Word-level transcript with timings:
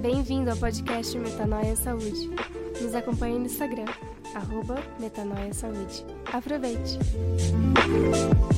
Bem-vindo 0.00 0.48
ao 0.48 0.56
podcast 0.56 1.18
Metanoia 1.18 1.74
Saúde. 1.74 2.30
Nos 2.80 2.94
acompanhe 2.94 3.36
no 3.36 3.46
Instagram, 3.46 3.86
arroba 4.32 4.78
Metanoia 5.00 5.52
Saúde. 5.52 6.04
Aproveite! 6.32 6.98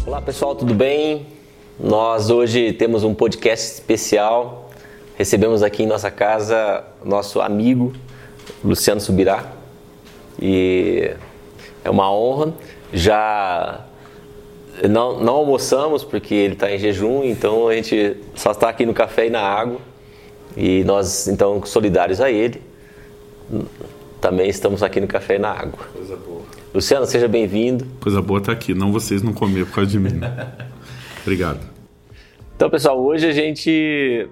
Olá 0.06 0.20
pessoal, 0.20 0.54
tudo 0.54 0.74
bem? 0.74 1.26
Nós 1.78 2.28
hoje 2.28 2.74
temos 2.74 3.04
um 3.04 3.14
podcast 3.14 3.72
especial. 3.72 4.70
Recebemos 5.16 5.62
aqui 5.62 5.84
em 5.84 5.86
nossa 5.86 6.10
casa 6.10 6.84
nosso 7.02 7.40
amigo 7.40 7.94
Luciano 8.62 9.00
Subirá 9.00 9.44
e 10.40 11.14
é 11.82 11.88
uma 11.88 12.12
honra. 12.12 12.52
Já 12.92 13.86
não, 14.88 15.18
não 15.20 15.34
almoçamos 15.36 16.04
porque 16.04 16.34
ele 16.34 16.52
está 16.52 16.70
em 16.70 16.78
jejum, 16.78 17.24
então 17.24 17.68
a 17.68 17.74
gente 17.74 18.18
só 18.34 18.50
está 18.50 18.68
aqui 18.68 18.84
no 18.84 18.92
café 18.92 19.26
e 19.26 19.30
na 19.30 19.40
água. 19.40 19.89
E 20.56 20.84
nós, 20.84 21.28
então, 21.28 21.64
solidários 21.64 22.20
a 22.20 22.30
ele, 22.30 22.62
também 24.20 24.48
estamos 24.48 24.82
aqui 24.82 25.00
no 25.00 25.06
café 25.06 25.36
e 25.36 25.38
na 25.38 25.50
água. 25.50 25.86
Coisa 25.92 26.16
boa. 26.16 26.42
Luciano, 26.74 27.06
seja 27.06 27.26
bem-vindo. 27.26 27.86
Coisa 28.00 28.20
boa 28.20 28.40
tá 28.40 28.52
aqui, 28.52 28.74
não 28.74 28.92
vocês 28.92 29.22
não 29.22 29.32
comer 29.32 29.66
por 29.66 29.76
causa 29.76 29.90
de 29.90 29.98
mim. 29.98 30.20
Obrigado. 31.22 31.60
Então, 32.54 32.68
pessoal, 32.68 33.00
hoje 33.00 33.26
a 33.26 33.32
gente 33.32 34.28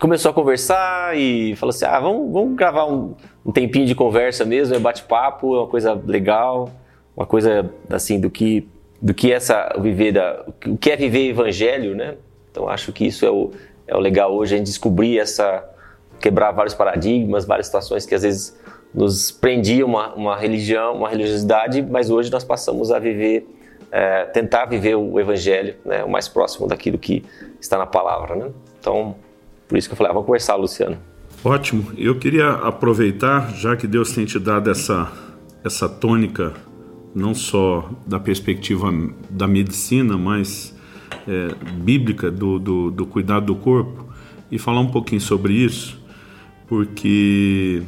começou 0.00 0.30
a 0.30 0.34
conversar 0.34 1.16
e 1.16 1.54
falou 1.56 1.70
assim: 1.70 1.84
ah, 1.84 2.00
vamos, 2.00 2.32
vamos 2.32 2.56
gravar 2.56 2.86
um, 2.86 3.14
um 3.44 3.52
tempinho 3.52 3.86
de 3.86 3.94
conversa 3.94 4.44
mesmo, 4.44 4.74
é 4.74 4.78
bate-papo, 4.78 5.54
é 5.54 5.58
uma 5.60 5.68
coisa 5.68 5.94
legal, 6.06 6.70
uma 7.16 7.26
coisa 7.26 7.70
assim 7.90 8.18
do 8.18 8.30
que 8.30 8.66
do 9.00 9.12
que 9.12 9.30
essa 9.30 9.76
viver 9.78 10.12
da, 10.12 10.46
o 10.66 10.78
que 10.78 10.90
é 10.90 10.96
viver 10.96 11.28
evangelho, 11.28 11.94
né? 11.94 12.14
Então 12.50 12.68
acho 12.68 12.90
que 12.92 13.06
isso 13.06 13.26
é 13.26 13.30
o, 13.30 13.52
é 13.86 13.96
o 13.96 14.00
legal 14.00 14.34
hoje 14.34 14.54
a 14.54 14.58
gente 14.58 14.66
descobrir 14.66 15.18
essa 15.18 15.64
quebrar 16.20 16.52
vários 16.52 16.74
paradigmas, 16.74 17.44
várias 17.44 17.66
situações 17.66 18.06
que 18.06 18.14
às 18.14 18.22
vezes 18.22 18.56
nos 18.94 19.30
prendiam 19.30 19.88
uma, 19.88 20.14
uma 20.14 20.36
religião, 20.36 20.94
uma 20.94 21.08
religiosidade, 21.08 21.82
mas 21.82 22.10
hoje 22.10 22.30
nós 22.30 22.44
passamos 22.44 22.90
a 22.90 22.98
viver, 22.98 23.46
é, 23.90 24.24
tentar 24.26 24.66
viver 24.66 24.94
o 24.94 25.18
evangelho, 25.18 25.74
né, 25.84 26.04
o 26.04 26.08
mais 26.08 26.28
próximo 26.28 26.66
daquilo 26.66 26.96
que 26.96 27.24
está 27.60 27.76
na 27.76 27.86
palavra, 27.86 28.36
né? 28.36 28.50
Então 28.78 29.16
por 29.68 29.76
isso 29.76 29.88
que 29.88 29.92
eu 29.92 29.96
falei, 29.96 30.10
ah, 30.10 30.14
vamos 30.14 30.26
conversar, 30.26 30.54
Luciano. 30.54 30.96
Ótimo. 31.44 31.92
Eu 31.98 32.18
queria 32.18 32.50
aproveitar, 32.50 33.52
já 33.54 33.76
que 33.76 33.86
Deus 33.86 34.12
tem 34.12 34.24
te 34.24 34.38
dado 34.38 34.70
essa 34.70 35.12
essa 35.64 35.88
tônica 35.88 36.52
não 37.14 37.34
só 37.34 37.88
da 38.06 38.20
perspectiva 38.20 38.92
da 39.30 39.46
medicina, 39.46 40.18
mas 40.18 40.73
é, 41.28 41.54
bíblica 41.72 42.30
do, 42.30 42.58
do, 42.58 42.90
do, 42.90 43.06
cuidado 43.06 43.46
do 43.46 43.54
corpo 43.54 44.06
e 44.50 44.58
falar 44.58 44.80
um 44.80 44.90
pouquinho 44.90 45.20
sobre 45.20 45.54
isso, 45.54 45.98
porque 46.66 47.82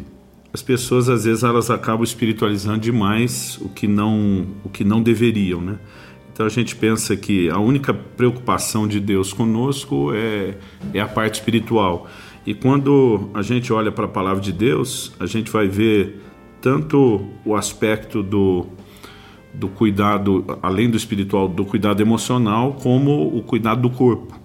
as 0.53 0.63
pessoas 0.63 1.09
às 1.09 1.25
vezes 1.25 1.45
elas 1.45 1.71
acabam 1.71 2.03
espiritualizando 2.03 2.79
demais 2.79 3.59
o 3.61 3.69
que 3.69 3.87
não 3.87 4.47
o 4.65 4.69
que 4.69 4.85
não 4.85 5.03
deveriam, 5.03 5.61
né? 5.61 5.79
Então 6.33 6.45
a 6.45 6.51
gente 6.51 6.77
pensa 6.77 7.17
que 7.17 7.49
a 7.49 7.59
única 7.59 7.95
preocupação 7.95 8.87
de 8.87 9.01
Deus 9.01 9.33
conosco 9.33 10.13
é, 10.15 10.55
é 10.93 11.01
a 11.01 11.09
parte 11.09 11.35
espiritual. 11.37 12.07
E 12.47 12.53
quando 12.53 13.31
a 13.33 13.41
gente 13.41 13.73
olha 13.73 13.91
para 13.91 14.05
a 14.05 14.09
palavra 14.09 14.43
de 14.43 14.53
Deus, 14.53 15.13
a 15.19 15.25
gente 15.25 15.51
vai 15.51 15.67
ver 15.67 16.21
tanto 16.61 17.27
o 17.45 17.57
aspecto 17.57 18.23
do 18.23 18.67
do 19.59 19.69
cuidado, 19.69 20.45
além 20.63 20.91
do 20.91 20.97
espiritual, 20.97 21.49
do 21.49 21.65
cuidado 21.65 22.01
emocional, 22.01 22.75
como 22.75 23.37
o 23.37 23.43
cuidado 23.43 23.81
do 23.81 23.91
corpo. 23.91 24.39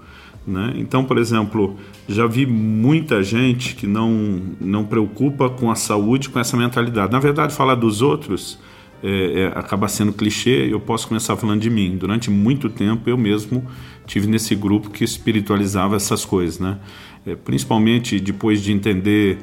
Né? 0.45 0.73
Então, 0.77 1.03
por 1.03 1.17
exemplo, 1.17 1.75
já 2.07 2.25
vi 2.25 2.45
muita 2.45 3.21
gente 3.21 3.75
que 3.75 3.85
não, 3.85 4.41
não 4.59 4.85
preocupa 4.85 5.49
com 5.49 5.69
a 5.69 5.75
saúde, 5.75 6.29
com 6.29 6.39
essa 6.39 6.57
mentalidade. 6.57 7.11
Na 7.11 7.19
verdade, 7.19 7.53
falar 7.53 7.75
dos 7.75 8.01
outros 8.01 8.57
é, 9.03 9.41
é, 9.41 9.47
acaba 9.47 9.87
sendo 9.87 10.13
clichê. 10.13 10.67
Eu 10.71 10.79
posso 10.79 11.07
começar 11.07 11.35
falando 11.35 11.61
de 11.61 11.69
mim. 11.69 11.95
Durante 11.97 12.31
muito 12.31 12.69
tempo, 12.69 13.09
eu 13.09 13.17
mesmo 13.17 13.65
tive 14.07 14.27
nesse 14.27 14.55
grupo 14.55 14.89
que 14.89 15.03
espiritualizava 15.03 15.95
essas 15.95 16.25
coisas, 16.25 16.59
né? 16.59 16.79
É, 17.25 17.35
principalmente 17.35 18.19
depois 18.19 18.63
de 18.63 18.71
entender 18.71 19.37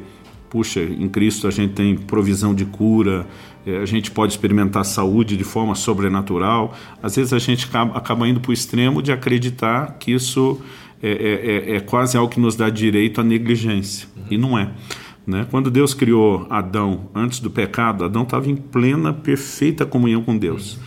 puxa, 0.49 0.81
em 0.81 1.09
Cristo 1.09 1.47
a 1.47 1.51
gente 1.51 1.75
tem 1.75 1.97
provisão 1.97 2.55
de 2.55 2.65
cura, 2.65 3.27
a 3.67 3.85
gente 3.85 4.11
pode 4.11 4.33
experimentar 4.33 4.85
saúde 4.85 5.37
de 5.37 5.45
forma 5.45 5.75
sobrenatural. 5.75 6.75
Às 7.03 7.17
vezes 7.17 7.33
a 7.33 7.39
gente 7.39 7.69
acaba 7.95 8.27
indo 8.27 8.41
para 8.41 8.51
o 8.51 8.53
extremo 8.53 9.03
de 9.03 9.13
acreditar 9.13 9.97
que 9.99 10.13
isso 10.13 10.61
é, 11.03 11.11
é, 11.11 11.73
é, 11.73 11.77
é, 11.77 11.81
quase 11.81 12.17
algo 12.17 12.33
que 12.33 12.41
nos 12.41 12.57
dá 12.57 12.69
direito 12.69 13.21
à 13.21 13.25
negligência. 13.25 14.09
Uhum. 14.17 14.23
E 14.31 14.39
não 14.39 14.59
é. 14.59 14.71
Né? 15.27 15.47
Quando 15.51 15.71
Deus 15.71 15.95
criou 15.95 16.47
Adão 16.49 17.09
antes 17.15 17.41
do 17.41 17.51
pecado, 17.51 18.05
Adão 18.05 18.23
estava 18.23 18.51
em 18.51 18.57
plena, 18.57 19.13
perfeita 19.13 19.85
comunhão 19.85 20.23
com 20.23 20.37
Deus. 20.37 20.79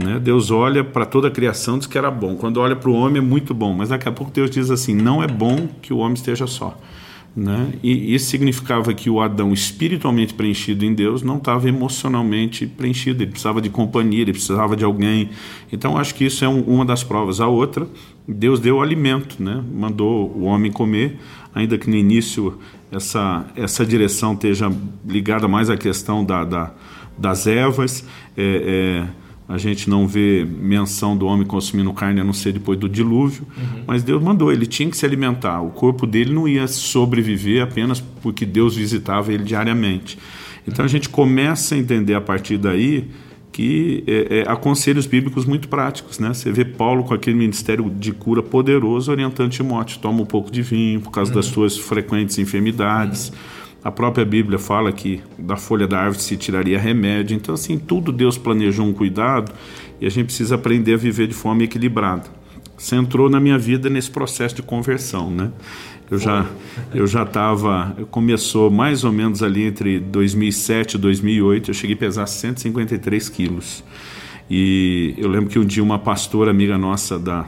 Uhum. 0.00 0.06
Né? 0.06 0.18
Deus 0.18 0.50
olha 0.50 0.82
para 0.82 1.04
toda 1.04 1.28
a 1.28 1.30
criação 1.30 1.78
diz 1.78 1.86
que 1.86 1.96
era 1.96 2.10
bom. 2.10 2.36
Quando 2.36 2.58
olha 2.58 2.74
para 2.74 2.90
o 2.90 2.94
homem 2.94 3.18
é 3.18 3.24
muito 3.24 3.54
bom, 3.54 3.72
mas 3.72 3.90
daqui 3.90 4.08
a 4.08 4.12
pouco 4.12 4.32
Deus 4.32 4.50
diz 4.50 4.70
assim: 4.70 4.94
não 4.94 5.22
é 5.22 5.26
bom 5.26 5.68
que 5.80 5.92
o 5.92 5.98
homem 5.98 6.14
esteja 6.14 6.46
só. 6.46 6.76
Né? 7.34 7.72
E 7.82 8.14
isso 8.14 8.26
significava 8.26 8.92
que 8.92 9.08
o 9.08 9.20
Adão, 9.20 9.52
espiritualmente 9.52 10.34
preenchido 10.34 10.84
em 10.84 10.92
Deus, 10.92 11.22
não 11.22 11.38
estava 11.38 11.68
emocionalmente 11.68 12.66
preenchido. 12.66 13.22
Ele 13.22 13.30
precisava 13.30 13.60
de 13.60 13.70
companhia, 13.70 14.20
ele 14.20 14.32
precisava 14.32 14.76
de 14.76 14.84
alguém. 14.84 15.30
Então, 15.72 15.96
acho 15.96 16.14
que 16.14 16.24
isso 16.24 16.44
é 16.44 16.48
um, 16.48 16.60
uma 16.60 16.84
das 16.84 17.02
provas. 17.02 17.40
A 17.40 17.46
outra, 17.46 17.88
Deus 18.28 18.60
deu 18.60 18.82
alimento, 18.82 19.42
né? 19.42 19.62
mandou 19.72 20.30
o 20.36 20.42
homem 20.42 20.70
comer, 20.70 21.18
ainda 21.54 21.78
que 21.78 21.88
no 21.88 21.96
início 21.96 22.58
essa, 22.90 23.46
essa 23.56 23.84
direção 23.86 24.34
esteja 24.34 24.70
ligada 25.06 25.48
mais 25.48 25.70
à 25.70 25.76
questão 25.76 26.22
da, 26.22 26.44
da 26.44 26.72
das 27.16 27.46
ervas. 27.46 28.04
É, 28.36 29.06
é, 29.06 29.21
a 29.48 29.58
gente 29.58 29.90
não 29.90 30.06
vê 30.06 30.44
menção 30.44 31.16
do 31.16 31.26
homem 31.26 31.46
consumindo 31.46 31.92
carne 31.92 32.20
a 32.20 32.24
não 32.24 32.32
ser 32.32 32.52
depois 32.52 32.78
do 32.78 32.88
dilúvio, 32.88 33.46
uhum. 33.56 33.82
mas 33.86 34.02
Deus 34.02 34.22
mandou, 34.22 34.52
ele 34.52 34.66
tinha 34.66 34.88
que 34.88 34.96
se 34.96 35.04
alimentar. 35.04 35.60
O 35.60 35.70
corpo 35.70 36.06
dele 36.06 36.32
não 36.32 36.46
ia 36.48 36.66
sobreviver 36.66 37.62
apenas 37.62 38.00
porque 38.00 38.46
Deus 38.46 38.76
visitava 38.76 39.32
ele 39.32 39.44
diariamente. 39.44 40.18
Então 40.66 40.84
a 40.84 40.88
gente 40.88 41.08
começa 41.08 41.74
a 41.74 41.78
entender 41.78 42.14
a 42.14 42.20
partir 42.20 42.56
daí 42.56 43.10
que 43.50 44.02
é, 44.06 44.38
é, 44.38 44.50
há 44.50 44.56
conselhos 44.56 45.04
bíblicos 45.04 45.44
muito 45.44 45.68
práticos, 45.68 46.18
né? 46.18 46.32
Você 46.32 46.50
vê 46.50 46.64
Paulo 46.64 47.04
com 47.04 47.12
aquele 47.12 47.36
ministério 47.36 47.90
de 47.90 48.10
cura 48.10 48.42
poderoso 48.42 49.10
orientando 49.10 49.50
Timóteo, 49.50 49.98
toma 50.00 50.22
um 50.22 50.26
pouco 50.26 50.50
de 50.50 50.62
vinho 50.62 51.02
por 51.02 51.10
causa 51.10 51.30
uhum. 51.30 51.36
das 51.36 51.46
suas 51.46 51.76
frequentes 51.76 52.38
enfermidades. 52.38 53.28
Uhum 53.28 53.61
a 53.84 53.90
própria 53.90 54.24
Bíblia 54.24 54.58
fala 54.58 54.92
que 54.92 55.20
da 55.36 55.56
folha 55.56 55.88
da 55.88 55.98
árvore 55.98 56.22
se 56.22 56.36
tiraria 56.36 56.78
remédio. 56.78 57.34
Então, 57.34 57.54
assim, 57.54 57.78
tudo 57.78 58.12
Deus 58.12 58.38
planejou 58.38 58.86
um 58.86 58.92
cuidado 58.92 59.52
e 60.00 60.06
a 60.06 60.10
gente 60.10 60.26
precisa 60.26 60.54
aprender 60.54 60.94
a 60.94 60.96
viver 60.96 61.26
de 61.26 61.34
forma 61.34 61.64
equilibrada. 61.64 62.24
Você 62.76 62.96
entrou 62.96 63.28
na 63.28 63.40
minha 63.40 63.58
vida 63.58 63.90
nesse 63.90 64.10
processo 64.10 64.54
de 64.56 64.62
conversão, 64.62 65.30
né? 65.30 65.50
Eu 66.10 66.18
já 66.18 66.46
eu 66.94 67.06
já 67.06 67.22
estava, 67.22 67.96
começou 68.10 68.70
mais 68.70 69.02
ou 69.02 69.12
menos 69.12 69.42
ali 69.42 69.64
entre 69.64 69.98
2007 69.98 70.94
e 70.94 70.98
2008, 70.98 71.70
eu 71.70 71.74
cheguei 71.74 71.96
a 71.96 71.98
pesar 71.98 72.26
153 72.26 73.28
quilos. 73.28 73.82
E 74.50 75.14
eu 75.16 75.28
lembro 75.28 75.48
que 75.48 75.58
um 75.58 75.64
dia 75.64 75.82
uma 75.82 75.98
pastora 75.98 76.50
amiga 76.50 76.76
nossa 76.76 77.18
da, 77.18 77.46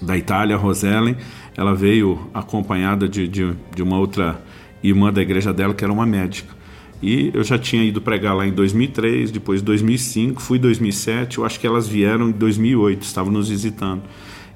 da 0.00 0.16
Itália, 0.16 0.56
Rosellen, 0.56 1.16
ela 1.56 1.74
veio 1.74 2.30
acompanhada 2.32 3.08
de, 3.08 3.26
de, 3.26 3.52
de 3.74 3.82
uma 3.82 3.98
outra 3.98 4.40
irmã 4.88 5.12
da 5.12 5.22
igreja 5.22 5.52
dela, 5.52 5.74
que 5.74 5.82
era 5.82 5.92
uma 5.92 6.06
médica. 6.06 6.54
E 7.02 7.30
eu 7.34 7.42
já 7.42 7.58
tinha 7.58 7.82
ido 7.82 8.00
pregar 8.00 8.34
lá 8.36 8.46
em 8.46 8.52
2003, 8.52 9.30
depois 9.30 9.60
2005, 9.60 10.40
fui 10.40 10.58
em 10.58 10.60
2007, 10.60 11.38
eu 11.38 11.44
acho 11.44 11.58
que 11.58 11.66
elas 11.66 11.88
vieram 11.88 12.28
em 12.28 12.32
2008, 12.32 13.02
estavam 13.02 13.32
nos 13.32 13.48
visitando. 13.48 14.02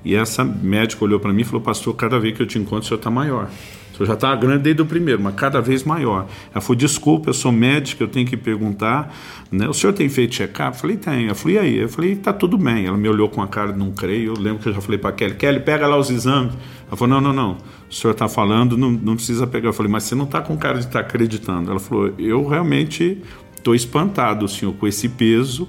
E 0.04 0.14
essa 0.14 0.44
médica 0.44 1.04
olhou 1.04 1.18
para 1.18 1.32
mim 1.32 1.42
e 1.42 1.44
falou: 1.44 1.60
Pastor, 1.60 1.94
cada 1.94 2.18
vez 2.18 2.36
que 2.36 2.42
eu 2.42 2.46
te 2.46 2.58
encontro, 2.58 2.84
o 2.84 2.84
senhor 2.84 2.98
está 2.98 3.10
maior. 3.10 3.50
Senhor 3.98 4.06
já 4.06 4.14
estava 4.14 4.36
grande 4.36 4.62
desde 4.62 4.80
o 4.80 4.86
primeiro, 4.86 5.20
mas 5.20 5.34
cada 5.34 5.60
vez 5.60 5.82
maior. 5.82 6.26
Ela 6.52 6.60
falou: 6.60 6.76
Desculpa, 6.76 7.30
eu 7.30 7.34
sou 7.34 7.50
médica, 7.50 8.04
eu 8.04 8.08
tenho 8.08 8.26
que 8.26 8.36
perguntar. 8.36 9.12
Né? 9.50 9.68
O 9.68 9.72
senhor 9.72 9.92
tem 9.92 10.08
feito 10.08 10.34
check-up? 10.34 10.76
Eu 10.76 10.80
falei: 10.80 10.96
Tem. 10.96 11.26
Eu 11.26 11.34
falei: 11.34 11.56
E 11.56 11.58
aí? 11.58 11.76
Eu 11.78 11.88
falei: 11.88 12.14
Tá 12.14 12.32
tudo 12.32 12.56
bem. 12.56 12.86
Ela 12.86 12.96
me 12.96 13.08
olhou 13.08 13.28
com 13.28 13.42
a 13.42 13.48
cara 13.48 13.72
de 13.72 13.78
não 13.78 13.90
creio. 13.90 14.34
Eu 14.34 14.40
lembro 14.40 14.62
que 14.62 14.68
eu 14.68 14.72
já 14.72 14.80
falei 14.80 14.98
para 14.98 15.12
Kelly: 15.12 15.34
Kelly, 15.34 15.60
pega 15.60 15.86
lá 15.86 15.96
os 15.96 16.10
exames. 16.10 16.54
Ela 16.86 16.96
falou: 16.96 17.20
Não, 17.20 17.20
não, 17.20 17.32
não. 17.32 17.56
O 17.90 17.94
senhor 17.94 18.12
está 18.12 18.28
falando, 18.28 18.76
não, 18.76 18.90
não 18.90 19.16
precisa 19.16 19.46
pegar. 19.46 19.68
Eu 19.68 19.72
falei: 19.72 19.90
Mas 19.90 20.04
você 20.04 20.14
não 20.14 20.24
está 20.24 20.40
com 20.40 20.56
cara 20.56 20.78
de 20.78 20.86
estar 20.86 21.00
tá 21.00 21.06
acreditando. 21.06 21.70
Ela 21.70 21.80
falou: 21.80 22.12
Eu 22.18 22.46
realmente 22.46 23.20
estou 23.56 23.74
espantado, 23.74 24.46
senhor, 24.46 24.72
com 24.74 24.86
esse 24.86 25.08
peso. 25.08 25.68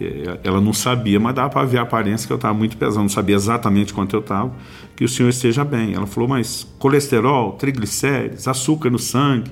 É, 0.00 0.40
ela 0.44 0.60
não 0.60 0.74
sabia, 0.74 1.18
mas 1.18 1.34
dava 1.34 1.48
para 1.48 1.64
ver 1.64 1.78
a 1.78 1.82
aparência 1.82 2.26
que 2.26 2.32
eu 2.32 2.36
estava 2.36 2.52
muito 2.52 2.76
pesado, 2.76 3.00
não 3.00 3.08
sabia 3.08 3.34
exatamente 3.34 3.94
quanto 3.94 4.14
eu 4.14 4.20
estava, 4.20 4.52
que 4.94 5.02
o 5.04 5.08
senhor 5.08 5.30
esteja 5.30 5.64
bem. 5.64 5.94
Ela 5.94 6.06
falou, 6.06 6.28
mas 6.28 6.64
colesterol, 6.78 7.52
triglicérides, 7.52 8.46
açúcar 8.46 8.90
no 8.90 8.98
sangue, 8.98 9.50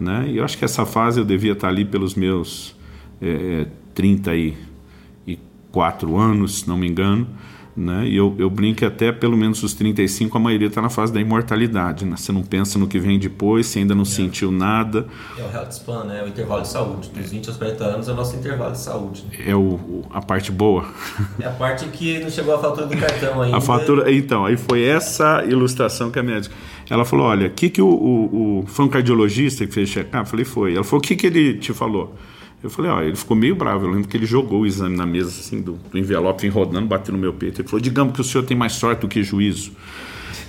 né? 0.00 0.24
E 0.28 0.38
eu 0.38 0.44
acho 0.44 0.58
que 0.58 0.64
essa 0.64 0.84
fase 0.84 1.20
eu 1.20 1.24
devia 1.24 1.52
estar 1.52 1.68
ali 1.68 1.84
pelos 1.84 2.16
meus 2.16 2.74
é, 3.22 3.68
34 3.94 6.18
anos, 6.18 6.60
se 6.60 6.68
não 6.68 6.76
me 6.76 6.88
engano, 6.88 7.28
Né? 7.76 8.06
E 8.06 8.16
eu, 8.16 8.34
eu 8.38 8.48
brinco 8.48 8.78
que 8.78 8.84
até 8.84 9.10
pelo 9.10 9.36
menos 9.36 9.62
os 9.62 9.74
35 9.74 10.36
a 10.36 10.40
maioria 10.40 10.68
está 10.68 10.80
na 10.80 10.90
fase 10.90 11.12
da 11.12 11.20
imortalidade. 11.20 12.04
Né? 12.04 12.16
Você 12.16 12.30
não 12.30 12.42
pensa 12.42 12.78
no 12.78 12.86
que 12.86 12.98
vem 12.98 13.18
depois, 13.18 13.66
você 13.66 13.80
ainda 13.80 13.94
não 13.94 14.02
é. 14.02 14.06
sentiu 14.06 14.52
nada. 14.52 15.06
É 15.36 15.42
o 15.42 15.50
health 15.50 15.72
span, 15.72 16.04
né? 16.04 16.22
o 16.22 16.28
intervalo 16.28 16.62
de 16.62 16.68
saúde. 16.68 17.10
Dos 17.10 17.30
20 17.30 17.48
aos 17.48 17.56
40 17.56 17.84
anos 17.84 18.08
é 18.08 18.12
o 18.12 18.14
nosso 18.14 18.36
intervalo 18.36 18.72
de 18.72 18.78
saúde. 18.78 19.24
É 19.44 19.54
o, 19.56 20.02
a 20.10 20.22
parte 20.22 20.52
boa. 20.52 20.84
É 21.40 21.46
a 21.46 21.50
parte 21.50 21.86
que 21.86 22.20
não 22.20 22.30
chegou 22.30 22.54
a 22.54 22.58
fatura 22.58 22.86
do 22.86 22.96
cartão 22.96 23.42
ainda. 23.42 23.56
A 23.56 23.60
fatura, 23.60 24.10
então, 24.12 24.46
aí 24.46 24.56
foi 24.56 24.84
essa 24.84 25.44
ilustração 25.44 26.10
que 26.10 26.18
a 26.18 26.22
médica. 26.22 26.54
Ela 26.88 27.04
falou: 27.04 27.26
olha, 27.26 27.48
o 27.48 27.50
que, 27.50 27.68
que 27.68 27.82
o, 27.82 27.88
o, 27.88 28.60
o, 28.60 28.66
foi 28.66 28.84
um 28.84 28.88
cardiologista 28.88 29.66
que 29.66 29.72
fez 29.72 29.88
check-up? 29.88 30.18
Eu 30.18 30.26
falei: 30.26 30.44
foi. 30.44 30.74
Ela 30.74 30.84
falou: 30.84 30.98
o 30.98 31.02
que, 31.02 31.16
que 31.16 31.26
ele 31.26 31.54
te 31.54 31.72
falou? 31.72 32.14
Eu 32.64 32.70
falei, 32.70 32.90
ó, 32.90 33.02
ele 33.02 33.14
ficou 33.14 33.36
meio 33.36 33.54
bravo. 33.54 33.84
Eu 33.84 33.90
lembro 33.90 34.08
que 34.08 34.16
ele 34.16 34.24
jogou 34.24 34.62
o 34.62 34.66
exame 34.66 34.96
na 34.96 35.04
mesa, 35.04 35.28
assim, 35.28 35.60
do, 35.60 35.74
do 35.74 35.98
envelope, 35.98 36.40
vem 36.40 36.50
rodando, 36.50 36.86
bateu 36.86 37.12
no 37.12 37.20
meu 37.20 37.34
peito. 37.34 37.60
Ele 37.60 37.68
falou, 37.68 37.78
digamos 37.78 38.14
que 38.14 38.22
o 38.22 38.24
senhor 38.24 38.42
tem 38.42 38.56
mais 38.56 38.72
sorte 38.72 39.00
do 39.00 39.08
que 39.08 39.22
juízo. 39.22 39.72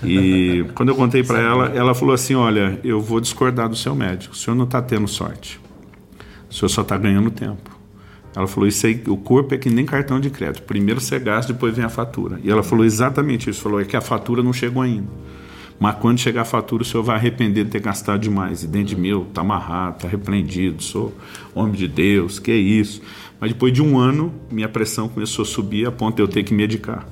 E 0.02 0.66
quando 0.74 0.90
eu 0.90 0.96
contei 0.96 1.24
para 1.24 1.42
ela, 1.42 1.66
ela 1.76 1.94
falou 1.94 2.16
assim: 2.16 2.34
Olha, 2.34 2.80
eu 2.86 3.02
vou 3.02 3.20
discordar 3.20 3.68
do 3.68 3.76
seu 3.76 3.94
médico. 3.94 4.34
O 4.34 4.38
senhor 4.38 4.56
não 4.56 4.64
está 4.64 4.82
tendo 4.82 5.10
sorte. 5.10 5.60
O 6.50 6.54
senhor 6.54 6.70
só 6.70 6.84
está 6.84 6.98
ganhando 6.98 7.30
tempo. 7.30 7.78
Ela 8.34 8.48
falou: 8.48 8.66
Isso 8.66 8.88
aí, 8.88 9.04
o 9.08 9.18
corpo 9.18 9.54
é 9.54 9.58
que 9.58 9.70
nem 9.70 9.86
cartão 9.86 10.18
de 10.18 10.30
crédito. 10.30 10.64
Primeiro 10.64 11.02
você 11.02 11.20
gasta, 11.20 11.52
depois 11.52 11.76
vem 11.76 11.84
a 11.84 11.90
fatura. 11.90 12.40
E 12.42 12.50
ela 12.50 12.64
falou 12.64 12.86
exatamente 12.86 13.50
isso: 13.50 13.62
falou, 13.62 13.82
é 13.82 13.84
que 13.84 13.98
a 13.98 14.02
fatura 14.02 14.42
não 14.42 14.54
chegou 14.54 14.82
ainda. 14.82 15.10
Mas 15.80 15.96
quando 15.96 16.20
chegar 16.20 16.42
a 16.42 16.46
fatura, 16.46 16.84
o 16.84 16.86
senhor 16.86 17.04
vai 17.04 17.16
arrepender 17.18 17.66
de 17.66 17.72
ter 17.72 17.82
gastado 17.82 18.22
demais. 18.22 18.64
E 18.64 18.68
dentro 18.68 18.96
de 18.96 18.96
mim, 18.96 19.22
está 19.22 19.42
amarrado, 19.42 19.98
está 19.98 20.08
repreendido, 20.08 20.82
sou 20.82 21.14
homem 21.54 21.74
de 21.74 21.88
Deus, 21.88 22.40
que 22.40 22.52
é 22.52 22.56
isso. 22.56 23.02
Mas 23.40 23.52
depois 23.52 23.74
de 23.74 23.82
um 23.82 23.98
ano, 23.98 24.34
minha 24.50 24.70
pressão 24.70 25.10
começou 25.10 25.44
a 25.44 25.46
subir 25.46 25.86
a 25.86 25.92
ponto 25.92 26.16
de 26.16 26.22
eu 26.22 26.28
ter 26.28 26.44
que 26.44 26.54
medicar. 26.54 27.06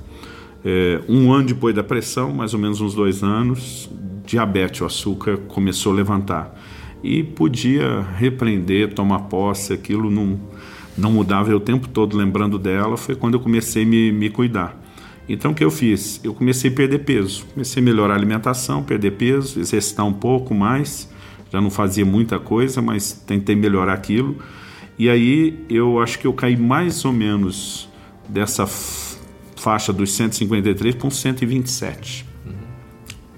É, 0.64 1.00
um 1.06 1.30
ano 1.30 1.48
depois 1.48 1.74
da 1.74 1.84
pressão, 1.84 2.32
mais 2.32 2.54
ou 2.54 2.60
menos 2.60 2.80
uns 2.80 2.94
dois 2.94 3.22
anos, 3.22 3.90
diabetes, 4.24 4.80
o 4.80 4.86
açúcar 4.86 5.36
começou 5.48 5.92
a 5.92 5.96
levantar. 5.96 6.58
E 7.02 7.22
podia 7.22 8.00
repreender, 8.16 8.94
tomar 8.94 9.20
posse, 9.24 9.74
aquilo 9.74 10.10
não, 10.10 10.40
não 10.96 11.12
mudava 11.12 11.50
eu 11.50 11.58
o 11.58 11.60
tempo 11.60 11.86
todo 11.86 12.16
lembrando 12.16 12.58
dela. 12.58 12.96
Foi 12.96 13.14
quando 13.14 13.34
eu 13.34 13.40
comecei 13.40 13.82
a 13.82 13.86
me, 13.86 14.10
me 14.10 14.30
cuidar. 14.30 14.83
Então 15.28 15.52
o 15.52 15.54
que 15.54 15.64
eu 15.64 15.70
fiz? 15.70 16.20
Eu 16.22 16.34
comecei 16.34 16.70
a 16.70 16.74
perder 16.74 17.00
peso, 17.00 17.46
comecei 17.46 17.82
a 17.82 17.84
melhorar 17.84 18.14
a 18.14 18.16
alimentação, 18.16 18.82
perder 18.82 19.12
peso, 19.12 19.58
exercitar 19.58 20.06
um 20.06 20.12
pouco 20.12 20.54
mais. 20.54 21.10
Já 21.50 21.60
não 21.60 21.70
fazia 21.70 22.04
muita 22.04 22.38
coisa, 22.38 22.82
mas 22.82 23.12
tentei 23.12 23.56
melhorar 23.56 23.94
aquilo. 23.94 24.36
E 24.98 25.08
aí 25.08 25.64
eu 25.68 26.00
acho 26.00 26.18
que 26.18 26.26
eu 26.26 26.32
caí 26.32 26.56
mais 26.56 27.04
ou 27.04 27.12
menos 27.12 27.88
dessa 28.28 28.66
faixa 28.66 29.92
dos 29.92 30.12
153 30.12 30.94
para 30.94 31.06
um 31.06 31.10
127. 31.10 32.26
Uhum. 32.44 32.52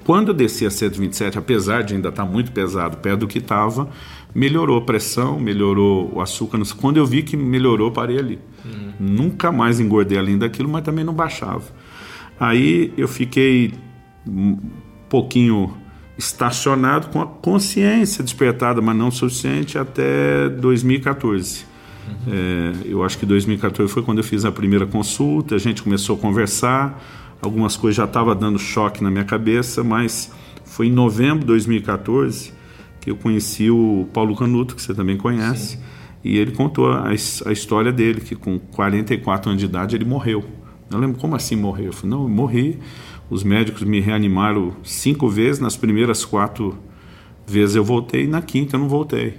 Quando 0.05 0.29
eu 0.29 0.35
desci 0.35 0.67
a 0.67 0.71
127, 0.71 1.39
apesar 1.39 1.83
de 1.83 1.95
ainda 1.95 2.09
estar 2.09 2.25
muito 2.25 2.53
pesado, 2.53 2.97
perto 2.97 3.21
do 3.21 3.27
que 3.29 3.39
estava, 3.39 3.89
melhorou 4.35 4.77
a 4.79 4.83
pressão, 4.83 5.39
melhorou 5.39 6.13
o 6.15 6.21
açúcar. 6.21 6.59
Quando 6.79 6.97
eu 6.97 7.07
vi 7.07 7.23
que 7.23 7.37
melhorou, 7.37 7.91
parei 7.93 8.19
ali. 8.19 8.39
Nunca 8.99 9.53
mais 9.53 9.81
engordei 9.81 10.19
além 10.19 10.39
daquilo, 10.39 10.69
mas 10.69 10.83
também 10.83 11.05
não 11.05 11.15
baixava. 11.15 11.65
Aí 12.39 12.93
eu 12.97 13.09
fiquei 13.09 13.73
um 14.27 14.59
pouquinho 15.09 15.75
estacionado 16.19 17.09
com 17.09 17.21
a 17.21 17.27
consciência 17.27 18.25
despertada, 18.25 18.81
mas 18.81 18.97
não 18.97 19.11
suficiente, 19.11 19.79
até 19.79 20.49
2014. 20.49 21.65
Uhum. 22.07 22.15
É, 22.33 22.73
eu 22.87 23.05
acho 23.05 23.19
que 23.19 23.27
2014 23.27 23.93
foi 23.93 24.03
quando 24.03 24.19
eu 24.19 24.25
fiz 24.25 24.45
a 24.45 24.53
primeira 24.53 24.87
consulta, 24.87 25.55
a 25.55 25.59
gente 25.59 25.83
começou 25.83 26.17
a 26.17 26.19
conversar, 26.19 27.03
algumas 27.43 27.77
coisas 27.77 27.97
já 27.97 28.05
estavam 28.05 28.35
dando 28.35 28.59
choque 28.59 29.03
na 29.03 29.11
minha 29.11 29.25
cabeça, 29.25 29.85
mas 29.85 30.33
foi 30.65 30.87
em 30.87 30.93
novembro 30.93 31.41
de 31.41 31.47
2014 31.47 32.53
que 33.01 33.11
eu 33.11 33.17
conheci 33.17 33.71
o 33.71 34.09
Paulo 34.13 34.35
Canuto, 34.35 34.75
que 34.75 34.83
você 34.83 34.93
também 34.93 35.17
conhece, 35.17 35.77
Sim. 35.77 35.83
E 36.27 36.39
ele 36.39 36.51
contou 36.51 36.91
a, 36.91 37.09
a, 37.09 37.53
história 37.53 37.93
dele, 37.93 38.21
que 38.21 38.35
com 38.35 38.59
44 38.59 39.51
anos 39.51 39.61
de 39.61 39.67
idade 39.67 39.95
ele 39.95 40.05
morreu. 40.05 40.45
Eu 40.91 40.99
lembro, 40.99 41.21
como 41.21 41.37
assim 41.37 41.55
morreu? 41.55 41.87
Eu 41.87 41.93
falei, 41.93 42.11
não, 42.11 42.25
eu 42.25 42.29
morri, 42.29 42.79
os 43.31 43.45
médicos 43.45 43.83
me 43.83 44.01
reanimaram 44.01 44.73
cinco 44.83 45.29
vezes, 45.29 45.61
nas 45.61 45.77
primeiras 45.77 46.25
quatro 46.25 46.77
vezes 47.47 47.77
eu 47.77 47.85
voltei, 47.85 48.27
na 48.27 48.43
quinta 48.43 48.75
eu 48.75 48.81
não 48.81 48.89
voltei. 48.89 49.35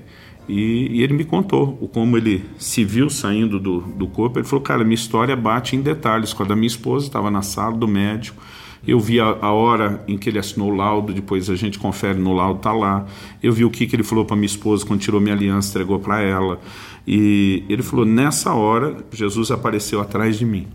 E, 0.48 0.88
e, 0.92 1.04
ele 1.04 1.14
me 1.14 1.26
contou 1.26 1.78
o 1.82 1.90
como 1.90 2.16
ele 2.16 2.46
se 2.58 2.86
viu 2.86 3.10
saindo 3.10 3.60
do, 3.60 3.82
do 3.82 4.08
corpo. 4.08 4.40
Ele 4.40 4.48
falou, 4.48 4.64
cara, 4.64 4.84
minha 4.86 4.96
história 4.96 5.36
bate 5.36 5.76
em 5.76 5.82
detalhes. 5.82 6.32
Quando 6.32 6.54
a 6.54 6.56
minha 6.56 6.68
esposa 6.68 7.08
estava 7.08 7.30
na 7.30 7.42
sala 7.42 7.76
do 7.76 7.86
médico, 7.86 8.42
eu 8.86 9.00
vi 9.00 9.20
a, 9.20 9.26
a, 9.26 9.52
hora 9.52 10.04
em 10.08 10.18
que 10.18 10.30
ele 10.30 10.40
assinou 10.40 10.72
o 10.72 10.76
laudo, 10.76 11.14
depois 11.14 11.50
a 11.50 11.56
gente 11.56 11.80
confere 11.80 12.18
no 12.18 12.34
laudo, 12.34 12.60
tá 12.60 12.72
lá. 12.72 13.06
Eu 13.42 13.54
vi 13.54 13.66
o 13.66 13.70
que, 13.70 13.88
que 13.88 13.96
ele 13.96 14.04
falou 14.04 14.26
para 14.26 14.36
minha 14.36 14.46
esposa 14.46 14.86
quando 14.86 15.00
tirou 15.00 15.20
minha 15.20 15.36
aliança, 15.36 15.70
entregou 15.70 16.00
para 16.00 16.22
ela. 16.22 16.60
E 17.06 17.64
ele 17.70 17.82
falou: 17.82 18.06
nessa 18.06 18.54
hora, 18.54 18.98
Jesus 19.12 19.52
apareceu 19.52 20.02
atrás 20.02 20.38
de 20.38 20.46
mim. 20.46 20.68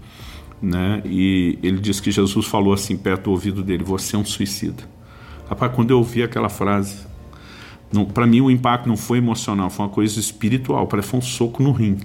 Né? 0.60 1.02
E 1.04 1.58
ele 1.62 1.78
disse 1.78 2.00
que 2.00 2.10
Jesus 2.10 2.46
falou 2.46 2.72
assim 2.72 2.96
perto 2.96 3.24
do 3.24 3.30
ouvido 3.30 3.62
dele: 3.62 3.84
Você 3.84 4.16
é 4.16 4.18
um 4.18 4.24
suicida. 4.24 4.82
Rapaz, 5.48 5.72
quando 5.74 5.90
eu 5.90 5.98
ouvi 5.98 6.22
aquela 6.22 6.48
frase, 6.48 7.06
para 8.14 8.26
mim 8.26 8.40
o 8.40 8.50
impacto 8.50 8.88
não 8.88 8.96
foi 8.96 9.18
emocional, 9.18 9.68
foi 9.68 9.84
uma 9.84 9.92
coisa 9.92 10.18
espiritual, 10.18 10.86
parece 10.86 11.14
um 11.14 11.20
soco 11.20 11.62
no 11.62 11.72
rim. 11.72 11.98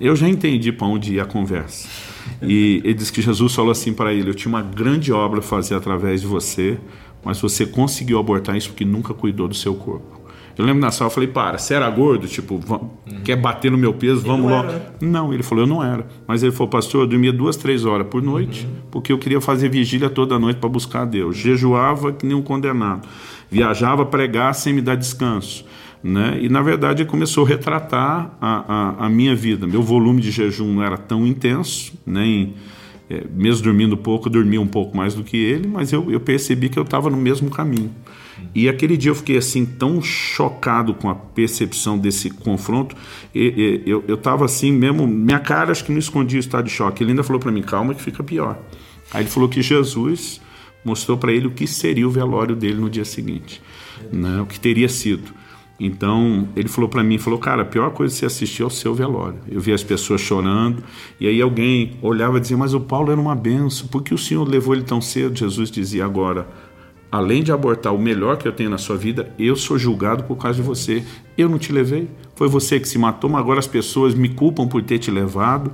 Eu 0.00 0.14
já 0.16 0.28
entendi 0.28 0.72
para 0.72 0.86
onde 0.86 1.14
ia 1.14 1.22
a 1.22 1.26
conversa. 1.26 2.13
E 2.42 2.80
ele 2.84 2.94
disse 2.94 3.12
que 3.12 3.22
Jesus 3.22 3.54
falou 3.54 3.70
assim 3.70 3.92
para 3.92 4.12
ele: 4.12 4.30
Eu 4.30 4.34
tinha 4.34 4.48
uma 4.48 4.62
grande 4.62 5.12
obra 5.12 5.40
a 5.40 5.42
fazer 5.42 5.74
através 5.74 6.20
de 6.20 6.26
você, 6.26 6.78
mas 7.24 7.40
você 7.40 7.66
conseguiu 7.66 8.18
abortar 8.18 8.56
isso 8.56 8.68
porque 8.70 8.84
nunca 8.84 9.14
cuidou 9.14 9.48
do 9.48 9.54
seu 9.54 9.74
corpo. 9.74 10.24
Eu 10.56 10.64
lembro 10.64 10.80
na 10.80 10.90
sala, 10.92 11.08
eu 11.08 11.14
falei, 11.14 11.28
para, 11.28 11.58
você 11.58 11.74
era 11.74 11.90
gordo? 11.90 12.28
Tipo, 12.28 12.54
uhum. 12.54 13.20
quer 13.24 13.34
bater 13.34 13.72
no 13.72 13.78
meu 13.78 13.92
peso? 13.92 14.20
Ele 14.20 14.28
vamos 14.28 14.50
logo. 14.50 14.68
Era. 14.68 14.94
Não, 15.00 15.34
ele 15.34 15.42
falou, 15.42 15.64
eu 15.64 15.68
não 15.68 15.82
era. 15.82 16.06
Mas 16.28 16.44
ele 16.44 16.52
falou, 16.52 16.68
pastor, 16.68 17.02
eu 17.02 17.06
dormia 17.08 17.32
duas, 17.32 17.56
três 17.56 17.84
horas 17.84 18.06
por 18.06 18.22
noite, 18.22 18.64
uhum. 18.64 18.72
porque 18.90 19.12
eu 19.12 19.18
queria 19.18 19.40
fazer 19.40 19.68
vigília 19.68 20.08
toda 20.08 20.38
noite 20.38 20.58
para 20.58 20.68
buscar 20.68 21.04
Deus. 21.06 21.36
Jejuava 21.36 22.12
que 22.12 22.24
nem 22.24 22.36
um 22.36 22.42
condenado. 22.42 23.08
Viajava 23.50 24.06
pregar 24.06 24.54
sem 24.54 24.72
me 24.72 24.80
dar 24.80 24.94
descanso. 24.94 25.64
Né? 26.04 26.38
E 26.42 26.50
na 26.50 26.60
verdade 26.60 27.02
começou 27.06 27.46
a 27.46 27.48
retratar 27.48 28.36
a, 28.38 28.74
a, 29.00 29.06
a, 29.06 29.08
minha 29.08 29.34
vida. 29.34 29.66
Meu 29.66 29.82
volume 29.82 30.20
de 30.20 30.30
jejum 30.30 30.74
não 30.74 30.82
era 30.82 30.98
tão 30.98 31.26
intenso, 31.26 31.94
nem 32.04 32.52
é, 33.08 33.24
mesmo 33.34 33.64
dormindo 33.64 33.96
pouco, 33.96 34.28
eu 34.28 34.32
dormia 34.32 34.60
um 34.60 34.66
pouco 34.66 34.94
mais 34.94 35.14
do 35.14 35.24
que 35.24 35.38
ele, 35.38 35.66
mas 35.66 35.94
eu, 35.94 36.10
eu 36.10 36.20
percebi 36.20 36.68
que 36.68 36.78
eu 36.78 36.82
estava 36.82 37.08
no 37.08 37.16
mesmo 37.16 37.48
caminho. 37.48 37.90
E 38.54 38.68
aquele 38.68 38.98
dia 38.98 39.10
eu 39.10 39.14
fiquei 39.14 39.38
assim 39.38 39.64
tão 39.64 40.02
chocado 40.02 40.92
com 40.92 41.08
a 41.08 41.14
percepção 41.14 41.98
desse 41.98 42.28
confronto. 42.28 42.94
E, 43.34 43.82
e, 43.86 43.90
eu 43.90 44.04
estava 44.14 44.44
assim 44.44 44.70
mesmo, 44.72 45.06
minha 45.06 45.38
cara 45.38 45.72
acho 45.72 45.84
que 45.84 45.90
não 45.90 45.98
escondia 45.98 46.36
o 46.36 46.40
estado 46.40 46.66
de 46.66 46.70
choque. 46.70 47.02
Ele 47.02 47.12
ainda 47.12 47.24
falou 47.24 47.40
para 47.40 47.50
mim, 47.50 47.62
calma 47.62 47.94
que 47.94 48.02
fica 48.02 48.22
pior. 48.22 48.58
Aí 49.10 49.22
ele 49.22 49.30
falou 49.30 49.48
que 49.48 49.62
Jesus 49.62 50.40
mostrou 50.84 51.16
para 51.16 51.32
ele 51.32 51.46
o 51.46 51.50
que 51.50 51.66
seria 51.66 52.06
o 52.06 52.10
velório 52.10 52.54
dele 52.54 52.74
no 52.74 52.90
dia 52.90 53.04
seguinte, 53.04 53.62
né? 54.12 54.42
o 54.42 54.46
que 54.46 54.60
teria 54.60 54.88
sido. 54.88 55.32
Então 55.78 56.48
ele 56.54 56.68
falou 56.68 56.88
para 56.88 57.02
mim, 57.02 57.18
falou, 57.18 57.38
cara, 57.38 57.62
a 57.62 57.64
pior 57.64 57.90
coisa 57.90 58.14
que 58.14 58.20
você 58.20 58.26
assistir 58.26 58.62
é 58.62 58.66
o 58.66 58.70
seu 58.70 58.94
velório. 58.94 59.38
Eu 59.48 59.60
vi 59.60 59.72
as 59.72 59.82
pessoas 59.82 60.20
chorando 60.20 60.82
e 61.18 61.26
aí 61.26 61.42
alguém 61.42 61.96
olhava 62.00 62.38
e 62.38 62.40
dizia, 62.40 62.56
mas 62.56 62.74
o 62.74 62.80
Paulo 62.80 63.10
era 63.10 63.20
uma 63.20 63.34
benção, 63.34 63.88
por 63.88 64.02
que 64.02 64.14
o 64.14 64.18
Senhor 64.18 64.46
levou 64.46 64.74
ele 64.74 64.84
tão 64.84 65.00
cedo? 65.00 65.36
Jesus 65.36 65.70
dizia 65.70 66.04
agora, 66.04 66.46
além 67.10 67.42
de 67.42 67.50
abortar 67.50 67.94
o 67.94 67.98
melhor 67.98 68.36
que 68.36 68.46
eu 68.46 68.52
tenho 68.52 68.70
na 68.70 68.78
sua 68.78 68.96
vida, 68.96 69.32
eu 69.38 69.56
sou 69.56 69.78
julgado 69.78 70.24
por 70.24 70.36
causa 70.36 70.56
de 70.60 70.62
você. 70.62 71.04
Eu 71.36 71.48
não 71.48 71.58
te 71.58 71.72
levei, 71.72 72.08
foi 72.36 72.48
você 72.48 72.78
que 72.78 72.88
se 72.88 72.98
matou, 72.98 73.28
mas 73.28 73.40
agora 73.40 73.58
as 73.58 73.66
pessoas 73.66 74.14
me 74.14 74.28
culpam 74.28 74.68
por 74.68 74.82
ter 74.82 74.98
te 74.98 75.10
levado. 75.10 75.72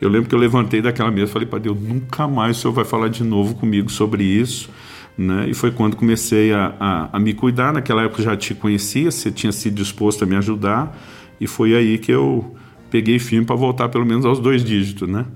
Eu 0.00 0.08
lembro 0.08 0.28
que 0.28 0.34
eu 0.34 0.38
levantei 0.38 0.82
daquela 0.82 1.10
mesa 1.10 1.30
e 1.30 1.32
falei 1.32 1.48
para 1.48 1.58
Deus, 1.58 1.78
nunca 1.80 2.28
mais 2.28 2.58
o 2.58 2.60
Senhor 2.60 2.74
vai 2.74 2.84
falar 2.84 3.08
de 3.08 3.24
novo 3.24 3.54
comigo 3.54 3.90
sobre 3.90 4.24
isso. 4.24 4.70
Né? 5.18 5.48
E 5.50 5.54
foi 5.54 5.72
quando 5.72 5.96
comecei 5.96 6.52
a, 6.52 6.76
a, 6.78 7.16
a, 7.16 7.18
me 7.18 7.34
cuidar. 7.34 7.72
Naquela 7.72 8.04
época 8.04 8.20
eu 8.20 8.24
já 8.24 8.36
te 8.36 8.54
conhecia, 8.54 9.10
você 9.10 9.32
tinha 9.32 9.50
sido 9.50 9.74
disposto 9.74 10.22
a 10.22 10.26
me 10.26 10.36
ajudar, 10.36 10.96
e 11.40 11.46
foi 11.48 11.74
aí 11.74 11.98
que 11.98 12.12
eu 12.12 12.54
peguei 12.88 13.18
firme 13.18 13.44
para 13.44 13.56
voltar 13.56 13.88
pelo 13.88 14.06
menos 14.06 14.24
aos 14.24 14.38
dois 14.38 14.64
dígitos. 14.64 15.08
Né? 15.08 15.26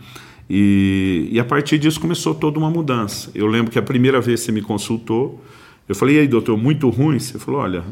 E, 0.49 1.29
e 1.33 1.41
a 1.41 1.45
partir 1.45 1.79
disso 1.79 2.01
começou 2.01 2.33
toda 2.33 2.61
uma 2.61 2.71
mudança. 2.71 3.31
Eu 3.35 3.49
lembro 3.49 3.73
que 3.73 3.79
a 3.79 3.83
primeira 3.83 4.21
vez 4.21 4.41
que 4.41 4.47
você 4.47 4.53
me 4.53 4.63
consultou, 4.63 5.43
eu 5.89 5.97
falei, 5.97 6.17
e 6.17 6.19
aí, 6.21 6.29
doutor, 6.29 6.57
muito 6.57 6.89
ruim? 6.89 7.19
Você 7.19 7.37
falou, 7.39 7.61
olha, 7.61 7.83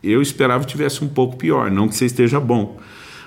eu 0.00 0.22
esperava 0.22 0.62
que 0.64 0.70
tivesse 0.70 1.04
um 1.04 1.08
pouco 1.08 1.36
pior, 1.36 1.72
não 1.72 1.88
que 1.88 1.96
você 1.96 2.06
esteja 2.06 2.38
bom. 2.38 2.78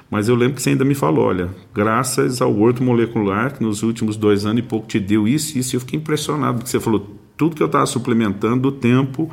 Mas 0.10 0.30
eu 0.30 0.36
lembro 0.36 0.56
que 0.56 0.62
você 0.62 0.70
ainda 0.70 0.86
me 0.86 0.96
falou, 0.96 1.26
olha, 1.26 1.50
graças 1.74 2.42
ao 2.42 2.58
orto 2.58 2.82
molecular, 2.82 3.54
que 3.54 3.62
nos 3.62 3.84
últimos 3.84 4.16
dois 4.16 4.46
anos 4.46 4.60
e 4.60 4.62
pouco 4.62 4.88
te 4.88 5.02
deu 5.02 5.28
isso 5.28 5.58
e 5.58 5.60
isso, 5.60 5.76
eu 5.76 5.82
fiquei 5.82 6.00
impressionado, 6.00 6.60
porque 6.60 6.70
você 6.70 6.80
falou, 6.80 7.18
tudo 7.38 7.56
que 7.56 7.62
eu 7.62 7.68
estava 7.68 7.86
suplementando, 7.86 8.68
o 8.68 8.72
tempo 8.72 9.32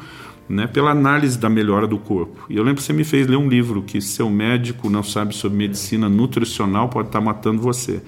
né, 0.49 0.67
pela 0.67 0.91
análise 0.91 1.39
da 1.39 1.49
melhora 1.49 1.87
do 1.87 1.99
corpo. 1.99 2.45
E 2.51 2.57
eu 2.57 2.63
lembro 2.63 2.77
que 2.77 2.83
você 2.83 2.93
me 2.93 3.05
fez 3.05 3.27
ler 3.27 3.37
um 3.37 3.49
livro 3.49 3.83
que 3.83 4.01
seu 4.01 4.29
médico 4.29 4.91
não 4.91 5.03
sabe 5.03 5.35
sobre 5.35 5.57
medicina 5.57 6.09
nutricional 6.09 6.89
pode 6.89 7.09
estar 7.09 7.21
matando 7.21 7.63
você. 7.63 8.03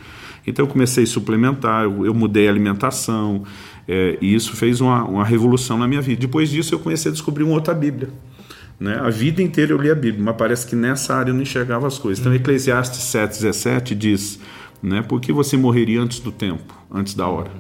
Então 0.47 0.65
eu 0.65 0.69
comecei 0.71 1.05
a 1.05 1.07
suplementar, 1.07 1.85
eu, 1.85 2.07
eu 2.07 2.15
mudei 2.15 2.47
a 2.47 2.50
alimentação, 2.50 3.43
é, 3.88 4.19
e 4.21 4.35
isso 4.35 4.55
fez 4.55 4.81
uma, 4.81 5.03
uma 5.05 5.25
revolução 5.25 5.79
na 5.79 5.88
minha 5.88 6.00
vida. 6.00 6.21
Depois 6.21 6.50
disso 6.50 6.75
eu 6.75 6.79
comecei 6.79 7.11
a 7.11 7.12
descobrir 7.12 7.43
uma 7.43 7.55
outra 7.55 7.75
Bíblia. 7.75 8.11
Né? 8.79 8.99
A 9.00 9.09
vida 9.09 9.43
inteira 9.43 9.73
eu 9.73 9.81
li 9.81 9.91
a 9.91 9.95
Bíblia, 9.95 10.23
mas 10.23 10.37
parece 10.37 10.67
que 10.67 10.76
nessa 10.76 11.15
área 11.15 11.31
eu 11.31 11.35
não 11.35 11.43
enxergava 11.43 11.87
as 11.87 11.99
coisas. 11.99 12.21
Então 12.21 12.35
Eclesiastes 12.35 13.00
7,17 13.00 13.95
diz, 13.95 14.38
né, 14.83 15.03
por 15.03 15.21
que 15.21 15.33
você 15.33 15.57
morreria 15.57 16.00
antes 16.00 16.21
do 16.21 16.31
tempo, 16.31 16.75
antes 16.93 17.15
da 17.15 17.26
hora? 17.26 17.50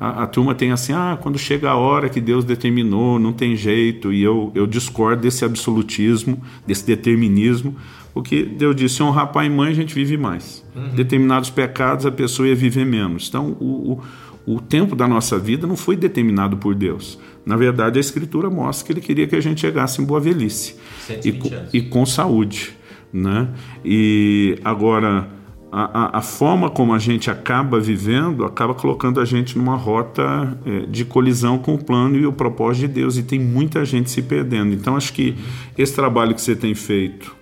A, 0.00 0.22
a, 0.22 0.26
turma 0.26 0.54
tem 0.54 0.72
assim, 0.72 0.94
ah, 0.94 1.18
quando 1.20 1.38
chega 1.38 1.68
a 1.68 1.76
hora 1.76 2.08
que 2.08 2.22
Deus 2.22 2.42
determinou, 2.42 3.18
não 3.18 3.34
tem 3.34 3.54
jeito, 3.54 4.10
e 4.10 4.22
eu, 4.22 4.50
eu 4.54 4.66
discordo 4.66 5.20
desse 5.20 5.44
absolutismo, 5.44 6.42
desse 6.66 6.86
determinismo, 6.86 7.76
porque 8.14 8.42
Deus 8.42 8.74
disse, 8.74 9.02
honrar 9.02 9.30
pai 9.30 9.46
e 9.46 9.50
mãe 9.50 9.70
a 9.70 9.74
gente 9.74 9.94
vive 9.94 10.16
mais. 10.16 10.64
Uhum. 10.74 10.94
Determinados 10.94 11.50
pecados 11.50 12.06
a 12.06 12.10
pessoa 12.10 12.48
ia 12.48 12.56
viver 12.56 12.86
menos. 12.86 13.28
Então, 13.28 13.56
o, 13.60 14.00
o, 14.46 14.54
o 14.54 14.60
tempo 14.60 14.96
da 14.96 15.06
nossa 15.06 15.38
vida 15.38 15.66
não 15.66 15.76
foi 15.76 15.96
determinado 15.96 16.56
por 16.56 16.74
Deus. 16.74 17.18
Na 17.44 17.56
verdade, 17.56 17.98
a 17.98 18.00
Escritura 18.00 18.48
mostra 18.48 18.86
que 18.86 18.92
Ele 18.92 19.00
queria 19.00 19.26
que 19.26 19.36
a 19.36 19.40
gente 19.40 19.60
chegasse 19.60 20.00
em 20.00 20.04
boa 20.04 20.18
velhice 20.18 20.76
e, 21.24 21.78
e 21.78 21.82
com 21.82 22.06
saúde. 22.06 22.72
Né? 23.12 23.48
E 23.84 24.58
agora 24.64 25.28
a, 25.72 26.16
a, 26.16 26.18
a, 26.18 26.22
forma 26.22 26.68
como 26.68 26.92
a 26.92 26.98
gente 26.98 27.30
acaba 27.30 27.78
vivendo 27.78 28.44
acaba 28.44 28.74
colocando 28.74 29.20
a 29.20 29.24
gente 29.24 29.56
numa 29.56 29.76
rota 29.76 30.58
é, 30.66 30.80
de 30.86 31.04
colisão 31.04 31.58
com 31.58 31.74
o 31.74 31.78
plano 31.78 32.16
e 32.16 32.26
o 32.26 32.32
propósito 32.32 32.88
de 32.88 32.94
Deus, 32.94 33.16
e 33.16 33.22
tem 33.22 33.38
muita 33.38 33.84
gente 33.84 34.10
se 34.10 34.20
perdendo. 34.22 34.74
Então, 34.74 34.96
acho 34.96 35.12
que 35.12 35.36
esse 35.78 35.94
trabalho 35.94 36.34
que 36.34 36.40
você 36.40 36.56
tem 36.56 36.74
feito, 36.74 37.36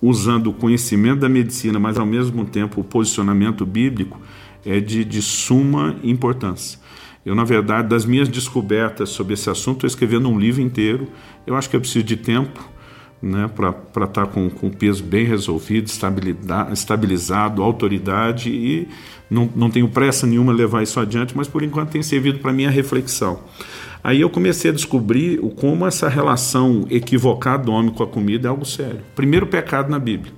usando 0.00 0.48
o 0.48 0.52
conhecimento 0.52 1.20
da 1.20 1.28
medicina, 1.28 1.78
mas 1.78 1.98
ao 1.98 2.06
mesmo 2.06 2.44
tempo 2.44 2.80
o 2.80 2.84
posicionamento 2.84 3.66
bíblico, 3.66 4.20
é 4.64 4.80
de, 4.80 5.04
de 5.04 5.22
suma 5.22 5.96
importância. 6.02 6.78
Eu, 7.24 7.34
na 7.34 7.44
verdade, 7.44 7.88
das 7.88 8.04
minhas 8.04 8.28
descobertas 8.28 9.10
sobre 9.10 9.34
esse 9.34 9.50
assunto, 9.50 9.78
estou 9.78 9.88
escrevendo 9.88 10.28
um 10.28 10.38
livro 10.38 10.62
inteiro. 10.62 11.08
Eu 11.46 11.56
acho 11.56 11.68
que 11.68 11.74
eu 11.74 11.80
preciso 11.80 12.04
de 12.04 12.16
tempo 12.16 12.70
né, 13.22 13.50
para 13.54 13.70
estar 13.70 14.08
tá 14.08 14.26
com, 14.26 14.48
com 14.50 14.68
o 14.68 14.70
peso 14.70 15.02
bem 15.02 15.24
resolvido, 15.24 15.90
estabilizado, 16.72 17.62
autoridade 17.62 18.50
e 18.50 18.88
não, 19.30 19.50
não 19.56 19.70
tenho 19.70 19.88
pressa 19.88 20.26
nenhuma 20.26 20.52
levar 20.52 20.82
isso 20.82 21.00
adiante, 21.00 21.36
mas 21.36 21.48
por 21.48 21.62
enquanto 21.62 21.90
tem 21.90 22.02
servido 22.02 22.38
para 22.38 22.52
minha 22.52 22.70
reflexão. 22.70 23.40
Aí 24.04 24.20
eu 24.20 24.30
comecei 24.30 24.70
a 24.70 24.74
descobrir 24.74 25.38
como 25.56 25.84
essa 25.86 26.08
relação 26.08 26.86
equivocada 26.88 27.64
do 27.64 27.72
homem 27.72 27.92
com 27.92 28.02
a 28.02 28.06
comida 28.06 28.46
é 28.46 28.50
algo 28.50 28.64
sério. 28.64 29.00
Primeiro 29.16 29.46
pecado 29.46 29.90
na 29.90 29.98
Bíblia 29.98 30.32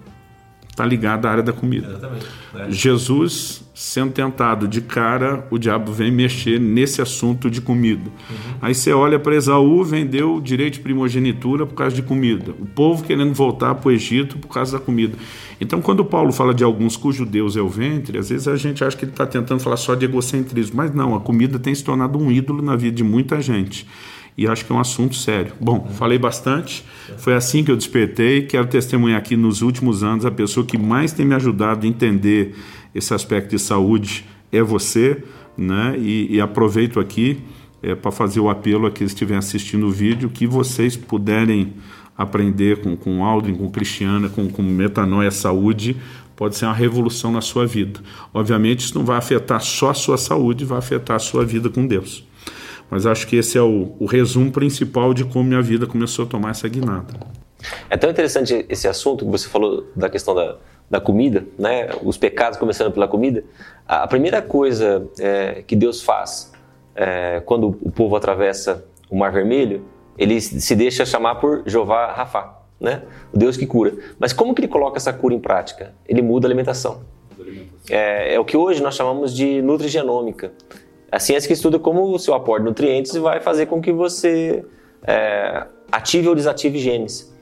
está 0.71 0.87
ligado 0.87 1.27
à 1.27 1.31
área 1.31 1.43
da 1.43 1.53
comida. 1.53 1.89
Exatamente. 1.89 2.27
É. 2.55 2.71
Jesus 2.71 3.68
sendo 3.79 4.11
tentado 4.11 4.67
de 4.67 4.81
cara, 4.81 5.47
o 5.53 5.57
diabo 5.57 5.93
vem 5.93 6.11
mexer 6.11 6.59
nesse 6.59 7.01
assunto 7.01 7.49
de 7.49 7.61
comida. 7.61 8.11
Uhum. 8.29 8.55
Aí 8.61 8.75
você 8.75 8.93
olha 8.93 9.21
para 9.21 9.37
Esaú, 9.37 9.85
vendeu 9.85 10.35
o 10.35 10.41
direito 10.41 10.75
de 10.75 10.81
primogenitura 10.81 11.65
por 11.65 11.77
causa 11.77 11.95
de 11.95 12.03
comida. 12.03 12.51
O 12.59 12.67
povo 12.67 13.05
querendo 13.05 13.33
voltar 13.33 13.77
para 13.77 13.89
o 13.89 13.93
Egito 13.93 14.37
por 14.37 14.49
causa 14.49 14.77
da 14.77 14.85
comida. 14.85 15.17
Então, 15.61 15.81
quando 15.81 16.05
Paulo 16.05 16.33
fala 16.33 16.53
de 16.53 16.65
alguns 16.65 16.97
cujo 16.97 17.25
Deus 17.25 17.57
é 17.57 17.61
o 17.61 17.69
ventre, 17.69 18.19
às 18.19 18.31
vezes 18.31 18.49
a 18.49 18.57
gente 18.57 18.83
acha 18.83 18.97
que 18.97 19.05
ele 19.05 19.13
está 19.13 19.25
tentando 19.25 19.61
falar 19.61 19.77
só 19.77 19.95
de 19.95 20.07
egocentrismo. 20.07 20.77
Mas 20.77 20.93
não, 20.93 21.15
a 21.15 21.21
comida 21.21 21.57
tem 21.57 21.73
se 21.73 21.85
tornado 21.85 22.19
um 22.19 22.33
ídolo 22.33 22.61
na 22.61 22.75
vida 22.75 22.97
de 22.97 23.05
muita 23.05 23.41
gente 23.41 23.87
e 24.39 24.47
acho 24.47 24.65
que 24.65 24.73
é 24.73 24.75
um 24.75 24.79
assunto 24.79 25.17
sério. 25.17 25.53
Bom, 25.61 25.91
falei 25.95 26.17
bastante, 26.17 26.85
foi 27.17 27.35
assim 27.35 27.65
que 27.65 27.73
eu 27.73 27.77
despertei. 27.77 28.43
Quero 28.43 28.69
testemunhar 28.69 29.19
aqui 29.19 29.37
nos 29.37 29.63
últimos 29.63 30.05
anos 30.05 30.25
a 30.25 30.31
pessoa 30.31 30.65
que 30.65 30.79
mais 30.79 31.13
tem 31.13 31.27
me 31.27 31.35
ajudado 31.35 31.85
a 31.85 31.89
entender 31.89 32.55
esse 32.95 33.12
aspecto 33.14 33.50
de 33.50 33.59
saúde 33.59 34.25
é 34.52 34.62
você, 34.62 35.23
né? 35.57 35.97
E, 35.99 36.37
e 36.37 36.40
aproveito 36.40 37.00
aqui 37.00 37.40
é, 37.83 37.95
para 37.95 38.11
fazer 38.11 38.40
o 38.40 38.49
apelo 38.49 38.87
a 38.87 38.90
quem 38.90 39.07
estiver 39.07 39.37
assistindo 39.37 39.87
o 39.87 39.90
vídeo 39.90 40.28
que 40.28 40.47
vocês 40.47 40.97
puderem 40.97 41.75
aprender 42.16 42.80
com, 42.80 42.97
com 42.97 43.25
Aldrin, 43.25 43.54
com 43.54 43.71
Cristiana, 43.71 44.28
com, 44.28 44.49
com 44.49 44.62
Metanoia 44.62 45.30
Saúde, 45.30 45.97
pode 46.35 46.57
ser 46.57 46.64
uma 46.64 46.75
revolução 46.75 47.30
na 47.30 47.40
sua 47.40 47.66
vida. 47.66 48.00
Obviamente, 48.35 48.80
isso 48.80 48.99
não 48.99 49.04
vai 49.04 49.16
afetar 49.16 49.61
só 49.61 49.90
a 49.90 49.95
sua 49.95 50.16
saúde, 50.16 50.64
vai 50.64 50.78
afetar 50.78 51.16
a 51.16 51.21
sua 51.21 51.45
vida 51.45 51.68
com 51.68 51.87
Deus. 51.87 52.26
Mas 52.90 53.07
acho 53.07 53.26
que 53.26 53.37
esse 53.37 53.59
é 53.59 53.62
o, 53.62 53.95
o 53.99 54.07
resumo 54.07 54.50
principal 54.50 55.12
de 55.12 55.25
como 55.25 55.45
minha 55.45 55.62
vida 55.62 55.87
começou 55.87 56.25
a 56.25 56.28
tomar 56.28 56.50
essa 56.50 56.68
guinada. 56.68 57.14
É 57.90 57.97
tão 57.97 58.09
interessante 58.09 58.64
esse 58.68 58.88
assunto 58.88 59.25
que 59.25 59.30
você 59.30 59.49
falou 59.49 59.87
da 59.95 60.09
questão 60.09 60.35
da, 60.35 60.57
da 60.90 61.00
comida, 61.00 61.47
né? 61.59 61.88
os 62.02 62.16
pecados 62.16 62.59
começando 62.59 62.92
pela 62.92 63.07
comida. 63.07 63.45
A 63.87 64.07
primeira 64.07 64.40
coisa 64.40 65.07
é, 65.18 65.62
que 65.66 65.76
Deus 65.76 66.02
faz 66.02 66.52
é, 66.95 67.40
quando 67.45 67.78
o 67.83 67.90
povo 67.90 68.16
atravessa 68.16 68.85
o 69.11 69.16
Mar 69.16 69.33
Vermelho, 69.33 69.85
ele 70.16 70.40
se 70.40 70.75
deixa 70.75 71.07
chamar 71.07 71.37
por 71.37 71.62
Jeová 71.66 72.12
Rafá, 72.12 72.59
né? 72.80 73.02
o 73.33 73.38
Deus 73.38 73.57
que 73.57 73.66
cura. 73.66 73.95
Mas 74.18 74.33
como 74.33 74.54
que 74.54 74.61
ele 74.61 74.68
coloca 74.68 74.97
essa 74.97 75.12
cura 75.12 75.35
em 75.35 75.40
prática? 75.40 75.95
Ele 76.09 76.23
muda 76.23 76.47
a 76.47 76.49
alimentação. 76.49 77.02
É, 77.88 78.35
é 78.35 78.40
o 78.40 78.45
que 78.45 78.57
hoje 78.57 78.83
nós 78.83 78.95
chamamos 78.95 79.35
de 79.35 79.62
nutrigenômica. 79.62 80.52
A 81.11 81.18
ciência 81.18 81.47
que 81.47 81.54
estuda 81.54 81.78
como 81.78 82.02
o 82.14 82.18
seu 82.18 82.35
aporte 82.35 82.62
de 82.62 82.68
nutrientes 82.68 83.14
vai 83.14 83.40
fazer 83.40 83.66
com 83.66 83.80
que 83.80 83.92
você 83.92 84.64
é, 85.07 85.66
ative 85.90 86.28
ou 86.28 86.35
desative 86.35 86.78
genes. 86.78 87.33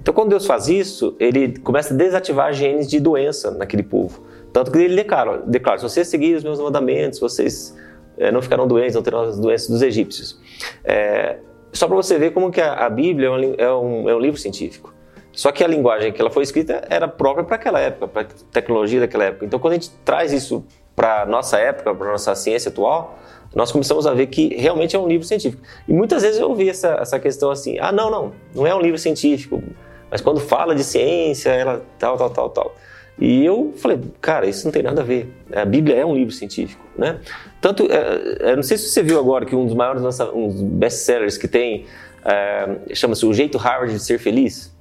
Então, 0.00 0.12
quando 0.12 0.30
Deus 0.30 0.46
faz 0.46 0.68
isso, 0.68 1.14
ele 1.18 1.58
começa 1.58 1.94
a 1.94 1.96
desativar 1.96 2.52
genes 2.52 2.88
de 2.88 2.98
doença 2.98 3.50
naquele 3.50 3.82
povo. 3.82 4.24
Tanto 4.52 4.70
que 4.70 4.78
ele 4.78 4.96
declara, 4.96 5.38
declara 5.46 5.78
se 5.78 5.84
vocês 5.84 6.08
seguirem 6.08 6.36
os 6.36 6.44
meus 6.44 6.60
mandamentos, 6.60 7.18
vocês 7.18 7.76
é, 8.18 8.30
não 8.30 8.42
ficarão 8.42 8.66
doentes, 8.66 8.94
não 8.94 9.02
terão 9.02 9.22
as 9.22 9.38
doenças 9.38 9.68
dos 9.68 9.82
egípcios. 9.82 10.38
É, 10.84 11.38
só 11.72 11.86
para 11.86 11.96
você 11.96 12.18
ver 12.18 12.32
como 12.32 12.50
que 12.50 12.60
a, 12.60 12.74
a 12.74 12.90
Bíblia 12.90 13.28
é 13.58 13.72
um, 13.72 14.08
é 14.10 14.14
um, 14.14 14.18
livro 14.18 14.38
científico. 14.38 14.92
Só 15.32 15.50
que 15.50 15.64
a 15.64 15.66
linguagem 15.66 16.12
que 16.12 16.20
ela 16.20 16.30
foi 16.30 16.42
escrita 16.42 16.82
era 16.90 17.08
própria 17.08 17.44
para 17.44 17.56
aquela 17.56 17.80
época, 17.80 18.06
para 18.06 18.22
a 18.22 18.26
tecnologia 18.52 19.00
daquela 19.00 19.24
época. 19.24 19.46
Então, 19.46 19.58
quando 19.58 19.72
a 19.72 19.76
gente 19.76 19.90
traz 20.04 20.30
isso 20.32 20.64
para 20.94 21.26
nossa 21.26 21.58
época, 21.58 21.94
para 21.94 22.10
nossa 22.10 22.34
ciência 22.34 22.68
atual, 22.70 23.18
nós 23.54 23.70
começamos 23.70 24.06
a 24.06 24.14
ver 24.14 24.26
que 24.26 24.54
realmente 24.54 24.96
é 24.96 24.98
um 24.98 25.06
livro 25.06 25.26
científico. 25.26 25.62
E 25.86 25.92
muitas 25.92 26.22
vezes 26.22 26.40
eu 26.40 26.48
ouvi 26.48 26.68
essa, 26.68 26.96
essa 27.00 27.18
questão 27.18 27.50
assim: 27.50 27.78
ah, 27.78 27.92
não, 27.92 28.10
não, 28.10 28.32
não 28.54 28.66
é 28.66 28.74
um 28.74 28.80
livro 28.80 28.98
científico, 28.98 29.62
mas 30.10 30.20
quando 30.20 30.40
fala 30.40 30.74
de 30.74 30.84
ciência, 30.84 31.50
ela 31.50 31.82
tal, 31.98 32.16
tal, 32.16 32.30
tal, 32.30 32.50
tal. 32.50 32.74
E 33.18 33.44
eu 33.44 33.74
falei, 33.76 34.00
cara, 34.20 34.46
isso 34.46 34.64
não 34.64 34.72
tem 34.72 34.82
nada 34.82 35.02
a 35.02 35.04
ver. 35.04 35.30
A 35.54 35.64
Bíblia 35.64 35.96
é 35.96 36.04
um 36.04 36.14
livro 36.14 36.32
científico, 36.32 36.82
né? 36.96 37.20
Tanto, 37.60 37.86
é, 37.90 38.50
é, 38.50 38.56
não 38.56 38.62
sei 38.62 38.78
se 38.78 38.88
você 38.88 39.02
viu 39.02 39.18
agora 39.18 39.44
que 39.44 39.54
um 39.54 39.66
dos 39.66 39.74
maiores 39.74 40.02
um 40.34 40.48
best-sellers 40.70 41.36
que 41.36 41.46
tem 41.46 41.84
é, 42.24 42.94
chama-se 42.94 43.26
O 43.26 43.34
Jeito 43.34 43.58
Harvard 43.58 43.92
de 43.92 44.00
Ser 44.00 44.18
Feliz. 44.18 44.72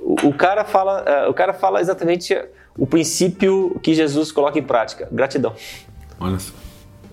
O, 0.00 0.28
o, 0.28 0.32
cara 0.32 0.64
fala, 0.64 1.28
o 1.28 1.34
cara 1.34 1.52
fala 1.52 1.80
exatamente 1.80 2.34
o 2.78 2.86
princípio 2.86 3.78
que 3.82 3.92
Jesus 3.92 4.30
coloca 4.30 4.58
em 4.58 4.62
prática: 4.62 5.08
gratidão. 5.10 5.54
Olha 6.20 6.38
só. 6.38 6.54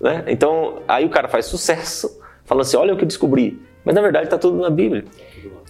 Né? 0.00 0.24
Então, 0.28 0.82
aí 0.86 1.04
o 1.04 1.10
cara 1.10 1.28
faz 1.28 1.46
sucesso, 1.46 2.20
falando 2.44 2.62
assim: 2.62 2.76
olha 2.76 2.94
o 2.94 2.96
que 2.96 3.02
eu 3.02 3.08
descobri. 3.08 3.60
Mas 3.84 3.94
na 3.94 4.00
verdade 4.00 4.26
está 4.26 4.38
tudo 4.38 4.58
na 4.58 4.70
Bíblia. 4.70 5.04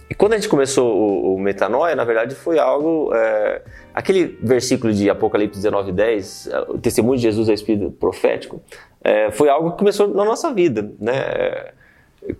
E 0.09 0.15
quando 0.15 0.33
a 0.33 0.37
gente 0.37 0.47
começou 0.47 0.95
o, 0.95 1.35
o 1.35 1.39
Metanoia, 1.39 1.95
na 1.95 2.03
verdade 2.03 2.33
foi 2.33 2.57
algo. 2.57 3.13
É, 3.13 3.61
aquele 3.93 4.37
versículo 4.41 4.93
de 4.93 5.09
Apocalipse 5.09 5.59
19, 5.59 5.91
10, 5.91 6.47
é, 6.47 6.59
o 6.61 6.77
testemunho 6.77 7.17
de 7.17 7.23
Jesus 7.23 7.49
é 7.49 7.53
espírito 7.53 7.91
profético, 7.91 8.61
é, 9.03 9.31
foi 9.31 9.49
algo 9.49 9.71
que 9.71 9.77
começou 9.77 10.07
na 10.07 10.23
nossa 10.23 10.53
vida. 10.53 10.91
Né? 10.99 11.71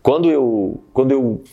Quando, 0.02 0.30
eu, 0.30 0.82
quando 0.94 1.12
eu 1.12 1.44